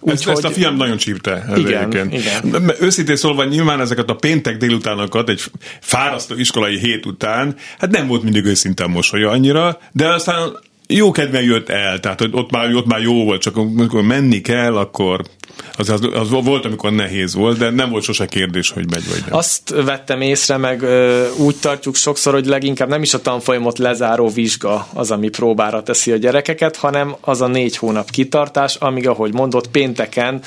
Úgy, 0.00 0.12
ezt, 0.12 0.24
hogy... 0.24 0.32
ezt 0.32 0.44
a 0.44 0.50
fiam 0.50 0.76
nagyon 0.76 0.96
csípte. 0.96 1.44
Igen, 1.56 2.12
igen. 2.12 2.72
Őszintén 2.80 3.16
szólva 3.16 3.44
nyilván 3.44 3.80
ezeket 3.80 4.08
a 4.10 4.14
péntek 4.14 4.56
délutánokat 4.56 5.28
egy 5.28 5.42
fárasztó 5.80 6.34
iskolai 6.34 6.78
hét 6.78 7.06
után, 7.06 7.56
hát 7.78 7.90
nem 7.90 8.06
volt 8.06 8.22
mindig 8.22 8.44
őszintén 8.44 8.88
mosolya 8.88 9.30
annyira, 9.30 9.78
de 9.92 10.08
aztán 10.08 10.58
jó 10.90 11.10
kedven 11.10 11.42
jött 11.42 11.68
el, 11.68 12.00
tehát 12.00 12.20
hogy 12.20 12.30
ott 12.32 12.50
már, 12.50 12.74
ott 12.74 12.86
már 12.86 13.00
jó 13.00 13.24
volt, 13.24 13.40
csak 13.40 13.56
amikor 13.56 14.02
menni 14.02 14.40
kell, 14.40 14.76
akkor 14.76 15.22
az, 15.76 15.88
az, 15.88 16.08
az 16.12 16.30
volt, 16.30 16.64
amikor 16.64 16.92
nehéz 16.92 17.34
volt, 17.34 17.58
de 17.58 17.70
nem 17.70 17.90
volt 17.90 18.04
sose 18.04 18.26
kérdés, 18.26 18.70
hogy 18.70 18.90
megy 18.90 19.08
vagy 19.08 19.22
nem. 19.26 19.38
Azt 19.38 19.74
vettem 19.84 20.20
észre, 20.20 20.56
meg 20.56 20.82
ö, 20.82 21.28
úgy 21.36 21.56
tartjuk 21.60 21.94
sokszor, 21.94 22.32
hogy 22.32 22.46
leginkább 22.46 22.88
nem 22.88 23.02
is 23.02 23.14
a 23.14 23.20
tanfolyamot 23.20 23.78
lezáró 23.78 24.28
vizsga 24.28 24.86
az, 24.94 25.10
ami 25.10 25.28
próbára 25.28 25.82
teszi 25.82 26.12
a 26.12 26.16
gyerekeket, 26.16 26.76
hanem 26.76 27.16
az 27.20 27.40
a 27.40 27.46
négy 27.46 27.76
hónap 27.76 28.10
kitartás, 28.10 28.74
amíg, 28.74 29.08
ahogy 29.08 29.32
mondott, 29.32 29.68
pénteken 29.68 30.42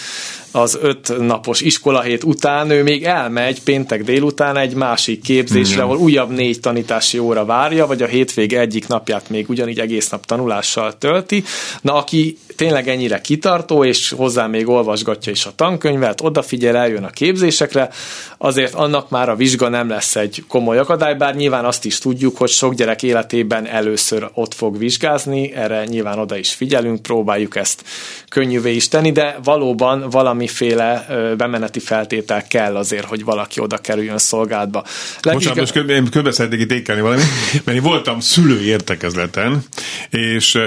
az 0.52 0.78
öt 0.82 1.18
napos 1.20 1.62
iskolahét 1.62 2.24
után 2.24 2.70
ő 2.70 2.84
még 2.84 3.04
elmegy 3.04 3.64
péntek 3.64 4.04
délután 4.04 4.58
egy 4.58 4.74
másik 4.74 5.22
képzésre, 5.22 5.74
Igen. 5.74 5.86
ahol 5.86 5.98
újabb 5.98 6.30
négy 6.30 6.60
tanítási 6.60 7.20
óra 7.20 7.46
várja, 7.46 7.88
vagy 7.88 8.02
a 8.02 8.08
hétvége 8.08 8.60
egyik 8.60 8.88
napját 8.88 9.30
még 9.30 9.50
ugyanígy 9.50 9.80
egész 9.80 10.10
nap 10.10 10.26
tanulással 10.32 10.98
tölti. 10.98 11.44
Na, 11.82 11.94
aki 11.94 12.38
tényleg 12.62 12.88
ennyire 12.88 13.22
kitartó, 13.22 13.86
és 13.86 14.10
hozzá 14.10 14.48
még 14.48 14.68
olvasgatja 14.68 15.32
is 15.32 15.46
a 15.46 15.52
tankönyvet, 15.56 16.22
odafigyel, 16.22 16.76
eljön 16.76 17.04
a 17.04 17.10
képzésekre, 17.10 17.90
azért 18.38 18.74
annak 18.74 19.10
már 19.10 19.30
a 19.30 19.36
vizsga 19.36 19.70
nem 19.70 19.90
lesz 19.90 20.16
egy 20.16 20.44
komoly 20.48 20.78
akadály, 20.78 21.16
bár 21.16 21.36
nyilván 21.36 21.66
azt 21.66 21.86
is 21.86 21.98
tudjuk, 21.98 22.38
hogy 22.38 22.50
sok 22.50 22.74
gyerek 22.74 23.04
életében 23.04 23.68
először 23.68 24.30
ott 24.34 24.54
fog 24.54 24.78
vizsgázni, 24.78 25.54
erre 25.54 25.86
nyilván 25.86 26.20
oda 26.20 26.38
is 26.38 26.54
figyelünk, 26.54 27.02
próbáljuk 27.02 27.56
ezt 27.56 27.84
könnyűvé 28.30 28.76
is 28.76 28.88
tenni, 28.88 29.12
de 29.12 29.40
valóban 29.44 30.10
valamiféle 30.10 31.06
bemeneti 31.38 31.80
feltétel 31.80 32.44
kell 32.48 32.76
azért, 32.76 33.06
hogy 33.06 33.24
valaki 33.24 33.60
oda 33.60 33.78
kerüljön 33.78 34.18
szolgálatba. 34.18 34.84
Legig... 35.22 35.56
most 35.56 35.76
én 35.76 36.10
közben 36.10 36.32
szeretnék 36.32 36.60
itt 36.60 36.72
ékelni 36.72 37.02
valami, 37.02 37.22
mert 37.64 37.78
én 37.78 37.84
voltam 37.84 38.20
szülői 38.20 38.66
értekezleten, 38.66 39.64
és 40.10 40.60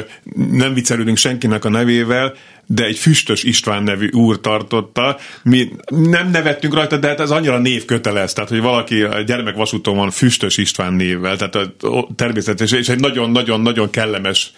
nem 0.50 0.74
viccelődünk 0.74 1.16
senkinek 1.16 1.64
a 1.64 1.68
nevével, 1.85 2.35
de 2.66 2.85
egy 2.85 2.99
Füstös 2.99 3.42
István 3.42 3.83
nevű 3.83 4.09
úr 4.09 4.40
tartotta. 4.40 5.18
Mi 5.42 5.70
nem 5.88 6.31
nevettünk 6.31 6.75
rajta, 6.75 6.97
de 6.97 7.09
hát 7.09 7.20
ez 7.20 7.31
annyira 7.31 7.59
névkötelez, 7.59 8.33
tehát 8.33 8.51
hogy 8.51 8.61
valaki 8.61 9.03
a 9.03 9.20
gyermekvasúton 9.20 9.97
van 9.97 10.11
Füstös 10.11 10.57
István 10.57 10.92
névvel, 10.92 11.37
tehát 11.37 11.70
természetes, 12.16 12.73
és 12.73 12.88
egy 12.88 13.01
nagyon-nagyon-nagyon 13.01 13.90
kellemes 13.90 14.53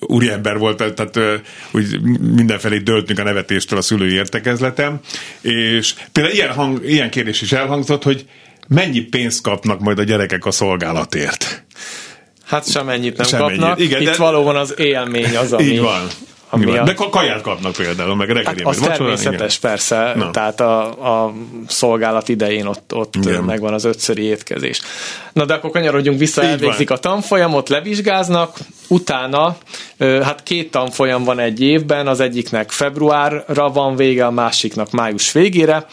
úriember 0.00 0.58
volt, 0.58 0.94
tehát 0.94 1.42
úgy 1.70 2.00
mindenfelé 2.34 2.78
döltünk 2.78 3.18
a 3.18 3.22
nevetéstől 3.22 3.78
a 3.78 3.82
szülői 3.82 4.12
értekezletem, 4.12 5.00
és 5.40 5.94
például 6.12 6.34
ilyen, 6.34 6.52
hang, 6.52 6.84
ilyen 6.84 7.10
kérdés 7.10 7.42
is 7.42 7.52
elhangzott, 7.52 8.02
hogy 8.02 8.26
mennyi 8.68 9.00
pénzt 9.00 9.42
kapnak 9.42 9.80
majd 9.80 9.98
a 9.98 10.02
gyerekek 10.02 10.46
a 10.46 10.50
szolgálatért? 10.50 11.64
Hát 12.44 12.70
semennyit 12.70 13.16
nem 13.16 13.26
semennyit. 13.26 13.58
kapnak. 13.58 13.80
Igen, 13.80 14.00
Itt 14.00 14.06
de... 14.06 14.16
valóban 14.16 14.56
az 14.56 14.74
élmény 14.76 15.36
az, 15.36 15.52
ami, 15.52 15.64
Így 15.64 15.80
van 15.80 16.08
Ami 16.54 16.78
a... 16.78 16.82
De 16.82 16.94
kaját 17.10 17.40
kapnak 17.40 17.72
például, 17.72 18.14
meg 18.14 18.30
reggeli. 18.30 18.62
Hát 18.64 18.66
az 18.66 18.76
természetes, 18.76 19.56
igen. 19.56 19.70
persze. 19.70 20.12
Na. 20.16 20.30
Tehát 20.30 20.60
a, 20.60 20.84
a 21.24 21.32
szolgálat 21.66 22.28
idején 22.28 22.66
ott, 22.66 22.94
ott 22.94 23.44
megvan 23.46 23.72
az 23.72 23.84
ötszöri 23.84 24.22
étkezés. 24.22 24.80
Na 25.32 25.44
de 25.44 25.54
akkor 25.54 25.70
kanyarodjunk 25.70 26.18
vissza, 26.18 26.42
Így 26.42 26.48
elvégzik 26.48 26.88
van. 26.88 26.98
a 26.98 27.00
tanfolyamot, 27.00 27.68
levizsgáznak, 27.68 28.56
utána 28.88 29.56
hát 29.98 30.42
két 30.42 30.70
tanfolyam 30.70 31.24
van 31.24 31.38
egy 31.38 31.60
évben, 31.60 32.06
az 32.06 32.20
egyiknek 32.20 32.70
februárra 32.70 33.70
van 33.70 33.96
vége, 33.96 34.26
a 34.26 34.30
másiknak 34.30 34.90
május 34.90 35.32
végére 35.32 35.86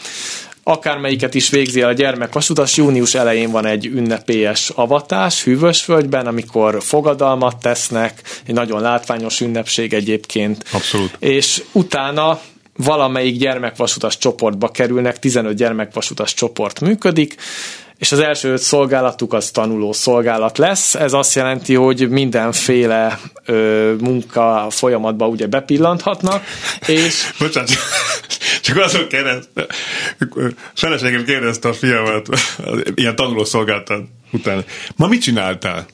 akármelyiket 0.62 1.34
is 1.34 1.50
végzi 1.50 1.82
a 1.82 1.92
gyermekvasutas, 1.92 2.76
június 2.76 3.14
elején 3.14 3.50
van 3.50 3.66
egy 3.66 3.86
ünnepélyes 3.86 4.70
avatás 4.70 5.44
Hűvösvölgyben, 5.44 6.26
amikor 6.26 6.82
fogadalmat 6.82 7.56
tesznek, 7.60 8.22
egy 8.46 8.54
nagyon 8.54 8.80
látványos 8.80 9.40
ünnepség 9.40 9.92
egyébként. 9.92 10.64
Abszolút. 10.72 11.16
És 11.18 11.62
utána 11.72 12.40
valamelyik 12.76 13.38
gyermekvasutas 13.38 14.18
csoportba 14.18 14.68
kerülnek, 14.68 15.18
15 15.18 15.56
gyermekvasutas 15.56 16.34
csoport 16.34 16.80
működik, 16.80 17.34
és 18.00 18.12
az 18.12 18.18
első 18.18 18.52
öt 18.52 18.62
szolgálatuk 18.62 19.32
az 19.32 19.50
tanuló 19.50 19.92
szolgálat 19.92 20.58
lesz. 20.58 20.94
Ez 20.94 21.12
azt 21.12 21.34
jelenti, 21.34 21.74
hogy 21.74 22.08
mindenféle 22.08 23.20
ö, 23.44 23.94
munka 24.00 24.66
folyamatba 24.70 25.28
ugye 25.28 25.46
bepillanthatnak, 25.46 26.44
és... 26.86 27.30
Bocsánat, 27.38 27.70
csak 28.60 28.76
azon 28.76 29.06
kérdezte, 29.08 29.66
feleségem 30.74 31.24
kérdezte 31.24 31.68
a 31.68 31.72
fiamat, 31.72 32.28
ilyen 32.94 33.16
tanuló 33.16 33.44
szolgálat 33.44 33.92
után, 34.30 34.64
ma 34.96 35.06
mit 35.06 35.22
csináltál? 35.22 35.86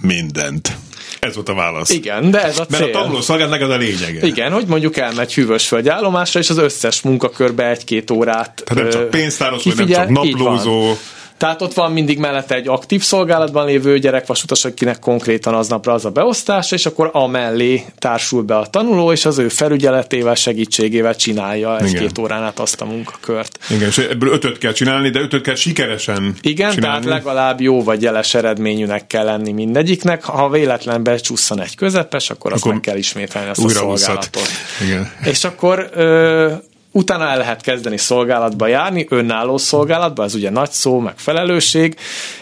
Mindent. 0.00 0.76
Ez 1.20 1.34
volt 1.34 1.48
a 1.48 1.54
válasz. 1.54 1.90
Igen, 1.90 2.30
de 2.30 2.42
ez 2.42 2.58
a 2.58 2.66
cél. 2.66 2.78
Mert 2.80 2.94
a 2.94 2.98
tanuló 2.98 3.20
szolgálatnak 3.20 3.60
ez 3.60 3.68
a 3.68 3.76
lényege. 3.76 4.26
Igen, 4.26 4.52
hogy 4.52 4.66
mondjuk 4.66 4.96
elmegy 4.96 5.34
hűvösföld 5.34 5.88
állomásra, 5.88 6.40
és 6.40 6.50
az 6.50 6.58
összes 6.58 7.02
munkakörbe 7.02 7.68
egy-két 7.68 8.10
órát 8.10 8.62
Tehát 8.64 8.82
nem 8.82 8.92
csak 8.92 9.10
pénztáros, 9.10 9.64
vagy 9.64 9.76
nem 9.76 9.88
csak 9.88 10.08
naplózó. 10.08 10.96
Tehát 11.36 11.62
ott 11.62 11.74
van 11.74 11.92
mindig 11.92 12.18
mellette 12.18 12.54
egy 12.54 12.68
aktív 12.68 13.02
szolgálatban 13.02 13.66
lévő 13.66 13.98
gyerekvasutas, 13.98 14.64
akinek 14.64 14.98
konkrétan 14.98 15.54
aznapra 15.54 15.92
az 15.92 16.04
a 16.04 16.10
beosztása, 16.10 16.74
és 16.74 16.86
akkor 16.86 17.10
a 17.12 17.26
mellé 17.26 17.84
társul 17.98 18.42
be 18.42 18.56
a 18.56 18.66
tanuló, 18.66 19.12
és 19.12 19.24
az 19.24 19.38
ő 19.38 19.48
felügyeletével, 19.48 20.34
segítségével 20.34 21.16
csinálja 21.16 21.78
egy-két 21.78 22.18
órán 22.18 22.42
át 22.42 22.58
azt 22.58 22.80
a 22.80 22.84
munkakört. 22.84 23.58
Igen, 23.70 23.88
és 23.88 23.98
ebből 23.98 24.32
ötöt 24.32 24.58
kell 24.58 24.72
csinálni, 24.72 25.10
de 25.10 25.20
ötöt 25.20 25.42
kell 25.42 25.54
sikeresen 25.54 26.34
Igen, 26.40 26.70
csinálni. 26.70 27.04
tehát 27.04 27.18
legalább 27.18 27.60
jó 27.60 27.82
vagy 27.82 28.02
jeles 28.02 28.34
eredményűnek 28.34 29.06
kell 29.06 29.24
lenni 29.24 29.52
mindegyiknek. 29.52 30.24
Ha 30.24 30.48
véletlen 30.48 31.02
becsusszan 31.02 31.60
egy 31.60 31.74
közepes, 31.74 32.30
akkor, 32.30 32.52
akkor 32.52 32.62
azt 32.62 32.72
meg 32.72 32.80
kell 32.80 32.96
ismételni 32.96 33.48
ezt 33.48 33.64
a 33.64 33.68
szolgálatot. 33.68 34.48
Igen. 34.84 35.10
És 35.24 35.44
akkor 35.44 35.90
ö, 35.92 36.52
Utána 36.96 37.28
el 37.28 37.36
lehet 37.36 37.62
kezdeni 37.62 37.96
szolgálatba 37.96 38.66
járni, 38.66 39.06
önálló 39.08 39.56
szolgálatba, 39.56 40.24
ez 40.24 40.34
ugye 40.34 40.50
nagy 40.50 40.70
szó, 40.70 40.98
meg 40.98 41.14
felelősség, 41.16 41.96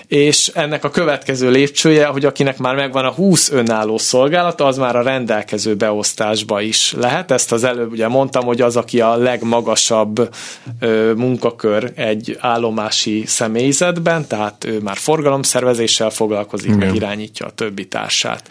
és 0.07 0.51
ennek 0.55 0.85
a 0.85 0.91
következő 0.91 1.51
lépcsője, 1.51 2.07
hogy 2.07 2.25
akinek 2.25 2.59
már 2.59 2.75
megvan 2.75 3.05
a 3.05 3.11
20 3.11 3.51
önálló 3.51 3.99
szolgálata, 3.99 4.65
az 4.65 4.77
már 4.77 4.97
a 4.97 5.03
rendelkező 5.03 5.75
beosztásba 5.75 6.61
is 6.61 6.93
lehet. 6.93 7.31
Ezt 7.31 7.53
az 7.53 7.65
előbb 7.65 7.93
ugye 7.93 8.09
mondtam, 8.09 8.45
hogy 8.45 8.61
az, 8.61 8.77
aki 8.77 9.01
a 9.01 9.17
legmagasabb 9.17 10.35
ö, 10.81 11.13
munkakör 11.17 11.93
egy 11.95 12.37
állomási 12.41 13.25
személyzetben, 13.27 14.27
tehát 14.27 14.65
ő 14.65 14.81
már 14.81 14.97
forgalomszervezéssel 14.97 16.11
foglalkozik, 16.11 16.69
Igen. 16.69 16.79
meg 16.79 16.95
irányítja 16.95 17.47
a 17.47 17.51
többi 17.51 17.87
társát. 17.89 18.49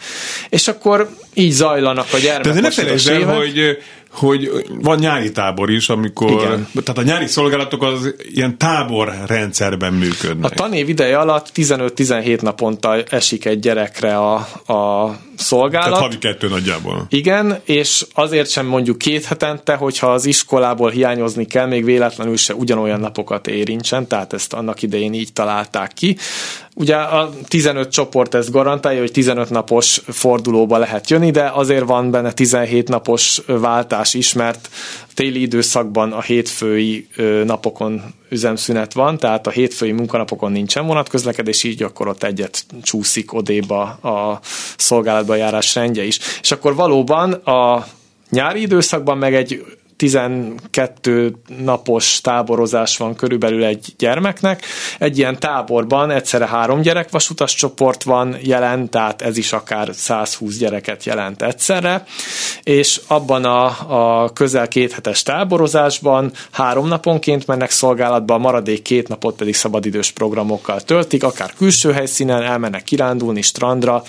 És 0.48 0.68
akkor 0.68 1.08
így 1.34 1.52
zajlanak 1.52 2.06
a 2.12 2.18
gyermekek. 2.18 2.52
De 2.54 2.60
ne 2.60 2.70
felejtsd 2.70 3.08
el, 3.08 3.36
hogy 3.36 3.78
hogy 4.14 4.50
van 4.82 4.98
nyári 4.98 5.32
tábor 5.32 5.70
is, 5.70 5.88
amikor, 5.88 6.30
Igen. 6.30 6.68
tehát 6.84 6.98
a 6.98 7.02
nyári 7.02 7.26
szolgálatok 7.26 7.82
az 7.82 8.14
ilyen 8.34 8.58
táborrendszerben 8.58 9.92
működnek. 9.92 10.50
A 10.50 10.54
tanév 10.54 10.88
ideje 10.88 11.18
alatt 11.18 11.50
15-17 11.54 12.40
naponta 12.40 13.02
esik 13.02 13.44
egy 13.44 13.58
gyerekre 13.58 14.16
a, 14.16 14.34
a 14.72 15.16
szolgálat. 15.36 15.88
Tehát 15.88 16.02
havi 16.02 16.18
kettő 16.18 16.48
nagyjából. 16.48 17.06
Igen, 17.08 17.60
és 17.64 18.06
azért 18.14 18.50
sem 18.50 18.66
mondjuk 18.66 18.98
két 18.98 19.24
hetente, 19.24 19.74
hogyha 19.74 20.12
az 20.12 20.24
iskolából 20.24 20.90
hiányozni 20.90 21.44
kell, 21.44 21.66
még 21.66 21.84
véletlenül 21.84 22.36
se 22.36 22.54
ugyanolyan 22.54 23.00
napokat 23.00 23.46
érintsen, 23.46 24.08
tehát 24.08 24.32
ezt 24.32 24.52
annak 24.52 24.82
idején 24.82 25.14
így 25.14 25.32
találták 25.32 25.92
ki. 25.92 26.16
Ugye 26.76 26.96
a 26.96 27.30
15 27.48 27.90
csoport 27.90 28.34
ezt 28.34 28.50
garantálja, 28.50 29.00
hogy 29.00 29.12
15 29.12 29.50
napos 29.50 30.00
fordulóba 30.06 30.78
lehet 30.78 31.10
jönni, 31.10 31.30
de 31.30 31.50
azért 31.54 31.84
van 31.84 32.10
benne 32.10 32.32
17 32.32 32.88
napos 32.88 33.40
váltás 33.46 34.14
is, 34.14 34.32
mert 34.32 34.68
téli 35.14 35.40
időszakban 35.40 36.12
a 36.12 36.20
hétfői 36.20 37.08
napokon 37.44 38.02
üzemszünet 38.28 38.92
van, 38.92 39.18
tehát 39.18 39.46
a 39.46 39.50
hétfői 39.50 39.92
munkanapokon 39.92 40.52
nincsen 40.52 40.86
vonatközlekedés, 40.86 41.62
így 41.62 41.82
akkor 41.82 42.08
ott 42.08 42.22
egyet 42.22 42.64
csúszik 42.82 43.32
odéba 43.32 43.82
a 43.82 44.40
szolgálatba 44.76 45.34
járás 45.34 45.74
rendje 45.74 46.04
is. 46.04 46.18
És 46.40 46.50
akkor 46.50 46.74
valóban 46.74 47.32
a 47.32 47.86
nyári 48.30 48.60
időszakban 48.60 49.18
meg 49.18 49.34
egy 49.34 49.64
12 50.04 51.34
napos 51.58 52.20
táborozás 52.20 52.96
van 52.96 53.14
körülbelül 53.14 53.64
egy 53.64 53.94
gyermeknek. 53.98 54.64
Egy 54.98 55.18
ilyen 55.18 55.38
táborban 55.38 56.10
egyszerre 56.10 56.46
három 56.46 56.80
gyerekvasutas 56.80 57.54
csoport 57.54 58.02
van 58.02 58.36
jelen, 58.42 58.90
tehát 58.90 59.22
ez 59.22 59.36
is 59.36 59.52
akár 59.52 59.88
120 59.92 60.56
gyereket 60.56 61.04
jelent 61.04 61.42
egyszerre, 61.42 62.04
és 62.62 63.00
abban 63.06 63.44
a, 63.44 63.64
a 64.22 64.32
közel 64.32 64.68
két 64.68 64.92
hetes 64.92 65.22
táborozásban 65.22 66.32
három 66.50 66.88
naponként 66.88 67.46
mennek 67.46 67.70
szolgálatba, 67.70 68.34
a 68.34 68.38
maradék 68.38 68.82
két 68.82 69.08
napot 69.08 69.36
pedig 69.36 69.54
szabadidős 69.54 70.10
programokkal 70.10 70.80
töltik, 70.80 71.22
akár 71.22 71.52
külső 71.56 71.92
helyszínen 71.92 72.42
elmennek 72.42 72.82
kirándulni 72.82 73.42
strandra, 73.42 74.02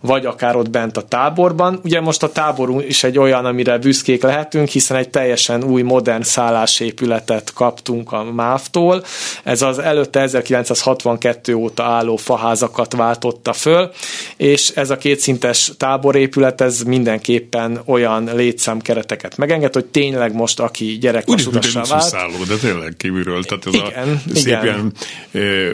vagy 0.00 0.26
akár 0.26 0.56
ott 0.56 0.70
bent 0.70 0.96
a 0.96 1.02
táborban. 1.02 1.80
Ugye 1.84 2.00
most 2.00 2.22
a 2.22 2.32
táborunk 2.32 2.84
is 2.88 3.04
egy 3.04 3.18
olyan, 3.18 3.44
amire 3.44 3.78
büszkék 3.78 4.22
lehetünk, 4.22 4.68
hiszen 4.68 4.96
egy 4.96 5.08
teljesen 5.32 5.64
új, 5.64 5.82
modern 5.82 6.22
szállásépületet 6.22 7.52
kaptunk 7.52 8.12
a 8.12 8.24
MÁV-tól. 8.32 9.04
Ez 9.44 9.62
az 9.62 9.78
előtte 9.78 10.20
1962 10.20 11.54
óta 11.54 11.82
álló 11.82 12.16
faházakat 12.16 12.94
váltotta 12.94 13.52
föl, 13.52 13.90
és 14.36 14.68
ez 14.68 14.90
a 14.90 14.96
kétszintes 14.96 15.72
táborépület, 15.76 16.60
ez 16.60 16.80
mindenképpen 16.82 17.80
olyan 17.84 18.30
létszámkereteket 18.34 19.36
megenged, 19.36 19.72
hogy 19.72 19.84
tényleg 19.84 20.34
most, 20.34 20.60
aki 20.60 20.84
gyerek 20.84 21.28
Úgy 21.28 21.48
vált. 21.72 22.02
Szálló, 22.02 22.44
de 22.48 22.56
tényleg 22.56 22.94
kívülről, 22.96 23.44
tehát 23.44 23.66
ez 23.66 23.74
igen, 23.74 24.20
a 24.26 24.34
szép 24.34 24.46
igen. 24.46 24.64
ilyen 24.64 24.92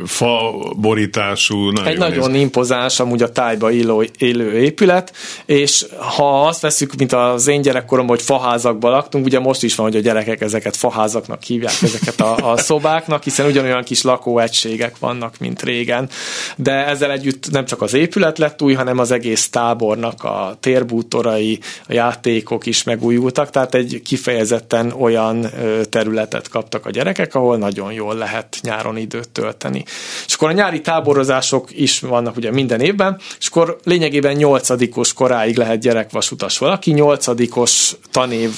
fa 0.07 0.53
borítású. 0.77 1.71
Nagyon 1.71 1.93
Egy 1.93 1.99
nagyon 1.99 2.31
néz. 2.31 2.41
impozáns, 2.41 3.01
amúgy 3.01 3.23
a 3.23 3.33
tájba 3.33 3.73
élő, 3.73 4.09
élő 4.19 4.53
épület, 4.53 5.13
és 5.47 5.85
ha 6.17 6.47
azt 6.47 6.61
veszük, 6.61 6.95
mint 6.95 7.13
az 7.13 7.47
én 7.47 7.63
gyerekkoromban, 7.63 8.17
hogy 8.17 8.25
faházakban 8.25 8.91
laktunk, 8.91 9.25
ugye 9.25 9.38
most 9.39 9.63
is 9.63 9.75
van, 9.75 9.87
hogy 9.87 9.97
a 9.97 10.01
gyerekek 10.01 10.41
ezeket 10.41 10.77
faházaknak 10.77 11.43
hívják, 11.43 11.83
ezeket 11.83 12.21
a, 12.21 12.53
a 12.53 12.57
szobáknak, 12.57 13.23
hiszen 13.23 13.47
ugyanolyan 13.47 13.83
kis 13.83 14.03
lakóegységek 14.03 14.99
vannak, 14.99 15.39
mint 15.39 15.63
régen. 15.63 16.09
De 16.57 16.87
ezzel 16.87 17.11
együtt 17.11 17.51
nem 17.51 17.65
csak 17.65 17.83
az 17.83 17.95
épület 17.95 18.39
lett 18.39 18.63
új, 18.63 18.75
hanem 18.75 18.99
az 18.99 19.11
egész 19.11 19.49
tábornak 19.49 20.25
a 20.25 20.57
térbútorai, 20.61 21.59
a 21.89 21.93
játékok 21.93 22.67
is 22.67 22.83
megújultak, 22.83 23.51
tehát 23.51 23.75
egy 23.75 24.01
kifejezetten 24.05 24.93
olyan 24.93 25.47
területet 25.91 26.49
kaptak 26.49 26.87
a 26.87 26.91
gyerekek, 26.91 27.35
ahol 27.35 27.57
nagyon 27.57 27.93
jól 27.93 28.15
lehet 28.15 28.59
nyáron 28.63 28.97
időt 28.97 29.29
tölteni. 29.29 29.85
És 30.27 30.35
akkor 30.35 30.49
a 30.49 30.53
nyári 30.53 30.81
táborozások 30.81 31.69
is 31.71 32.01
vannak 32.01 32.37
ugye 32.37 32.51
minden 32.51 32.81
évben, 32.81 33.21
és 33.39 33.49
akkor 33.49 33.79
lényegében 33.85 34.37
nyolcadikos 34.37 35.13
koráig 35.13 35.57
lehet 35.57 35.81
gyerekvasutas 35.81 36.59
valaki, 36.59 36.91
nyolcadikos 36.91 37.97
tanév 38.11 38.51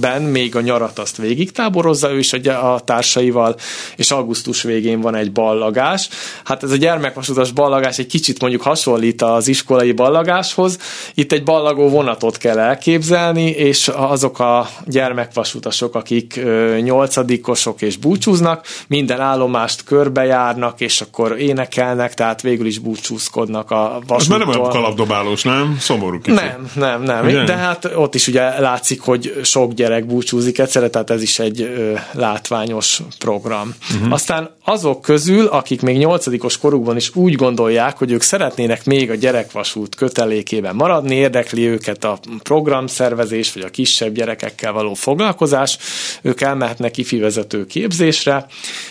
ben 0.00 0.22
még 0.22 0.56
a 0.56 0.60
nyarat 0.60 0.98
azt 0.98 1.16
végig 1.16 1.52
táborozza 1.52 2.10
ő 2.10 2.18
is 2.18 2.32
a, 2.32 2.74
a 2.74 2.80
társaival, 2.80 3.56
és 3.96 4.10
augusztus 4.10 4.62
végén 4.62 5.00
van 5.00 5.14
egy 5.14 5.32
ballagás. 5.32 6.08
Hát 6.44 6.62
ez 6.62 6.70
a 6.70 6.76
gyermekvasutas 6.76 7.50
ballagás 7.50 7.98
egy 7.98 8.06
kicsit 8.06 8.40
mondjuk 8.40 8.62
hasonlít 8.62 9.22
az 9.22 9.48
iskolai 9.48 9.92
ballagáshoz. 9.92 10.78
Itt 11.14 11.32
egy 11.32 11.42
ballagó 11.42 11.88
vonatot 11.88 12.36
kell 12.36 12.58
elképzelni, 12.58 13.48
és 13.50 13.88
azok 13.88 14.38
a 14.38 14.68
gyermekvasutasok, 14.84 15.94
akik 15.94 16.40
nyolcadikosok 16.80 17.82
és 17.82 17.96
búcsúznak, 17.96 18.66
minden 18.88 19.20
állomást 19.20 19.84
körbejárnak, 19.84 20.80
és 20.80 21.00
akkor 21.00 21.40
énekelnek, 21.40 22.14
tehát 22.14 22.40
végül 22.42 22.66
is 22.66 22.78
búcsúzkodnak 22.78 23.70
a 23.70 24.00
vasúttól. 24.06 24.16
Ez 24.16 24.26
már 24.26 24.38
nem 24.38 24.48
olyan 24.48 24.70
kalapdobálós, 24.70 25.42
nem? 25.42 25.76
Szomorú 25.80 26.20
kicsit. 26.20 26.40
Nem, 26.40 26.70
nem, 26.74 27.02
nem. 27.02 27.26
Ugye? 27.26 27.44
De 27.44 27.54
hát 27.54 27.90
ott 27.94 28.14
is 28.14 28.26
ugye 28.26 28.60
látszik, 28.60 29.00
hogy 29.00 29.40
sok 29.46 29.72
gyerek 29.72 30.06
búcsúzik 30.06 30.58
egyszerre, 30.58 30.88
tehát 30.88 31.10
ez 31.10 31.22
is 31.22 31.38
egy 31.38 31.60
ö, 31.60 31.94
látványos 32.12 33.00
program. 33.18 33.74
Uh-huh. 33.94 34.12
Aztán 34.12 34.54
azok 34.64 35.02
közül, 35.02 35.46
akik 35.46 35.80
még 35.80 35.96
nyolcadikos 35.96 36.58
korukban 36.58 36.96
is 36.96 37.16
úgy 37.16 37.34
gondolják, 37.34 37.98
hogy 37.98 38.10
ők 38.10 38.22
szeretnének 38.22 38.84
még 38.84 39.10
a 39.10 39.14
gyerekvasút 39.14 39.94
kötelékében 39.94 40.74
maradni, 40.74 41.14
érdekli 41.14 41.66
őket 41.66 42.04
a 42.04 42.18
programszervezés, 42.42 43.52
vagy 43.52 43.62
a 43.62 43.68
kisebb 43.68 44.14
gyerekekkel 44.14 44.72
való 44.72 44.94
foglalkozás, 44.94 45.78
ők 46.22 46.40
elmehetnek 46.40 46.96
ifi 46.96 47.18
vezető 47.18 47.66
képzésre, 47.66 48.46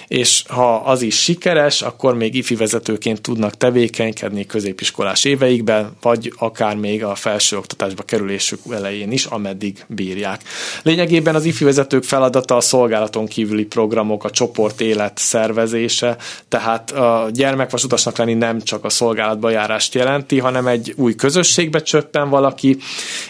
és 0.08 0.44
ha 0.48 0.76
az 0.76 1.02
is 1.02 1.22
sikeres, 1.22 1.82
akkor 1.82 2.16
még 2.16 2.36
ifi 2.36 2.56
vezetőként 2.56 3.22
tudnak 3.22 3.58
tevékenykedni 3.58 4.46
középiskolás 4.46 5.24
éveikben, 5.24 5.92
vagy 6.02 6.34
akár 6.38 6.76
még 6.76 7.04
a 7.04 7.16
felsőoktatásba 7.16 8.04
kerülésük 8.04 8.60
elején 8.70 9.12
is, 9.12 9.26
ameddig 9.26 9.86
bírják. 9.88 10.42
Lényegében 10.84 11.36
az 11.36 11.46
ifi 11.46 11.64
vezetők 11.64 12.04
feladata 12.04 12.56
a 12.56 12.62
szolgálaton 12.62 13.26
kívüli 13.26 13.66
programok, 13.66 14.24
a 14.24 14.30
csoport 14.30 14.82
élet 14.82 15.18
szervezése, 15.18 16.18
tehát 16.48 16.92
a 16.92 17.30
gyermekvasutasnak 17.34 18.18
lenni 18.18 18.34
nem 18.34 18.62
csak 18.62 18.84
a 18.84 18.90
szolgálatba 18.90 19.50
járást 19.50 19.94
jelenti, 19.94 20.40
hanem 20.40 20.68
egy 20.68 20.94
új 20.98 21.16
közösségbe 21.16 21.82
csöppen 21.82 22.30
valaki, 22.30 22.78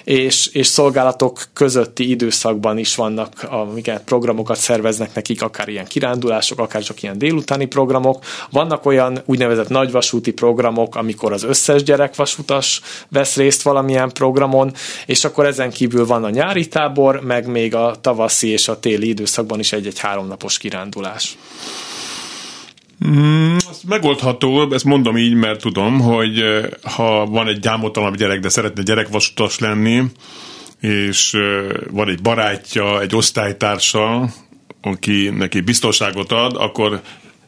és, 0.03 0.47
és 0.47 0.68
szolgálatok 0.68 1.43
közötti 1.53 2.09
időszakban 2.09 2.78
is 2.78 2.95
vannak, 2.95 3.45
amiket 3.49 4.03
programokat 4.03 4.57
szerveznek 4.57 5.13
nekik, 5.13 5.41
akár 5.41 5.68
ilyen 5.68 5.86
kirándulások, 5.86 6.59
akár 6.59 6.84
csak 6.84 7.03
ilyen 7.03 7.18
délutáni 7.18 7.66
programok. 7.66 8.24
Vannak 8.51 8.86
olyan 8.86 9.22
úgynevezett 9.26 9.70
nagyvasúti 9.70 10.32
programok, 10.32 10.95
amikor 10.95 11.34
az 11.34 11.43
összes 11.43 11.84
gyerekvasutas 11.84 12.82
vesz 13.09 13.36
részt 13.36 13.61
valamilyen 13.61 14.11
programon, 14.11 14.74
és 15.05 15.24
akkor 15.26 15.45
ezen 15.45 15.70
kívül 15.72 16.05
van 16.05 16.24
a 16.24 16.30
nyári 16.30 16.68
tábor, 16.68 17.05
meg 17.14 17.47
még 17.47 17.76
a 17.76 17.95
tavaszi 18.01 18.47
és 18.47 18.68
a 18.68 18.80
téli 18.80 19.08
időszakban 19.08 19.60
is 19.60 19.72
egy-egy 19.72 19.99
háromnapos 19.99 20.58
kirándulás. 20.58 21.38
Mm, 23.08 23.56
az 23.70 23.82
megoldható, 23.88 24.72
ezt 24.72 24.84
mondom 24.84 25.18
így, 25.18 25.34
mert 25.34 25.62
tudom, 25.62 25.99
hogy 25.99 26.39
eh, 26.39 26.66
ha 26.82 27.26
van 27.26 27.47
egy 27.47 27.60
gyámoltalanabb 27.60 28.18
gyerek, 28.18 28.39
de 28.39 28.49
szeretne 28.49 28.84
gyerekvasutas 28.84 29.60
lenni, 29.60 30.03
és 30.80 31.34
eh, 31.34 31.66
van 31.91 32.10
egy 32.10 32.22
barátja, 32.22 33.01
egy 33.01 33.16
osztálytársa, 33.16 34.30
aki 34.82 35.30
neki 35.30 35.62
biztonságot 35.62 36.32
ad, 36.32 36.56
akkor 36.56 37.01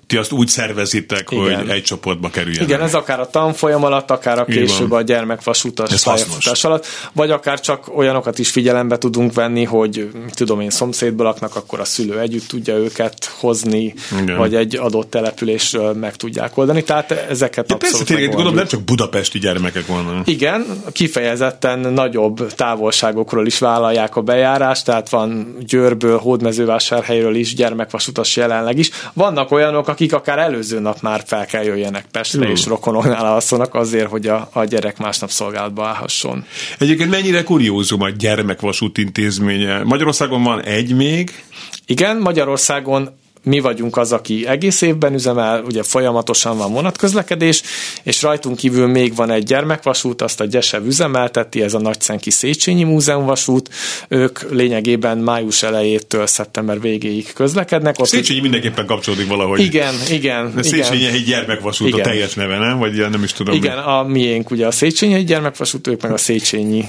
ti 0.08 0.18
azt 0.18 0.32
úgy 0.32 0.47
szervezitek, 0.47 1.28
Igen. 1.30 1.55
hogy 1.55 1.70
egy 1.70 1.84
csoportba 1.84 2.30
kerüljenek. 2.30 2.68
Igen, 2.68 2.82
ez 2.82 2.93
akár 2.93 3.20
a 3.20 3.28
tanfolyam 3.30 3.84
alatt, 3.84 4.12
akár 4.12 4.39
a 4.39 4.45
később 4.45 4.91
a 4.91 5.01
gyermekvasutas 5.01 6.03
pályafutás 6.03 6.64
alatt, 6.64 6.86
vagy 7.14 7.32
akár 7.32 7.60
csak 7.60 7.97
olyanokat 7.97 8.39
is 8.39 8.49
figyelembe 8.49 8.97
tudunk 8.97 9.34
venni, 9.34 9.64
hogy 9.64 10.10
tudom 10.34 10.62
én, 10.62 10.70
szomszédból 10.70 11.26
laknak, 11.26 11.55
akkor 11.55 11.80
a 11.80 11.86
szülő 11.86 12.20
együtt 12.20 12.47
tudja 12.47 12.76
őket 12.76 13.26
hozni, 13.39 13.93
Igen. 14.22 14.38
vagy 14.38 14.55
egy 14.55 14.76
adott 14.76 15.10
településről 15.10 15.93
meg 15.93 16.16
tudják 16.16 16.58
oldani. 16.58 16.84
Tehát 16.84 17.12
ezeket 17.12 17.70
ja, 17.70 17.76
abszolút 17.76 17.97
Persze, 17.97 18.14
tényleg, 18.14 18.28
gondolom, 18.28 18.55
nem 18.55 18.68
csak 18.68 18.82
budapesti 18.82 19.39
gyermekek 19.39 19.86
vannak. 19.88 20.28
Igen, 20.28 20.66
kifejezetten 20.91 21.80
nagyobb 21.80 22.53
távolságokról 22.53 23.45
is 23.45 23.60
vállalják 23.60 24.16
a 24.16 24.22
bejárást, 24.22 24.86
tehát 24.86 25.10
van 25.10 25.55
Győrből, 25.60 26.18
Hódmezővásárhelyről 26.18 27.36
is 27.36 27.55
gyermekvasutas 27.55 28.36
jelenleg 28.36 28.78
is. 28.78 28.89
Vannak 29.14 29.51
olyanok, 29.51 29.88
akik 29.98 30.14
akár 30.14 30.39
előző 30.39 30.80
nap 30.80 31.02
már 31.02 31.24
fel 31.26 31.45
kell 31.45 31.64
jöjjenek 31.64 32.06
Pestre, 32.12 32.41
hmm. 32.41 32.52
és 32.52 32.66
rokonoknál 32.66 33.26
alszanak 33.26 33.76
azért, 33.76 34.10
hogy 34.10 34.28
a, 34.28 34.50
a 34.54 34.64
gyerek 34.64 34.98
másnap 34.98 35.30
szolgálatba 35.30 35.86
állhasson. 35.86 36.45
Egyébként 36.80 37.10
mennyire 37.10 37.43
kuriózum 37.43 38.02
a 38.02 38.10
gyermekvasút 38.10 38.98
intézménye? 38.98 39.84
Magyarországon 39.84 40.43
van 40.43 40.62
egy 40.64 40.95
még? 40.95 41.43
Igen, 41.86 42.18
Magyarországon 42.18 43.10
mi 43.48 43.60
vagyunk 43.60 43.98
az, 43.98 44.12
aki 44.12 44.48
egész 44.48 44.82
évben 44.82 45.14
üzemel, 45.14 45.64
ugye 45.64 45.84
folyamatosan 45.84 46.58
van 46.58 46.74
vonatközlekedés, 46.74 47.62
és 48.04 48.22
rajtunk 48.22 48.58
kívül 48.58 48.88
még 48.88 49.16
van 49.16 49.32
egy 49.32 49.43
gyermekvasút, 49.43 50.22
azt 50.22 50.41
a 50.41 50.45
Gyesev 50.45 50.86
üzemelteti, 50.86 51.62
ez 51.62 51.74
a 51.74 51.80
Nagyszenki 51.80 52.30
Széchenyi 52.30 52.84
Múzeumvasút. 52.84 53.70
Ők 54.08 54.52
lényegében 54.52 55.18
május 55.18 55.64
elejétől 55.64 56.28
szeptember 56.28 56.82
végéig 56.82 57.34
közlekednek. 57.34 58.00
Ott 58.00 58.08
Széchenyi 58.08 58.39
mindenképpen 58.39 58.86
kapcsolódik 58.86 59.28
valahogy. 59.28 59.60
Igen, 59.60 59.93
igen. 60.10 60.54
A 60.58 60.64
Széchenyi 60.64 61.06
egy 61.06 61.24
gyermekvasút 61.24 61.88
igen. 61.88 62.00
a 62.00 62.04
teljes 62.04 62.34
neve, 62.34 62.58
nem? 62.58 62.78
Vagy 62.78 63.10
nem 63.10 63.24
is 63.24 63.34
tudom. 63.34 63.56
Igen, 63.56 63.76
mi. 63.76 63.84
a 63.84 64.06
miénk 64.08 64.52
ugye 64.52 64.68
a 64.68 64.72
Széchenyi 64.72 65.14
egy 65.14 65.26
gyermekvasút, 65.26 65.88
ők 65.88 66.02
meg 66.02 66.12
a 66.12 66.18
Széchenyi 66.18 66.86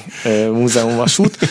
Múzeumvasút. 0.53 1.39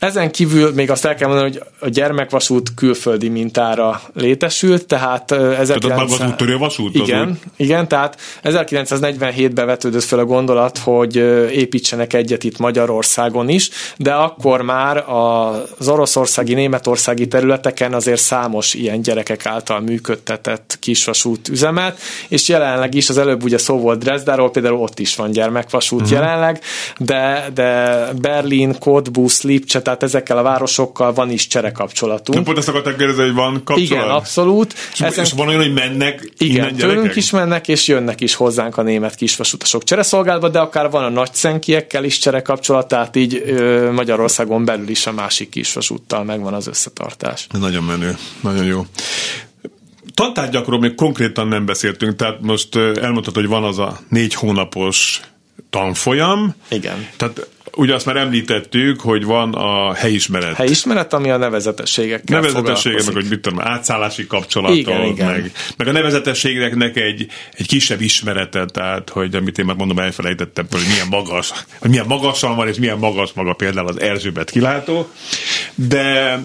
Ezen 0.00 0.30
kívül 0.30 0.72
még 0.74 0.90
azt 0.90 1.04
el 1.04 1.14
kell 1.14 1.28
mondani, 1.28 1.50
hogy 1.50 1.62
a 1.78 1.88
gyermekvasút 1.88 2.74
külföldi 2.74 3.28
mintára 3.28 4.00
létesült, 4.14 4.86
tehát 4.86 5.30
1900... 5.30 6.18
Tehát 6.36 6.58
vasút? 6.58 6.94
Igen, 6.94 7.28
úgy... 7.28 7.36
igen, 7.56 7.88
tehát 7.88 8.20
1947-ben 8.44 9.66
vetődött 9.66 10.02
fel 10.02 10.18
a 10.18 10.24
gondolat, 10.24 10.78
hogy 10.78 11.16
építsenek 11.52 12.12
egyet 12.12 12.44
itt 12.44 12.58
Magyarországon 12.58 13.48
is, 13.48 13.70
de 13.96 14.12
akkor 14.12 14.62
már 14.62 15.04
az 15.78 15.88
oroszországi, 15.88 16.54
németországi 16.54 17.28
területeken 17.28 17.94
azért 17.94 18.20
számos 18.20 18.74
ilyen 18.74 19.02
gyerekek 19.02 19.46
által 19.46 19.80
működtetett 19.80 20.76
kisvasút 20.80 21.48
üzemelt, 21.48 21.98
és 22.28 22.48
jelenleg 22.48 22.94
is, 22.94 23.08
az 23.08 23.18
előbb 23.18 23.42
ugye 23.42 23.58
szó 23.58 23.78
volt 23.78 23.98
Dresdáról, 23.98 24.50
például 24.50 24.78
ott 24.78 24.98
is 24.98 25.16
van 25.16 25.30
gyermekvasút 25.30 26.00
uh-huh. 26.00 26.18
jelenleg, 26.18 26.60
de, 26.98 27.50
de 27.54 28.04
Berlin, 28.20 28.78
Cottbus, 28.78 29.42
Lipcse, 29.42 29.88
tehát 29.90 30.14
ezekkel 30.14 30.38
a 30.38 30.42
városokkal 30.42 31.12
van 31.12 31.30
is 31.30 31.46
cserekapcsolatunk. 31.46 32.38
De 32.38 32.44
pont 32.44 32.58
ezt 32.58 32.68
akartam 32.68 32.96
kérdezni, 32.96 33.22
hogy 33.22 33.34
van 33.34 33.52
kapcsolat? 33.52 33.90
Igen, 33.90 34.08
abszolút. 34.08 34.74
És, 34.92 35.00
Ezen... 35.00 35.24
és 35.24 35.32
van 35.32 35.48
olyan, 35.48 35.60
hogy 35.60 35.72
mennek 35.72 36.32
Igen, 36.38 36.74
tőlünk 36.74 37.16
is 37.16 37.30
mennek, 37.30 37.68
és 37.68 37.88
jönnek 37.88 38.20
is 38.20 38.34
hozzánk 38.34 38.76
a 38.76 38.82
német 38.82 39.14
kisvasutasok 39.14 39.84
csereszolgálatba, 39.84 40.48
de 40.48 40.58
akár 40.58 40.90
van 40.90 41.04
a 41.04 41.08
nagy 41.08 41.34
szenkiekkel 41.34 42.04
is 42.04 42.18
cserekapcsolat, 42.18 42.88
tehát 42.88 43.16
így 43.16 43.42
ö, 43.46 43.90
Magyarországon 43.92 44.64
belül 44.64 44.88
is 44.88 45.06
a 45.06 45.12
másik 45.12 45.48
kisvasúttal 45.48 46.24
megvan 46.24 46.54
az 46.54 46.66
összetartás. 46.66 47.46
Nagyon 47.58 47.84
menő, 47.84 48.16
nagyon 48.40 48.64
jó. 48.64 48.86
Tantárgyakról 50.14 50.78
még 50.78 50.94
konkrétan 50.94 51.48
nem 51.48 51.66
beszéltünk, 51.66 52.16
tehát 52.16 52.40
most 52.40 52.76
elmondhatod, 52.76 53.34
hogy 53.34 53.46
van 53.46 53.64
az 53.64 53.78
a 53.78 53.98
négy 54.08 54.34
hónapos 54.34 55.20
tanfolyam. 55.70 56.54
Igen. 56.68 57.08
Tehát 57.16 57.48
Ugye 57.76 57.94
azt 57.94 58.06
már 58.06 58.16
említettük, 58.16 59.00
hogy 59.00 59.24
van 59.24 59.54
a 59.54 59.94
helyismeret. 59.94 60.54
Helyismeret, 60.54 61.12
ami 61.12 61.30
a 61.30 61.36
nevezetességekkel 61.36 62.40
Nevezetességek, 62.40 63.04
meg 63.04 63.14
hogy 63.14 63.26
mit 63.28 63.40
tudom, 63.40 63.60
átszállási 63.60 64.26
kapcsolatok, 64.26 64.76
igen, 64.76 65.04
igen. 65.04 65.26
Meg, 65.26 65.52
meg 65.76 65.88
a 65.88 65.92
nevezetességeknek 65.92 66.96
egy, 66.96 67.26
egy 67.52 67.66
kisebb 67.66 68.00
ismerete, 68.00 68.64
tehát, 68.64 69.08
hogy 69.08 69.34
amit 69.34 69.58
én 69.58 69.64
már 69.64 69.76
mondom, 69.76 69.98
elfelejtettem, 69.98 70.66
hogy 70.70 70.82
milyen 70.88 71.06
magas, 71.10 71.52
hogy 71.78 71.90
milyen 71.90 72.06
magasan 72.06 72.56
van, 72.56 72.68
és 72.68 72.76
milyen 72.76 72.98
magas 72.98 73.32
maga 73.32 73.52
például 73.52 73.86
az 73.86 74.00
Erzsébet 74.00 74.50
kilátó. 74.50 75.10
De 75.74 76.38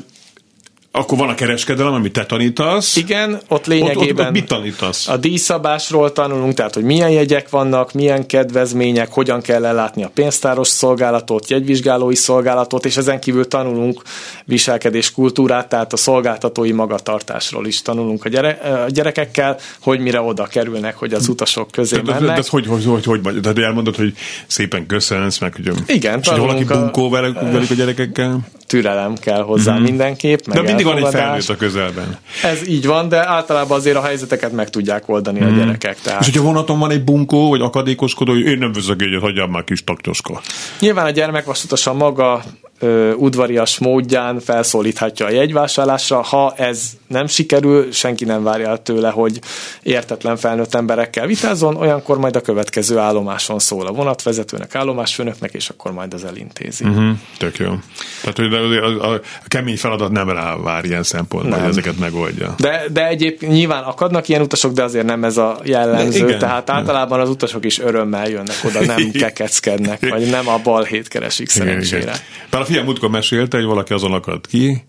akkor 0.95 1.17
van 1.17 1.29
a 1.29 1.35
kereskedelem, 1.35 1.93
amit 1.93 2.13
te 2.13 2.25
tanítasz. 2.25 2.95
Igen, 2.95 3.39
ott 3.47 3.65
lényegében 3.65 4.03
ott, 4.03 4.19
ott, 4.19 4.25
ott 4.25 4.31
mit 4.31 4.45
tanítasz? 4.47 5.07
A 5.07 5.17
díjszabásról 5.17 6.11
tanulunk, 6.11 6.53
tehát 6.53 6.73
hogy 6.73 6.83
milyen 6.83 7.09
jegyek 7.09 7.49
vannak, 7.49 7.93
milyen 7.93 8.25
kedvezmények, 8.27 9.11
hogyan 9.11 9.41
kell 9.41 9.65
ellátni 9.65 10.03
a 10.03 10.11
pénztáros 10.13 10.67
szolgálatot, 10.67 11.49
jegyvizsgálói 11.49 12.15
szolgálatot, 12.15 12.85
és 12.85 12.97
ezen 12.97 13.19
kívül 13.19 13.47
tanulunk 13.47 14.01
viselkedés 14.45 15.11
kultúrát, 15.11 15.69
tehát 15.69 15.93
a 15.93 15.97
szolgáltatói 15.97 16.71
magatartásról 16.71 17.67
is 17.67 17.81
tanulunk 17.81 18.25
a, 18.25 18.29
gyere, 18.29 18.49
a 18.85 18.89
gyerekekkel, 18.89 19.57
hogy 19.81 19.99
mire 19.99 20.21
oda 20.21 20.45
kerülnek, 20.45 20.95
hogy 20.95 21.13
az 21.13 21.27
utasok 21.27 21.71
közé 21.71 21.95
de, 21.95 22.01
mennek. 22.01 22.19
De, 22.19 22.27
de, 22.27 22.33
de 22.33 22.47
hogy, 22.49 22.67
hogy, 22.67 22.85
hogy, 22.85 23.05
hogy, 23.05 23.19
hogy 23.23 23.39
de 23.39 23.63
elmondod, 23.63 23.95
hogy 23.95 24.13
szépen 24.47 24.85
köszönsz, 24.85 25.37
meg 25.37 25.53
hogy, 25.55 25.71
Igen, 25.87 26.19
és 26.19 26.27
hogy 26.27 26.39
valaki 26.39 26.63
bunkó 26.63 27.09
velük 27.09 27.69
a 27.69 27.73
gyerekekkel? 27.73 28.39
Türelem 28.67 29.13
kell 29.13 29.41
hozzá 29.41 29.73
mm-hmm. 29.73 29.83
mindenképp. 29.83 30.45
Meg 30.45 30.57
de 30.57 30.63
mindig 30.63 30.84
van 30.85 30.97
egy 30.97 31.11
felnőtt 31.11 31.49
a 31.49 31.55
közelben. 31.55 32.17
Ez 32.43 32.67
így 32.67 32.85
van, 32.85 33.09
de 33.09 33.27
általában 33.27 33.77
azért 33.77 33.97
a 33.97 34.01
helyzeteket 34.01 34.51
meg 34.51 34.69
tudják 34.69 35.09
oldani 35.09 35.39
mm. 35.39 35.45
a 35.47 35.57
gyerekek. 35.57 36.01
Tehát. 36.01 36.19
És 36.19 36.25
hogyha 36.25 36.43
vonaton 36.43 36.79
van 36.79 36.91
egy 36.91 37.03
bunkó, 37.03 37.49
vagy 37.49 37.61
akadékoskodó, 37.61 38.31
hogy 38.31 38.41
én 38.41 38.57
nem 38.57 38.71
veszek 38.71 39.01
egyet, 39.01 39.21
hagyjam 39.21 39.51
már 39.51 39.63
kis 39.63 39.83
taktoska. 39.83 40.41
Nyilván 40.79 41.05
a 41.05 41.09
gyermekvasutas 41.09 41.87
a 41.87 41.93
maga 41.93 42.43
ö, 42.79 43.13
udvarias 43.13 43.79
módján 43.79 44.39
felszólíthatja 44.39 45.25
a 45.25 45.29
jegyvásárlásra. 45.29 46.21
Ha 46.21 46.53
ez 46.57 46.91
nem 47.07 47.27
sikerül, 47.27 47.91
senki 47.91 48.25
nem 48.25 48.43
várja 48.43 48.67
el 48.67 48.81
tőle, 48.81 49.09
hogy 49.09 49.39
értetlen 49.83 50.37
felnőtt 50.37 50.75
emberekkel 50.75 51.27
vitázzon, 51.27 51.75
olyankor 51.75 52.17
majd 52.17 52.35
a 52.35 52.41
következő 52.41 52.97
állomáson 52.97 53.59
szól 53.59 53.87
a 53.87 53.91
vonatvezetőnek, 53.91 54.75
állomásfőnöknek, 54.75 55.53
és 55.53 55.69
akkor 55.69 55.91
majd 55.91 56.13
az 56.13 56.25
elintézi. 56.25 56.83
Uh-huh, 56.83 57.17
tök 57.37 57.57
jó. 57.57 57.73
Tehát, 58.21 58.37
hogy 58.37 58.53
a, 58.53 59.11
a, 59.11 59.13
a 59.13 59.47
kemény 59.47 59.77
feladat 59.77 60.11
nem 60.11 60.29
rá 60.29 60.55
vár 60.55 60.85
ilyen 60.85 61.03
szempontból, 61.03 61.59
hogy 61.59 61.69
ezeket 61.69 61.99
megoldja. 61.99 62.55
De, 62.57 62.83
de 62.91 63.07
egyébként 63.07 63.51
nyilván 63.51 63.83
akadnak 63.83 64.27
ilyen 64.27 64.41
utasok, 64.41 64.73
de 64.73 64.83
azért 64.83 65.05
nem 65.05 65.23
ez 65.23 65.37
a 65.37 65.59
jellemző. 65.63 66.25
Igen, 66.25 66.39
tehát 66.39 66.69
általában 66.69 67.19
az 67.19 67.29
utasok 67.29 67.65
is 67.65 67.79
örömmel 67.79 68.29
jönnek 68.29 68.55
oda, 68.63 68.85
nem 68.85 69.11
kekeckednek, 69.23 70.09
vagy 70.09 70.29
nem 70.29 70.47
a 70.47 70.59
balhét 70.63 71.07
keresik 71.07 71.49
szerencsére. 71.49 72.01
Igen, 72.01 72.13
igen 72.13 72.64
a 72.65 72.71
fiam 72.71 72.85
múltkor 72.85 73.09
mesélte, 73.09 73.57
hogy 73.57 73.65
valaki 73.65 73.93
azon 73.93 74.13
akadt 74.13 74.47
ki, 74.47 74.83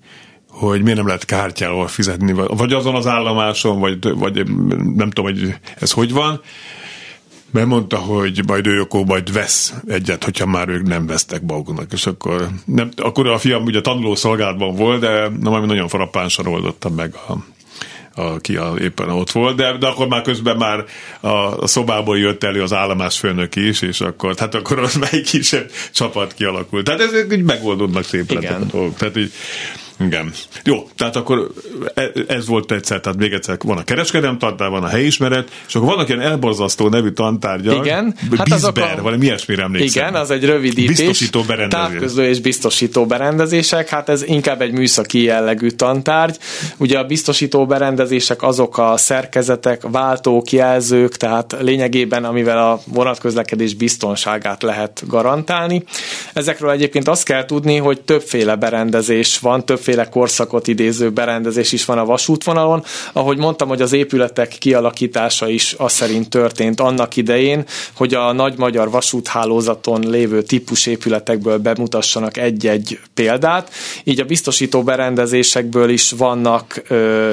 hogy 0.48 0.82
miért 0.82 0.96
nem 0.96 1.06
lehet 1.06 1.24
kártyával 1.24 1.86
fizetni, 1.86 2.32
vagy 2.32 2.72
azon 2.72 2.94
az 2.94 3.06
állomáson, 3.06 3.80
vagy, 3.80 3.98
vagy 4.14 4.34
nem 4.94 5.10
tudom, 5.10 5.24
hogy 5.24 5.54
ez 5.78 5.92
hogy 5.92 6.12
van, 6.12 6.40
mert 7.50 7.66
mondta, 7.66 7.96
hogy 7.96 8.42
majd 8.46 8.66
ő 8.66 8.80
akkor 8.80 9.04
majd 9.04 9.32
vesz 9.32 9.74
egyet, 9.88 10.24
hogyha 10.24 10.46
már 10.46 10.68
ők 10.68 10.86
nem 10.86 11.06
vesztek 11.06 11.42
maguknak, 11.42 11.92
és 11.92 12.06
akkor, 12.06 12.48
nem, 12.64 12.88
akkor 12.96 13.26
a 13.26 13.38
fiam 13.38 13.64
ugye 13.64 13.80
tanuló 13.80 14.14
szolgálatban 14.14 14.74
volt, 14.74 15.00
de 15.00 15.30
ami 15.44 15.66
nagyon 15.66 15.88
frappánsan 15.88 16.46
oldotta 16.46 16.90
meg 16.90 17.14
a, 17.28 17.32
aki 18.16 18.56
a, 18.56 18.74
éppen 18.80 19.08
ott 19.08 19.30
volt, 19.30 19.56
de, 19.56 19.76
de 19.78 19.86
akkor 19.86 20.06
már 20.06 20.22
közben 20.22 20.56
már 20.56 20.84
a, 21.20 21.28
a 21.62 21.66
szobából 21.66 22.18
jött 22.18 22.44
elő 22.44 22.62
az 22.62 22.72
állomás 22.72 23.18
főnök 23.18 23.56
is, 23.56 23.82
és 23.82 24.00
akkor, 24.00 24.34
hát 24.38 24.54
akkor 24.54 24.78
az 24.78 24.94
melyik 24.94 25.24
kisebb 25.24 25.70
csapat 25.92 26.34
kialakult. 26.34 26.84
Tehát 26.84 27.00
ez 27.00 27.32
így 27.32 27.42
megoldódnak 27.42 28.04
szépen. 28.04 28.36
Igen. 28.36 28.70
Tehát 28.98 29.16
így, 29.16 29.32
igen. 30.00 30.32
Jó, 30.64 30.88
tehát 30.96 31.16
akkor 31.16 31.50
e, 31.94 32.10
ez 32.28 32.46
volt 32.46 32.72
egyszer, 32.72 33.00
tehát 33.00 33.18
még 33.18 33.32
egyszer 33.32 33.56
van 33.64 33.78
a 33.78 33.84
kereskedelem 33.84 34.38
tantár, 34.38 34.70
van 34.70 34.82
a 34.82 34.86
helyismeret, 34.86 35.50
és 35.68 35.74
akkor 35.74 35.88
vannak 35.88 36.08
ilyen 36.08 36.20
elborzasztó 36.20 36.88
nevű 36.88 37.10
tantárgyak. 37.10 37.84
Igen. 37.84 38.14
Hát 38.36 38.52
azok 38.52 38.76
a... 38.76 39.02
valami 39.02 39.24
ilyesmire 39.24 39.62
emlékszem. 39.62 40.02
Igen, 40.02 40.20
az 40.20 40.30
egy 40.30 40.44
rövidítés. 40.44 40.96
Biztosító 40.96 41.42
berendezés. 41.42 41.86
Távközlő 41.86 42.28
és 42.28 42.40
biztosító 42.40 43.06
berendezések, 43.06 43.88
hát 43.88 44.08
ez 44.08 44.22
inkább 44.22 44.62
egy 44.62 44.72
műszaki 44.72 45.22
jellegű 45.22 45.68
tantárgy. 45.68 46.38
Ugye 46.76 46.98
a 46.98 47.04
biztosító 47.04 47.66
berendezések 47.66 48.42
azok 48.42 48.78
a 48.78 48.96
szerkezetek, 48.96 49.82
váltók, 49.90 50.52
jelzők, 50.52 51.16
tehát 51.16 51.56
lényegében, 51.60 52.24
amivel 52.24 52.58
a 52.70 52.80
vonatközlekedés 52.86 53.74
biztonságát 53.74 54.62
lehet 54.62 55.02
garantálni. 55.06 55.84
Ezekről 56.32 56.70
egyébként 56.70 57.08
azt 57.08 57.24
kell 57.24 57.44
tudni, 57.44 57.76
hogy 57.76 58.00
többféle 58.00 58.56
berendezés 58.56 59.38
van, 59.38 59.64
több 59.64 59.78
többféle 59.86 60.08
korszakot 60.08 60.66
idéző 60.66 61.10
berendezés 61.10 61.72
is 61.72 61.84
van 61.84 61.98
a 61.98 62.04
vasútvonalon. 62.04 62.84
Ahogy 63.12 63.36
mondtam, 63.36 63.68
hogy 63.68 63.82
az 63.82 63.92
épületek 63.92 64.48
kialakítása 64.58 65.48
is 65.48 65.74
az 65.78 65.92
szerint 65.92 66.28
történt 66.28 66.80
annak 66.80 67.16
idején, 67.16 67.64
hogy 67.94 68.14
a 68.14 68.32
nagy 68.32 68.58
magyar 68.58 68.90
vasúthálózaton 68.90 70.10
lévő 70.10 70.42
típus 70.42 70.86
épületekből 70.86 71.58
bemutassanak 71.58 72.36
egy-egy 72.36 72.98
példát. 73.14 73.70
Így 74.04 74.20
a 74.20 74.24
biztosító 74.24 74.82
berendezésekből 74.82 75.88
is 75.88 76.10
vannak 76.10 76.82
ö, 76.88 77.32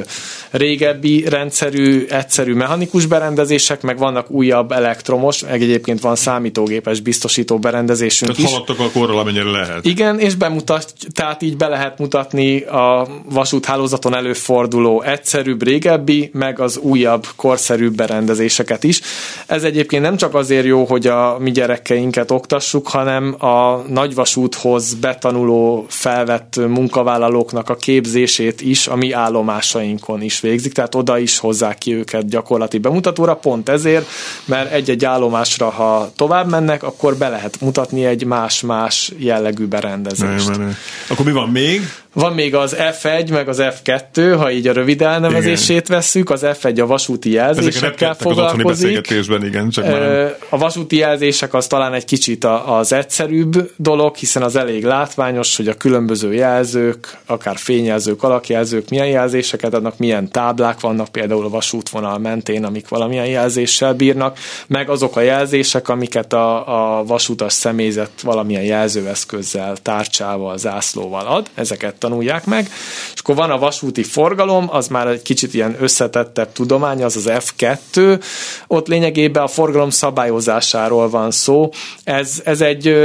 régebbi 0.52 1.30
rendszerű, 1.30 2.06
egyszerű 2.10 2.54
mechanikus 2.54 3.06
berendezések, 3.06 3.82
meg 3.82 3.98
vannak 3.98 4.32
újabb 4.32 4.72
elektromos, 4.72 5.42
meg 5.42 5.62
egyébként 5.62 6.02
van 6.02 6.16
számítógépes 6.16 7.00
biztosító 7.00 7.60
berendezésünk 7.60 8.32
Tehát 8.32 8.50
is. 8.50 8.52
haladtak 8.52 8.80
a 8.80 9.00
korral, 9.00 9.20
amennyire 9.20 9.52
lehet. 9.52 9.86
Igen, 9.86 10.20
és 10.20 10.36
bemutat, 10.36 10.94
tehát 11.14 11.42
így 11.42 11.58
be 11.58 11.68
lehet 11.68 11.98
mutatni 12.00 12.43
a 12.52 13.08
vasúthálózaton 13.30 14.16
előforduló 14.16 15.02
egyszerűbb, 15.02 15.64
régebbi, 15.64 16.30
meg 16.34 16.60
az 16.60 16.78
újabb, 16.78 17.28
korszerűbb 17.36 17.96
berendezéseket 17.96 18.84
is. 18.84 19.02
Ez 19.46 19.64
egyébként 19.64 20.04
nem 20.04 20.18
csak 20.18 20.36
azért 20.36 20.66
jó, 20.66 20.84
hogy 20.86 21.08
a 21.08 21.38
mi 21.40 21.52
gyerekeinket 21.52 22.32
oktassuk, 22.32 22.88
hanem 22.88 23.36
a 23.40 23.84
nagyvasúthoz 23.88 24.94
betanuló 24.94 25.86
felvett 25.90 26.56
munkavállalóknak 26.68 27.70
a 27.70 27.76
képzését 27.76 28.62
is 28.62 28.88
a 28.88 28.96
mi 28.96 29.12
állomásainkon 29.12 30.22
is 30.22 30.40
végzik, 30.40 30.74
tehát 30.74 30.96
oda 30.96 31.18
is 31.18 31.40
hozzák 31.40 31.78
ki 31.78 31.94
őket 31.94 32.28
gyakorlati 32.28 32.78
bemutatóra, 32.78 33.36
pont 33.36 33.70
ezért, 33.70 34.06
mert 34.46 34.72
egy-egy 34.72 35.06
állomásra, 35.06 35.70
ha 35.70 36.12
tovább 36.16 36.50
mennek, 36.50 36.84
akkor 36.84 37.16
be 37.16 37.30
lehet 37.30 37.62
mutatni 37.62 38.06
egy 38.06 38.26
más-más 38.26 39.12
jellegű 39.18 39.66
berendezést. 39.66 40.50
Nem, 40.50 40.76
Akkor 41.10 41.26
mi 41.26 41.32
van 41.32 41.50
még? 41.50 41.82
Van 42.14 42.34
még 42.34 42.56
az 42.56 42.76
F1, 42.80 43.32
meg 43.32 43.48
az 43.48 43.62
F2, 43.62 44.36
ha 44.38 44.52
így 44.52 44.68
a 44.68 44.74
rövid 44.74 45.02
elnevezését 45.02 45.70
igen. 45.70 45.98
vesszük, 45.98 46.30
az 46.30 46.42
F1 46.44 46.82
a 46.82 46.86
vasúti 46.86 47.32
jelzésekkel 47.32 48.16
foglalkozik. 48.16 49.10
Az 49.10 49.44
igen, 49.44 49.70
csak 49.70 49.86
már 49.86 50.36
a 50.50 50.58
vasúti 50.58 50.98
jelzések 50.98 51.54
az 51.54 51.68
talán 51.68 51.94
egy 51.94 52.06
kicsit 52.06 52.46
az 52.66 52.94
egyszerűbb 52.94 53.72
dolog, 53.76 54.16
hiszen 54.16 54.44
az 54.44 54.56
elég 54.56 54.84
látványos, 54.84 55.56
hogy 55.56 55.68
a 55.68 55.74
különböző 55.74 56.34
jelzők, 56.34 57.18
akár 57.26 57.58
fényjelzők, 57.58 58.24
alakjelzők 58.24 58.90
milyen 58.90 59.08
jelzéseket 59.08 59.74
adnak, 59.74 59.98
milyen 59.98 60.32
táblák 60.32 60.80
vannak 60.80 61.08
például 61.08 61.46
a 61.46 61.50
vasútvonal 61.50 62.18
mentén, 62.18 62.64
amik 62.64 62.88
valamilyen 62.88 63.28
jelzéssel 63.28 63.94
bírnak, 63.94 64.38
meg 64.68 64.90
azok 64.90 65.16
a 65.16 65.22
jelzések, 65.22 65.90
amiket 65.90 66.34
a, 66.34 66.98
a 67.00 67.04
vasútas 67.04 67.54
személyzet 67.54 68.22
valamilyen 68.22 68.64
jelzőeszközzel, 68.64 69.78
tárcsával, 69.82 70.58
zászlóval 70.58 71.26
ad, 71.26 71.50
ezeket 71.54 72.03
tanulják 72.04 72.46
meg, 72.46 72.70
és 73.14 73.20
akkor 73.20 73.36
van 73.36 73.52
a 73.52 73.58
vasúti 73.58 74.04
forgalom, 74.04 74.68
az 74.70 74.88
már 74.88 75.08
egy 75.08 75.22
kicsit 75.22 75.54
ilyen 75.54 75.76
összetettebb 75.80 76.52
tudomány, 76.52 77.04
az 77.04 77.16
az 77.16 77.26
F2, 77.28 78.24
ott 78.68 78.88
lényegében 78.88 79.44
a 79.44 79.48
forgalom 79.48 79.90
szabályozásáról 79.90 81.10
van 81.10 81.32
szó. 81.32 81.70
Ez, 82.04 82.42
ez 82.46 82.62
egy 82.62 82.96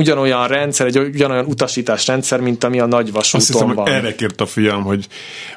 ugyanolyan 0.00 0.48
rendszer, 0.48 0.86
egy 0.86 0.98
ugyanolyan 0.98 1.44
utasításrendszer, 1.44 2.40
mint 2.40 2.64
ami 2.64 2.80
a 2.80 2.86
nagy 2.86 3.12
vasúton 3.12 3.40
Azt 3.40 3.52
hiszem, 3.52 3.74
van. 3.74 3.88
erre 3.88 4.14
kért 4.14 4.40
a 4.40 4.46
fiam, 4.46 4.82
hogy 4.82 5.06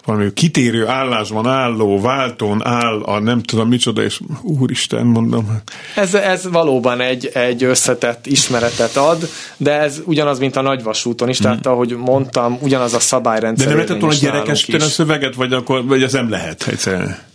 valami 0.06 0.34
kitérő 0.34 0.88
állásban 0.88 1.48
álló, 1.48 2.02
váltón 2.02 2.66
áll 2.66 3.02
a 3.02 3.20
nem 3.20 3.42
tudom 3.42 3.68
micsoda, 3.68 4.04
és 4.04 4.20
úristen, 4.42 5.06
mondom. 5.06 5.62
Ez, 5.96 6.14
ez 6.14 6.50
valóban 6.52 7.02
egy, 7.02 7.30
egy 7.34 7.64
összetett 7.64 8.26
ismeretet 8.26 8.96
ad, 8.96 9.30
de 9.58 9.72
ez 9.80 10.02
ugyanaz, 10.06 10.40
mint 10.40 10.56
a 10.56 10.62
nagy 10.62 10.84
vasúton 10.84 11.30
is, 11.30 11.38
tehát 11.38 11.66
ahogy 11.66 11.96
mondtam, 11.98 12.58
ugyanaz 12.62 12.94
a 12.94 13.00
szabályrendszer. 13.00 13.68
De 13.68 13.74
nem 13.74 13.84
lehetett 13.84 14.02
volna 14.02 14.16
gyerekesíteni 14.20 14.84
a 14.84 14.88
szöveget, 14.88 15.36
vagy 15.36 15.54
akkor, 15.54 15.86
vagy 15.86 16.04
ez 16.04 16.14
nem 16.14 16.30
lehet 16.30 16.68
egyszerűen? 16.68 17.32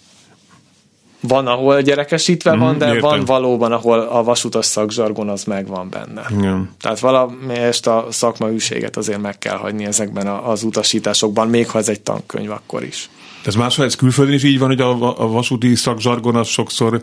Van, 1.20 1.46
ahol 1.46 1.80
gyerekesítve 1.80 2.56
mm, 2.56 2.58
van, 2.58 2.78
de 2.78 2.86
értem. 2.86 3.00
van 3.00 3.24
valóban, 3.24 3.72
ahol 3.72 3.98
a 3.98 4.22
vasutas 4.22 4.66
szakzsargon 4.66 5.28
az 5.28 5.44
megvan 5.44 5.88
benne. 5.90 6.26
Igen. 6.38 6.70
Tehát 6.80 6.98
valamelyest 6.98 7.86
a 7.86 8.06
szakmaűséget 8.10 8.96
azért 8.96 9.20
meg 9.20 9.38
kell 9.38 9.56
hagyni 9.56 9.84
ezekben 9.84 10.26
az 10.26 10.62
utasításokban, 10.62 11.48
még 11.48 11.68
ha 11.68 11.78
ez 11.78 11.88
egy 11.88 12.00
tankönyv 12.00 12.50
akkor 12.50 12.82
is. 12.82 13.10
Ez 13.44 13.54
máshol, 13.54 13.84
ez 13.84 13.94
külföldön 13.94 14.34
is 14.34 14.44
így 14.44 14.58
van, 14.58 14.68
hogy 14.68 14.80
a, 14.80 15.20
a 15.22 15.28
vasúti 15.28 15.74
szakzsargon 15.74 16.36
az 16.36 16.48
sokszor 16.48 17.00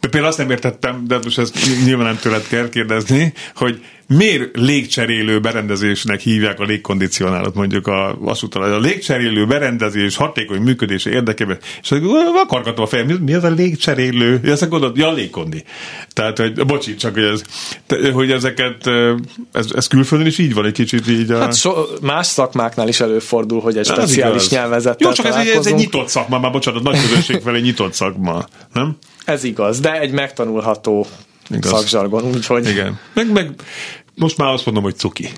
Például 0.00 0.26
azt 0.26 0.38
nem 0.38 0.50
értettem, 0.50 1.04
de 1.06 1.18
most 1.22 1.38
ezt 1.38 1.58
nyilván 1.84 2.06
nem 2.06 2.18
tőled 2.18 2.46
kell 2.48 2.68
kérdezni, 2.68 3.32
hogy 3.54 3.84
miért 4.06 4.56
légcserélő 4.56 5.40
berendezésnek 5.40 6.20
hívják 6.20 6.60
a 6.60 6.64
légkondicionálot 6.64 7.54
mondjuk 7.54 7.86
a 7.86 8.16
vasúton. 8.20 8.62
A 8.62 8.78
légcserélő 8.78 9.46
berendezés 9.46 10.16
hatékony 10.16 10.60
működése 10.60 11.10
érdekében. 11.10 11.58
És 11.82 11.90
akargatom 12.34 12.84
a 12.84 12.86
fejem, 12.86 13.06
mi, 13.06 13.14
mi 13.24 13.34
az 13.34 13.44
a 13.44 13.50
légcserélő? 13.50 14.40
Ezt 14.44 14.68
gondolod, 14.68 14.96
ja, 14.96 15.12
légkondi. 15.12 15.64
Tehát, 16.12 16.38
hogy, 16.38 16.66
bocsi, 16.66 16.94
csak 16.94 17.14
hogy, 17.14 17.22
ez, 17.22 17.42
hogy 18.12 18.30
ezeket, 18.30 18.86
ez, 19.52 19.66
ez 19.74 19.86
külföldön 19.86 20.26
is 20.26 20.38
így 20.38 20.54
van 20.54 20.64
egy 20.64 20.72
kicsit 20.72 21.08
így. 21.08 21.30
A... 21.30 21.38
Hát 21.38 21.56
so, 21.56 21.72
más 22.00 22.26
szakmáknál 22.26 22.88
is 22.88 23.00
előfordul, 23.00 23.60
hogy 23.60 23.76
egy 23.76 23.86
speciális 23.86 24.48
nyelvezettel 24.48 25.08
Jó, 25.08 25.14
csak 25.14 25.26
ez 25.26 25.34
egy, 25.34 25.48
ez 25.48 25.66
egy 25.66 25.74
nyitott 25.74 26.08
szakma, 26.08 26.38
már 26.38 26.52
bocsánat, 26.52 26.82
nagy 26.82 27.00
közösség 27.00 27.40
felé 27.40 27.60
nyitott 27.60 27.92
szakma, 27.92 28.46
nem? 28.72 28.96
Ez 29.24 29.44
igaz, 29.44 29.80
de 29.80 30.00
egy 30.00 30.12
megtanulható 30.12 31.06
igaz. 31.50 31.70
szakzsargon, 31.70 32.24
úgyhogy... 32.24 32.68
Igen. 32.68 32.98
Meg, 33.12 33.32
meg 33.32 33.50
most 34.14 34.36
már 34.36 34.52
azt 34.52 34.64
mondom, 34.64 34.82
hogy 34.82 34.96
cuki. 34.96 35.28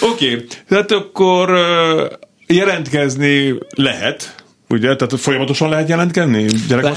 Oké, 0.00 0.32
okay. 0.32 0.46
tehát 0.68 0.90
akkor 0.90 1.50
jelentkezni 2.46 3.54
lehet, 3.70 4.34
Ugye? 4.72 4.96
Tehát 4.96 5.20
folyamatosan 5.20 5.68
lehet 5.68 5.88
jelentkezni 5.88 6.46
de 6.68 6.94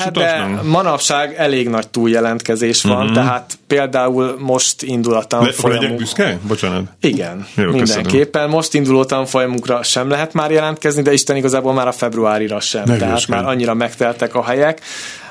manapság 0.64 1.36
elég 1.38 1.70
nagy 1.70 1.88
túljelentkezés 1.88 2.84
van, 2.84 3.00
uh-huh. 3.00 3.14
tehát 3.14 3.58
például 3.68 4.36
most 4.39 4.82
indul 4.82 5.16
a 5.16 5.24
tanfolyamunk. 5.24 5.84
Legyek 5.84 5.98
büszke? 5.98 6.38
Bocsánat. 6.48 6.84
Igen, 7.00 7.46
Jó, 7.56 7.72
mindenképpen. 7.72 8.32
Köszönöm. 8.32 8.50
Most 8.50 8.74
induló 8.74 9.04
tanfolyamukra 9.04 9.84
sem 9.84 10.10
lehet 10.10 10.34
már 10.34 10.52
jelentkezni, 10.52 11.02
de 11.02 11.14
Isten 11.14 11.36
igazából 11.36 11.74
már 11.74 11.88
a 11.88 11.91
februárira 11.91 12.60
sem. 12.60 12.84
Ne 12.86 12.98
tehát 12.98 13.28
már 13.28 13.46
annyira 13.46 13.74
megteltek 13.74 14.36
a 14.36 14.44
helyek 14.44 14.82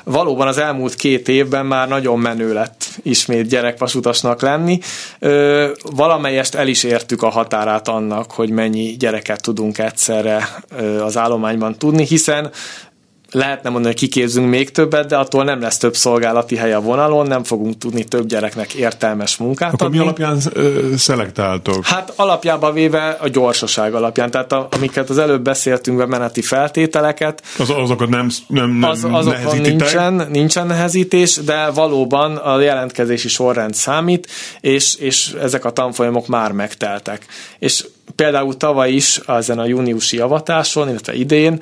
valóban 0.03 0.47
az 0.47 0.57
elmúlt 0.57 0.95
két 0.95 1.27
évben 1.27 1.65
már 1.65 1.87
nagyon 1.87 2.19
menő 2.19 2.53
lett 2.53 2.85
ismét 3.01 3.47
gyerekvasutasnak 3.47 4.41
lenni. 4.41 4.79
Ö, 5.19 5.69
valamelyest 5.95 6.55
el 6.55 6.67
is 6.67 6.83
értük 6.83 7.23
a 7.23 7.29
határát 7.29 7.87
annak, 7.87 8.31
hogy 8.31 8.49
mennyi 8.49 8.95
gyereket 8.97 9.41
tudunk 9.41 9.77
egyszerre 9.77 10.47
ö, 10.77 11.03
az 11.03 11.17
állományban 11.17 11.77
tudni, 11.77 12.05
hiszen 12.05 12.51
lehetne 13.33 13.69
mondani, 13.69 13.93
hogy 13.93 14.01
kiképzünk 14.09 14.49
még 14.49 14.71
többet, 14.71 15.07
de 15.07 15.17
attól 15.17 15.43
nem 15.43 15.61
lesz 15.61 15.77
több 15.77 15.95
szolgálati 15.95 16.55
hely 16.55 16.73
a 16.73 16.79
vonalon, 16.81 17.27
nem 17.27 17.43
fogunk 17.43 17.77
tudni 17.77 18.03
több 18.03 18.27
gyereknek 18.27 18.73
értelmes 18.73 19.37
munkát 19.37 19.73
Akkor 19.73 19.85
adni. 19.85 19.97
mi 19.97 20.03
alapján 20.03 20.37
ö, 20.53 20.79
szelektáltok? 20.97 21.85
Hát 21.85 22.13
alapjában 22.15 22.73
véve 22.73 23.17
a 23.21 23.27
gyorsaság 23.27 23.93
alapján, 23.93 24.31
tehát 24.31 24.51
a, 24.51 24.67
amiket 24.71 25.09
az 25.09 25.17
előbb 25.17 25.41
beszéltünk, 25.43 25.99
a 25.99 26.05
meneti 26.07 26.41
feltételeket, 26.41 27.41
Az, 27.57 27.69
azokat 27.69 28.09
nem, 28.09 28.29
nem, 28.47 28.69
nem 28.69 28.89
az, 28.89 29.03
azokon 29.03 29.23
nehezítitek? 29.23 29.77
nincsen, 29.77 30.27
nincsen 30.31 30.67
nehezítés, 30.67 31.35
de 31.35 31.69
valóban 31.69 32.35
a 32.35 32.59
jelentkezési 32.59 33.27
sorrend 33.27 33.73
számít, 33.73 34.27
és, 34.61 34.95
és 34.95 35.35
ezek 35.41 35.65
a 35.65 35.71
tanfolyamok 35.71 36.27
már 36.27 36.51
megteltek. 36.51 37.25
És 37.59 37.85
például 38.15 38.57
tavaly 38.57 38.91
is 38.91 39.19
ezen 39.27 39.59
a 39.59 39.65
júniusi 39.65 40.19
avatáson, 40.19 40.89
illetve 40.89 41.13
idén 41.13 41.59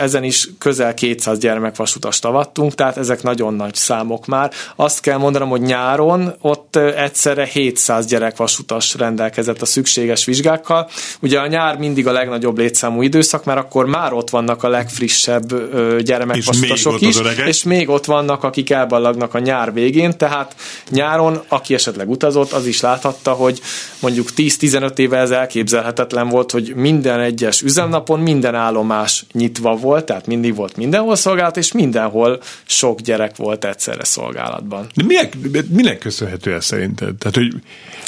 ezen 0.00 0.24
is 0.24 0.48
közel 0.58 0.94
200 0.94 1.38
gyermekvasutast 1.38 2.24
avattunk, 2.24 2.74
tehát 2.74 2.96
ezek 2.96 3.22
nagyon 3.22 3.54
nagy 3.54 3.74
számok 3.74 4.26
már. 4.26 4.50
Azt 4.76 5.00
kell 5.00 5.18
mondanom, 5.18 5.48
hogy 5.48 5.60
nyáron 5.60 6.34
ott 6.40 6.76
egyszerre 6.76 7.44
700 7.44 8.06
gyerekvasutas 8.06 8.94
rendelkezett 8.94 9.62
a 9.62 9.66
szükséges 9.66 10.24
vizsgákkal. 10.24 10.88
Ugye 11.20 11.38
a 11.38 11.46
nyár 11.46 11.78
mindig 11.78 12.06
a 12.06 12.12
legnagyobb 12.12 12.58
létszámú 12.58 13.02
időszak, 13.02 13.44
mert 13.44 13.58
akkor 13.58 13.86
már 13.86 14.12
ott 14.12 14.30
vannak 14.30 14.62
a 14.62 14.68
legfrissebb 14.68 15.54
gyermekvasutasok 16.00 17.00
És 17.00 17.08
is, 17.08 17.20
és 17.46 17.62
még 17.62 17.88
ott 17.88 18.04
vannak, 18.04 18.42
akik 18.44 18.70
elballagnak 18.70 19.34
a 19.34 19.38
nyár 19.38 19.72
végén, 19.72 20.18
tehát 20.18 20.54
nyáron, 20.90 21.42
aki 21.48 21.74
esetleg 21.74 22.10
utazott, 22.10 22.52
az 22.52 22.66
is 22.66 22.80
láthatta, 22.80 23.32
hogy 23.32 23.60
mondjuk 24.00 24.28
10-15 24.36 24.98
éve 24.98 25.18
ez 25.18 25.30
elképzelhetetlen 25.84 26.28
volt, 26.28 26.50
hogy 26.50 26.72
minden 26.74 27.20
egyes 27.20 27.62
üzemnapon 27.62 28.20
minden 28.20 28.54
állomás 28.54 29.24
nyitva 29.32 29.76
volt, 29.76 30.04
tehát 30.04 30.26
mindig 30.26 30.54
volt 30.54 30.76
mindenhol 30.76 31.16
szolgálat, 31.16 31.56
és 31.56 31.72
mindenhol 31.72 32.40
sok 32.64 33.00
gyerek 33.00 33.36
volt 33.36 33.64
egyszerre 33.64 34.04
szolgálatban. 34.04 34.86
De 34.94 35.04
minek, 35.04 35.36
minek 35.68 35.98
köszönhető 35.98 36.54
ez 36.54 36.64
szerinted? 36.64 37.14
Tehát, 37.14 37.36
hogy 37.36 37.52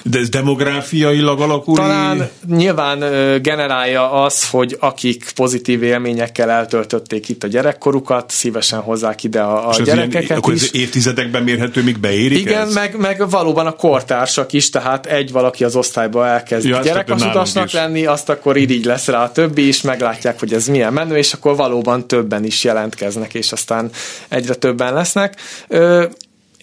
de 0.03 0.19
ez 0.19 0.29
demográfiailag 0.29 1.41
alakul? 1.41 1.77
Talán 1.77 2.29
nyilván 2.49 2.99
generálja 3.43 4.13
az, 4.13 4.51
hogy 4.51 4.77
akik 4.81 5.31
pozitív 5.35 5.83
élményekkel 5.83 6.51
eltöltötték 6.51 7.29
itt 7.29 7.45
a 7.45 7.47
gyerekkorukat, 7.47 8.31
szívesen 8.31 8.81
hozzák 8.81 9.25
ide 9.25 9.41
a, 9.41 9.69
a 9.69 9.71
ez 9.71 9.79
ilyen, 9.79 9.97
gyerekeket 9.97 10.37
akkor 10.37 10.53
is. 10.53 10.63
ez 10.63 10.75
évtizedekben 10.75 11.43
mérhető, 11.43 11.83
míg 11.83 11.99
beérik 11.99 12.39
Igen, 12.39 12.67
ez? 12.67 12.75
meg, 12.75 12.99
meg 12.99 13.31
valóban 13.31 13.67
a 13.67 13.73
kortársak 13.73 14.53
is, 14.53 14.71
tehát 14.71 15.07
egy 15.07 15.33
valaki 15.33 15.65
az 15.65 15.77
osztályba 15.77 16.27
elkezd 16.27 16.67
Ja, 16.67 16.81
gyerekvasutasnak 16.83 17.66
is. 17.67 17.73
lenni, 17.73 18.07
azt 18.07 18.29
akkor 18.29 18.57
irigy 18.57 18.85
lesz 18.85 19.07
rá 19.07 19.23
a 19.23 19.33
többi 19.33 19.69
is, 19.69 19.81
meglátják, 19.81 20.39
hogy 20.39 20.53
ez 20.53 20.67
milyen 20.67 20.93
menő, 20.93 21.17
és 21.17 21.33
akkor 21.33 21.57
valóban 21.57 22.09
többen 22.09 22.45
is 22.45 22.65
jelentkeznek, 22.65 23.35
és 23.35 23.53
aztán 23.53 23.91
egyre 24.29 24.55
többen 24.55 24.95
lesznek. 24.95 25.41
Ö, 25.69 26.05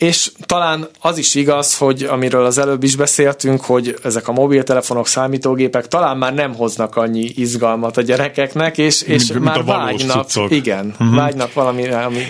és 0.03 0.31
talán 0.45 0.87
az 1.01 1.17
is 1.17 1.35
igaz, 1.35 1.77
hogy 1.77 2.03
amiről 2.03 2.45
az 2.45 2.57
előbb 2.57 2.83
is 2.83 2.95
beszéltünk, 2.95 3.61
hogy 3.61 3.95
ezek 4.03 4.27
a 4.27 4.31
mobiltelefonok, 4.31 5.07
számítógépek 5.07 5.87
talán 5.87 6.17
már 6.17 6.33
nem 6.33 6.55
hoznak 6.55 6.95
annyi 6.95 7.31
izgalmat 7.35 7.97
a 7.97 8.01
gyerekeknek, 8.01 8.77
és, 8.77 9.01
és 9.01 9.07
Mint- 9.07 9.33
mint 9.33 9.43
már 9.43 9.63
valós 9.63 10.01
vágynak, 10.01 10.29
cuccok. 10.29 10.51
igen, 10.51 10.95
uh-huh. 10.99 11.15
vágynak 11.15 11.53
valamire, 11.53 12.03
ami 12.03 12.21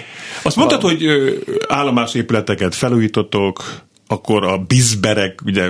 Azt 0.41 0.55
mondtad, 0.55 0.81
hogy 0.81 1.05
állomásépületeket 1.67 2.75
felújítotok, 2.75 3.63
akkor 4.13 4.43
a 4.43 4.57
bizberek, 4.57 5.39
ugye 5.45 5.69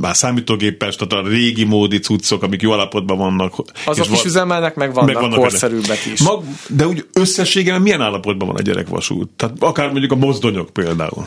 már 0.00 0.16
számítógépes, 0.16 0.96
tehát 0.96 1.24
a 1.24 1.28
régi 1.28 1.64
módi 1.64 1.98
cuccok, 1.98 2.42
amik 2.42 2.62
jó 2.62 2.72
állapotban 2.72 3.18
vannak. 3.18 3.54
azok 3.84 4.10
is 4.10 4.24
üzemelnek, 4.24 4.74
meg 4.74 4.94
vannak, 4.94 5.12
meg 5.12 5.22
vannak 5.22 5.38
korszerűbbek 5.38 6.06
is. 6.12 6.20
Mag, 6.20 6.44
de 6.68 6.86
úgy 6.86 7.06
összességében 7.12 7.82
milyen 7.82 8.00
állapotban 8.00 8.48
van 8.48 8.56
a 8.56 8.62
gyerekvasút? 8.62 9.28
Tehát 9.36 9.54
akár 9.58 9.90
mondjuk 9.90 10.12
a 10.12 10.16
mozdonyok 10.16 10.70
például. 10.70 11.26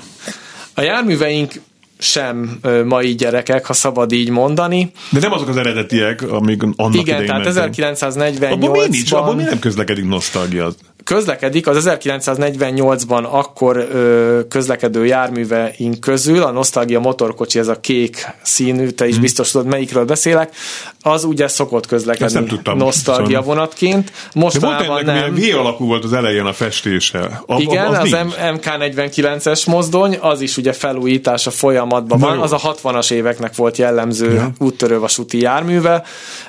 A 0.73 0.81
járműveink 0.81 1.53
sem 1.99 2.57
ö, 2.61 2.85
mai 2.85 3.15
gyerekek, 3.15 3.65
ha 3.65 3.73
szabad 3.73 4.11
így 4.11 4.29
mondani. 4.29 4.91
De 5.11 5.19
nem 5.19 5.31
azok 5.31 5.47
az 5.47 5.57
eredetiek, 5.57 6.21
amik 6.21 6.63
annak 6.63 6.93
Igen, 6.93 7.03
idején 7.03 7.25
tehát 7.25 8.15
mentek. 8.15 8.51
Abban 8.51 8.71
miért 8.71 8.89
nincs? 8.89 9.11
Abban 9.11 9.37
1948-ban 9.37 9.49
nem 9.49 9.59
közlekedik 9.59 10.05
nosztalgia? 10.05 10.71
Közlekedik, 11.07 11.67
az 11.67 11.89
1948-ban 11.89 13.23
akkor 13.29 13.77
ö, 13.77 14.39
közlekedő 14.49 15.05
járműveink 15.05 15.99
közül, 15.99 16.43
a 16.43 16.51
Nostalgia 16.51 16.99
motorkocsi, 16.99 17.59
ez 17.59 17.67
a 17.67 17.79
kék 17.79 18.27
színű, 18.41 18.89
te 18.89 19.05
is 19.07 19.13
Hmm. 19.13 19.21
biztos 19.21 19.51
tudod, 19.51 19.67
melyikről 19.67 20.05
beszélek, 20.05 20.55
az 21.01 21.23
ugye 21.23 21.47
szokott 21.47 21.91
Ezt 21.91 22.05
nem 22.05 22.15
közlekedni 22.15 22.47
tudtam. 22.47 22.77
Nostalgia 22.77 23.25
Viszont- 23.27 23.45
vonatként. 23.45 24.11
De 24.33 24.87
volt 24.87 25.07
ennek 25.07 25.21
nem. 25.21 25.33
V 25.35 25.57
alakú 25.59 25.85
volt 25.85 26.03
az 26.03 26.13
elején 26.13 26.45
a 26.45 26.53
festése. 26.53 27.41
A, 27.45 27.59
Igen, 27.59 27.85
az, 27.85 27.97
az, 27.97 28.09
nincs. 28.11 28.23
M- 28.23 28.35
MK49-es 28.61 29.67
mozdony, 29.67 30.17
az 30.21 30.41
is 30.41 30.57
ugye 30.57 30.73
felújítása 30.73 31.51
folyamatban 31.51 32.19
Na 32.19 32.25
van, 32.25 32.35
jó. 32.35 32.41
az 32.41 32.51
a 32.53 32.57
60-as 32.57 33.11
éveknek 33.11 33.55
volt 33.55 33.77
jellemző 33.77 34.33
Ja. 34.33 34.51
úttörővasúti 34.59 35.41
járműve, 35.41 36.03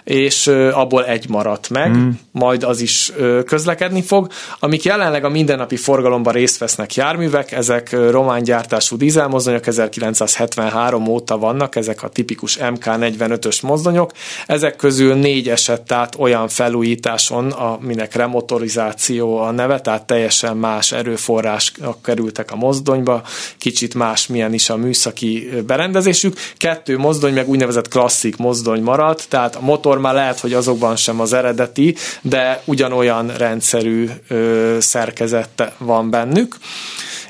és 0.05 0.47
abból 0.73 1.05
egy 1.05 1.29
maradt 1.29 1.69
meg, 1.71 1.91
hmm. 1.91 2.19
majd 2.33 2.63
az 2.65 2.81
is 2.81 3.13
közlekedni 3.47 4.03
fog. 4.03 4.29
Amik 4.59 4.83
jelenleg 4.83 5.25
a 5.25 5.29
mindennapi 5.29 5.77
forgalomban 5.77 6.33
részt 6.33 6.59
vesznek 6.59 6.95
járművek, 6.95 7.53
ezek 7.53 8.11
román 8.11 8.43
gyártású 8.43 8.97
dízelmozdonyok, 8.97 9.67
1973 9.67 11.07
óta 11.07 11.39
vannak, 11.39 11.77
ezek 11.77 12.03
a 12.03 12.09
tipikus 12.09 12.59
MK45-ös 12.61 13.63
mozdonyok. 13.63 14.13
Ezek 14.47 14.77
közül 14.77 15.15
négy 15.15 15.49
esett 15.49 15.93
át 15.93 16.15
olyan 16.19 16.49
felújításon, 16.49 17.51
aminek 17.51 18.15
remotorizáció 18.15 19.39
a 19.39 19.51
neve, 19.51 19.81
tehát 19.81 20.07
teljesen 20.07 20.57
más 20.57 20.93
erőforrások 20.93 22.03
kerültek 22.03 22.53
a 22.53 22.57
mozdonyba, 22.57 23.23
kicsit 23.59 23.95
más 23.95 24.27
milyen 24.27 24.53
is 24.53 24.71
a 24.71 24.77
műszaki 24.77 25.49
berendezésük. 25.67 26.37
Kettő 26.57 26.99
mozdony 26.99 27.33
meg 27.35 27.49
úgynevezett 27.49 27.89
klasszik 27.89 28.37
mozdony 28.37 28.83
maradt, 28.83 29.27
tehát 29.29 29.57
a 29.57 29.61
motor 29.61 29.99
már 29.99 30.15
lehet, 30.15 30.41
hogy 30.41 30.53
azokban 30.53 30.97
sem 30.97 31.21
az 31.21 31.33
eredeti, 31.33 31.95
de 32.23 32.63
ugyanolyan 32.65 33.37
rendszerű 33.37 34.09
ö, 34.39 34.81
szerkezete 34.81 35.73
van 35.79 36.11
bennük. 36.11 36.57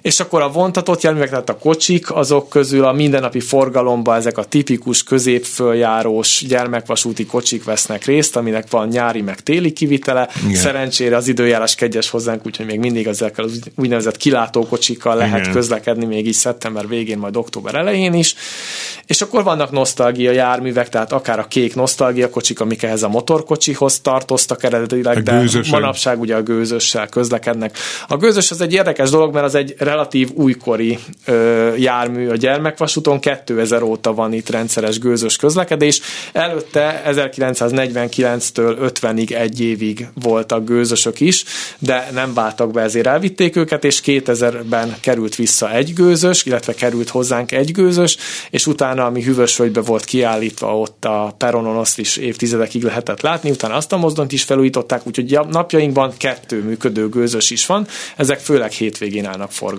És 0.03 0.21
akkor 0.21 0.43
a 0.43 0.51
vontatott 0.51 1.03
járművek, 1.03 1.29
tehát 1.29 1.49
a 1.49 1.59
kocsik, 1.59 2.11
azok 2.11 2.49
közül 2.49 2.85
a 2.85 2.93
mindennapi 2.93 3.41
forgalomban 3.41 4.17
ezek 4.17 4.39
a 4.39 4.45
tipikus 4.45 5.03
középföljárós 5.03 6.45
gyermekvasúti 6.49 7.27
kocsik 7.27 7.65
vesznek 7.65 8.05
részt, 8.05 8.37
aminek 8.37 8.71
van 8.71 8.89
nyári 8.89 9.21
meg 9.21 9.41
téli 9.41 9.73
kivitele. 9.73 10.29
Igen. 10.45 10.55
Szerencsére 10.55 11.17
az 11.17 11.29
időjárás 11.29 11.75
kegyes 11.75 12.11
hozzánk, 12.11 12.47
úgyhogy 12.47 12.67
még 12.67 12.79
mindig 12.79 13.07
ezekkel 13.07 13.45
az 13.45 13.59
úgynevezett 13.77 14.17
kilátókocsikkal 14.17 15.17
lehet 15.17 15.41
Igen. 15.41 15.53
közlekedni 15.53 16.05
még 16.05 16.27
így 16.27 16.33
szeptember 16.33 16.89
végén, 16.89 17.19
majd 17.19 17.37
október 17.37 17.75
elején 17.75 18.15
is. 18.15 18.35
És 19.07 19.21
akkor 19.21 19.43
vannak 19.43 19.71
nosztalgia 19.71 20.31
járművek, 20.31 20.89
tehát 20.89 21.13
akár 21.13 21.39
a 21.39 21.47
kék 21.47 21.75
nosztalgia 21.75 22.31
kocsik, 22.31 22.61
amik 22.61 22.83
ehhez 22.83 23.03
a 23.03 23.09
motorkocsihoz 23.09 24.01
tartoztak 24.01 24.63
eredetileg, 24.63 25.23
de 25.23 25.45
manapság 25.71 26.21
ugye 26.21 26.37
a 26.37 26.43
gőzössel 26.43 27.09
közlekednek. 27.09 27.79
A 28.09 28.17
gőzös 28.17 28.51
az 28.51 28.61
egy 28.61 28.73
érdekes 28.73 29.11
dolog, 29.11 29.33
mert 29.35 29.47
az 29.47 29.55
egy 29.55 29.75
relatív 29.89 30.31
újkori 30.35 30.99
ö, 31.25 31.75
jármű 31.77 32.29
a 32.29 32.37
gyermekvasúton, 32.37 33.21
2000 33.21 33.83
óta 33.83 34.15
van 34.15 34.33
itt 34.33 34.49
rendszeres 34.49 34.99
gőzös 34.99 35.37
közlekedés. 35.37 36.01
Előtte 36.33 37.03
1949-től 37.07 38.93
50-ig 39.01 39.35
egy 39.35 39.61
évig 39.61 40.09
voltak 40.15 40.65
gőzösök 40.65 41.21
is, 41.21 41.45
de 41.79 42.09
nem 42.13 42.35
váltak 42.35 42.71
be, 42.71 42.81
ezért 42.81 43.07
elvitték 43.07 43.57
őket, 43.57 43.85
és 43.85 44.01
2000-ben 44.05 44.97
került 45.01 45.35
vissza 45.35 45.73
egy 45.73 45.93
gőzös, 45.93 46.45
illetve 46.45 46.75
került 46.75 47.09
hozzánk 47.09 47.53
egy 47.53 47.73
gőzös, 47.73 48.17
és 48.51 48.67
utána, 48.67 49.05
ami 49.05 49.23
Hűvösvölgybe 49.23 49.81
volt 49.81 50.05
kiállítva, 50.05 50.79
ott 50.79 51.05
a 51.05 51.35
peronon 51.39 51.77
azt 51.77 51.99
is 51.99 52.17
évtizedekig 52.17 52.83
lehetett 52.83 53.21
látni, 53.21 53.51
utána 53.51 53.75
azt 53.75 53.93
a 53.93 53.97
mozdonyt 53.97 54.33
is 54.33 54.43
felújították, 54.43 55.07
úgyhogy 55.07 55.31
ja- 55.31 55.51
napjainkban 55.51 56.13
kettő 56.17 56.63
működő 56.63 57.09
gőzös 57.09 57.51
is 57.51 57.67
van, 57.67 57.87
ezek 58.17 58.39
főleg 58.39 58.71
hétvégén 58.71 59.25
állnak 59.25 59.53
forgalomba. 59.53 59.77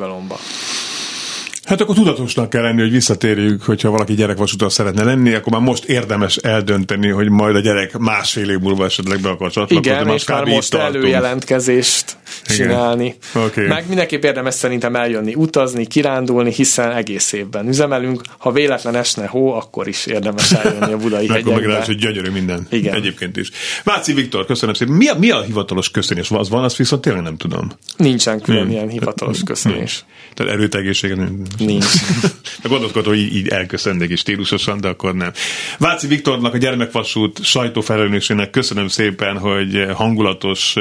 Hát 1.70 1.82
akkor 1.82 1.96
tudatosnak 1.96 2.50
kell 2.50 2.62
lenni, 2.62 2.82
hogy 2.82 2.92
visszatérjük, 2.92 3.64
hogyha 3.64 3.90
valaki 3.90 4.14
gyerekvasutas 4.14 4.74
szeretne 4.74 5.04
lenni, 5.04 5.34
akkor 5.34 5.54
már 5.54 5.62
most 5.62 5.84
érdemes 5.84 6.36
eldönteni, 6.36 7.10
hogy 7.10 7.30
majd 7.30 7.56
a 7.56 7.60
gyerek 7.60 7.98
másfél 7.98 8.50
év 8.50 8.60
múlva 8.60 8.86
esetleg 8.86 9.20
be 9.20 9.30
akar 9.30 9.52
csatlakozni. 9.52 9.92
Igen, 9.92 10.08
és 10.08 10.28
már 10.28 10.44
most 10.46 10.72
tartunk. 10.72 10.96
előjelentkezést 10.96 12.18
Igen. 12.50 12.68
csinálni. 12.68 13.16
Oké. 13.36 13.68
Meg 13.68 13.88
mindenképp 13.88 14.24
érdemes 14.24 14.54
szerintem 14.54 14.96
eljönni, 14.96 15.36
utazni, 15.36 15.86
kirándulni, 15.86 16.54
hiszen 16.54 16.92
egész 16.92 17.32
évben 17.32 17.68
üzemelünk. 17.68 18.22
Ha 18.38 18.52
véletlen 18.52 18.96
esne 18.96 19.28
hó, 19.28 19.54
akkor 19.54 19.88
is 19.88 20.06
érdemes 20.06 20.52
eljönni 20.52 20.94
a 20.94 20.98
budai 20.98 21.28
Meg 21.28 21.40
akkor 21.48 21.54
meg 21.54 21.64
rá, 21.64 21.70
hegyekbe. 21.70 21.86
hogy 21.86 21.96
gyönyörű 21.96 22.30
minden. 22.30 22.68
Igen. 22.70 22.96
Egyébként 22.96 23.38
is. 23.38 23.50
Váci 23.84 24.14
Viktor, 24.14 24.46
köszönöm 24.46 24.74
szépen. 24.74 24.94
Mi 24.94 25.08
a, 25.08 25.16
mi 25.20 25.32
a 25.32 25.42
hivatalos 25.42 25.92
köszönés? 25.92 26.32
Az 26.32 26.50
van, 26.50 26.64
azt 26.64 26.76
viszont 26.76 27.02
tényleg 27.02 27.24
nem 27.24 27.38
tudom. 27.38 27.72
Nincsen 27.98 28.42
külön 28.42 28.72
ilyen 28.72 28.90
hivatalos 28.90 29.44
köszönés. 29.44 30.06
Tehát 30.34 30.54
erőtegészsége 30.54 31.16
Nincs. 31.58 31.86
Gondolkodom, 32.64 33.14
hogy 33.14 33.22
így, 33.22 33.36
így 33.36 33.48
elköszönnék 33.48 34.10
is 34.10 34.20
stílusosan, 34.20 34.82
de 34.82 34.88
akkor 34.88 35.16
nem. 35.16 35.32
Váci 35.78 36.08
Viktornak, 36.08 36.54
a 36.54 36.58
gyermekvasút 36.58 37.44
sajtófelelősének 37.44 38.50
köszönöm 38.50 38.88
szépen, 38.88 39.38
hogy 39.38 39.86
hangulatos, 39.94 40.76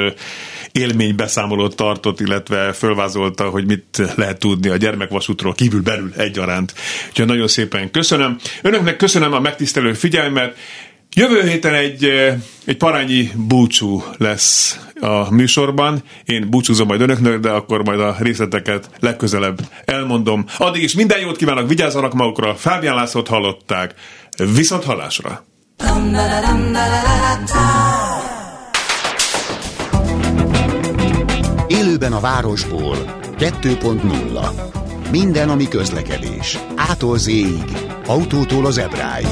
élménybeszámolót 0.78 1.76
tartott, 1.76 2.20
illetve 2.20 2.72
fölvázolta, 2.72 3.48
hogy 3.48 3.66
mit 3.66 4.12
lehet 4.16 4.38
tudni 4.38 4.68
a 4.68 4.76
gyermekvasútról 4.76 5.52
kívül 5.52 5.82
belül 5.82 6.12
egyaránt. 6.16 6.74
Úgyhogy 7.08 7.26
nagyon 7.26 7.48
szépen 7.48 7.90
köszönöm. 7.90 8.36
Önöknek 8.62 8.96
köszönöm 8.96 9.32
a 9.32 9.40
megtisztelő 9.40 9.92
figyelmet. 9.92 10.56
Jövő 11.14 11.48
héten 11.48 11.74
egy, 11.74 12.04
egy 12.64 12.76
parányi 12.76 13.30
búcsú 13.34 14.02
lesz 14.16 14.78
a 15.00 15.34
műsorban. 15.34 16.02
Én 16.24 16.50
búcsúzom 16.50 16.86
majd 16.86 17.00
önöknek, 17.00 17.38
de 17.38 17.50
akkor 17.50 17.84
majd 17.84 18.00
a 18.00 18.16
részleteket 18.18 18.90
legközelebb 19.00 19.58
elmondom. 19.84 20.44
Addig 20.58 20.82
is 20.82 20.94
minden 20.94 21.20
jót 21.20 21.36
kívánok, 21.36 21.68
vigyázzanak 21.68 22.14
magukra. 22.14 22.54
Fábián 22.54 22.94
Lászlót 22.94 23.28
hallották. 23.28 23.94
Viszont 24.54 24.84
hallásra! 24.84 25.44
Élőben 31.88 32.12
a 32.12 32.20
városból 32.20 32.96
2.0 33.38 35.10
Minden, 35.10 35.48
ami 35.48 35.68
közlekedés. 35.68 36.58
Ától 36.76 37.18
z 37.18 37.30
autótól 38.06 38.66
az 38.66 38.78
ebráig. 38.78 39.26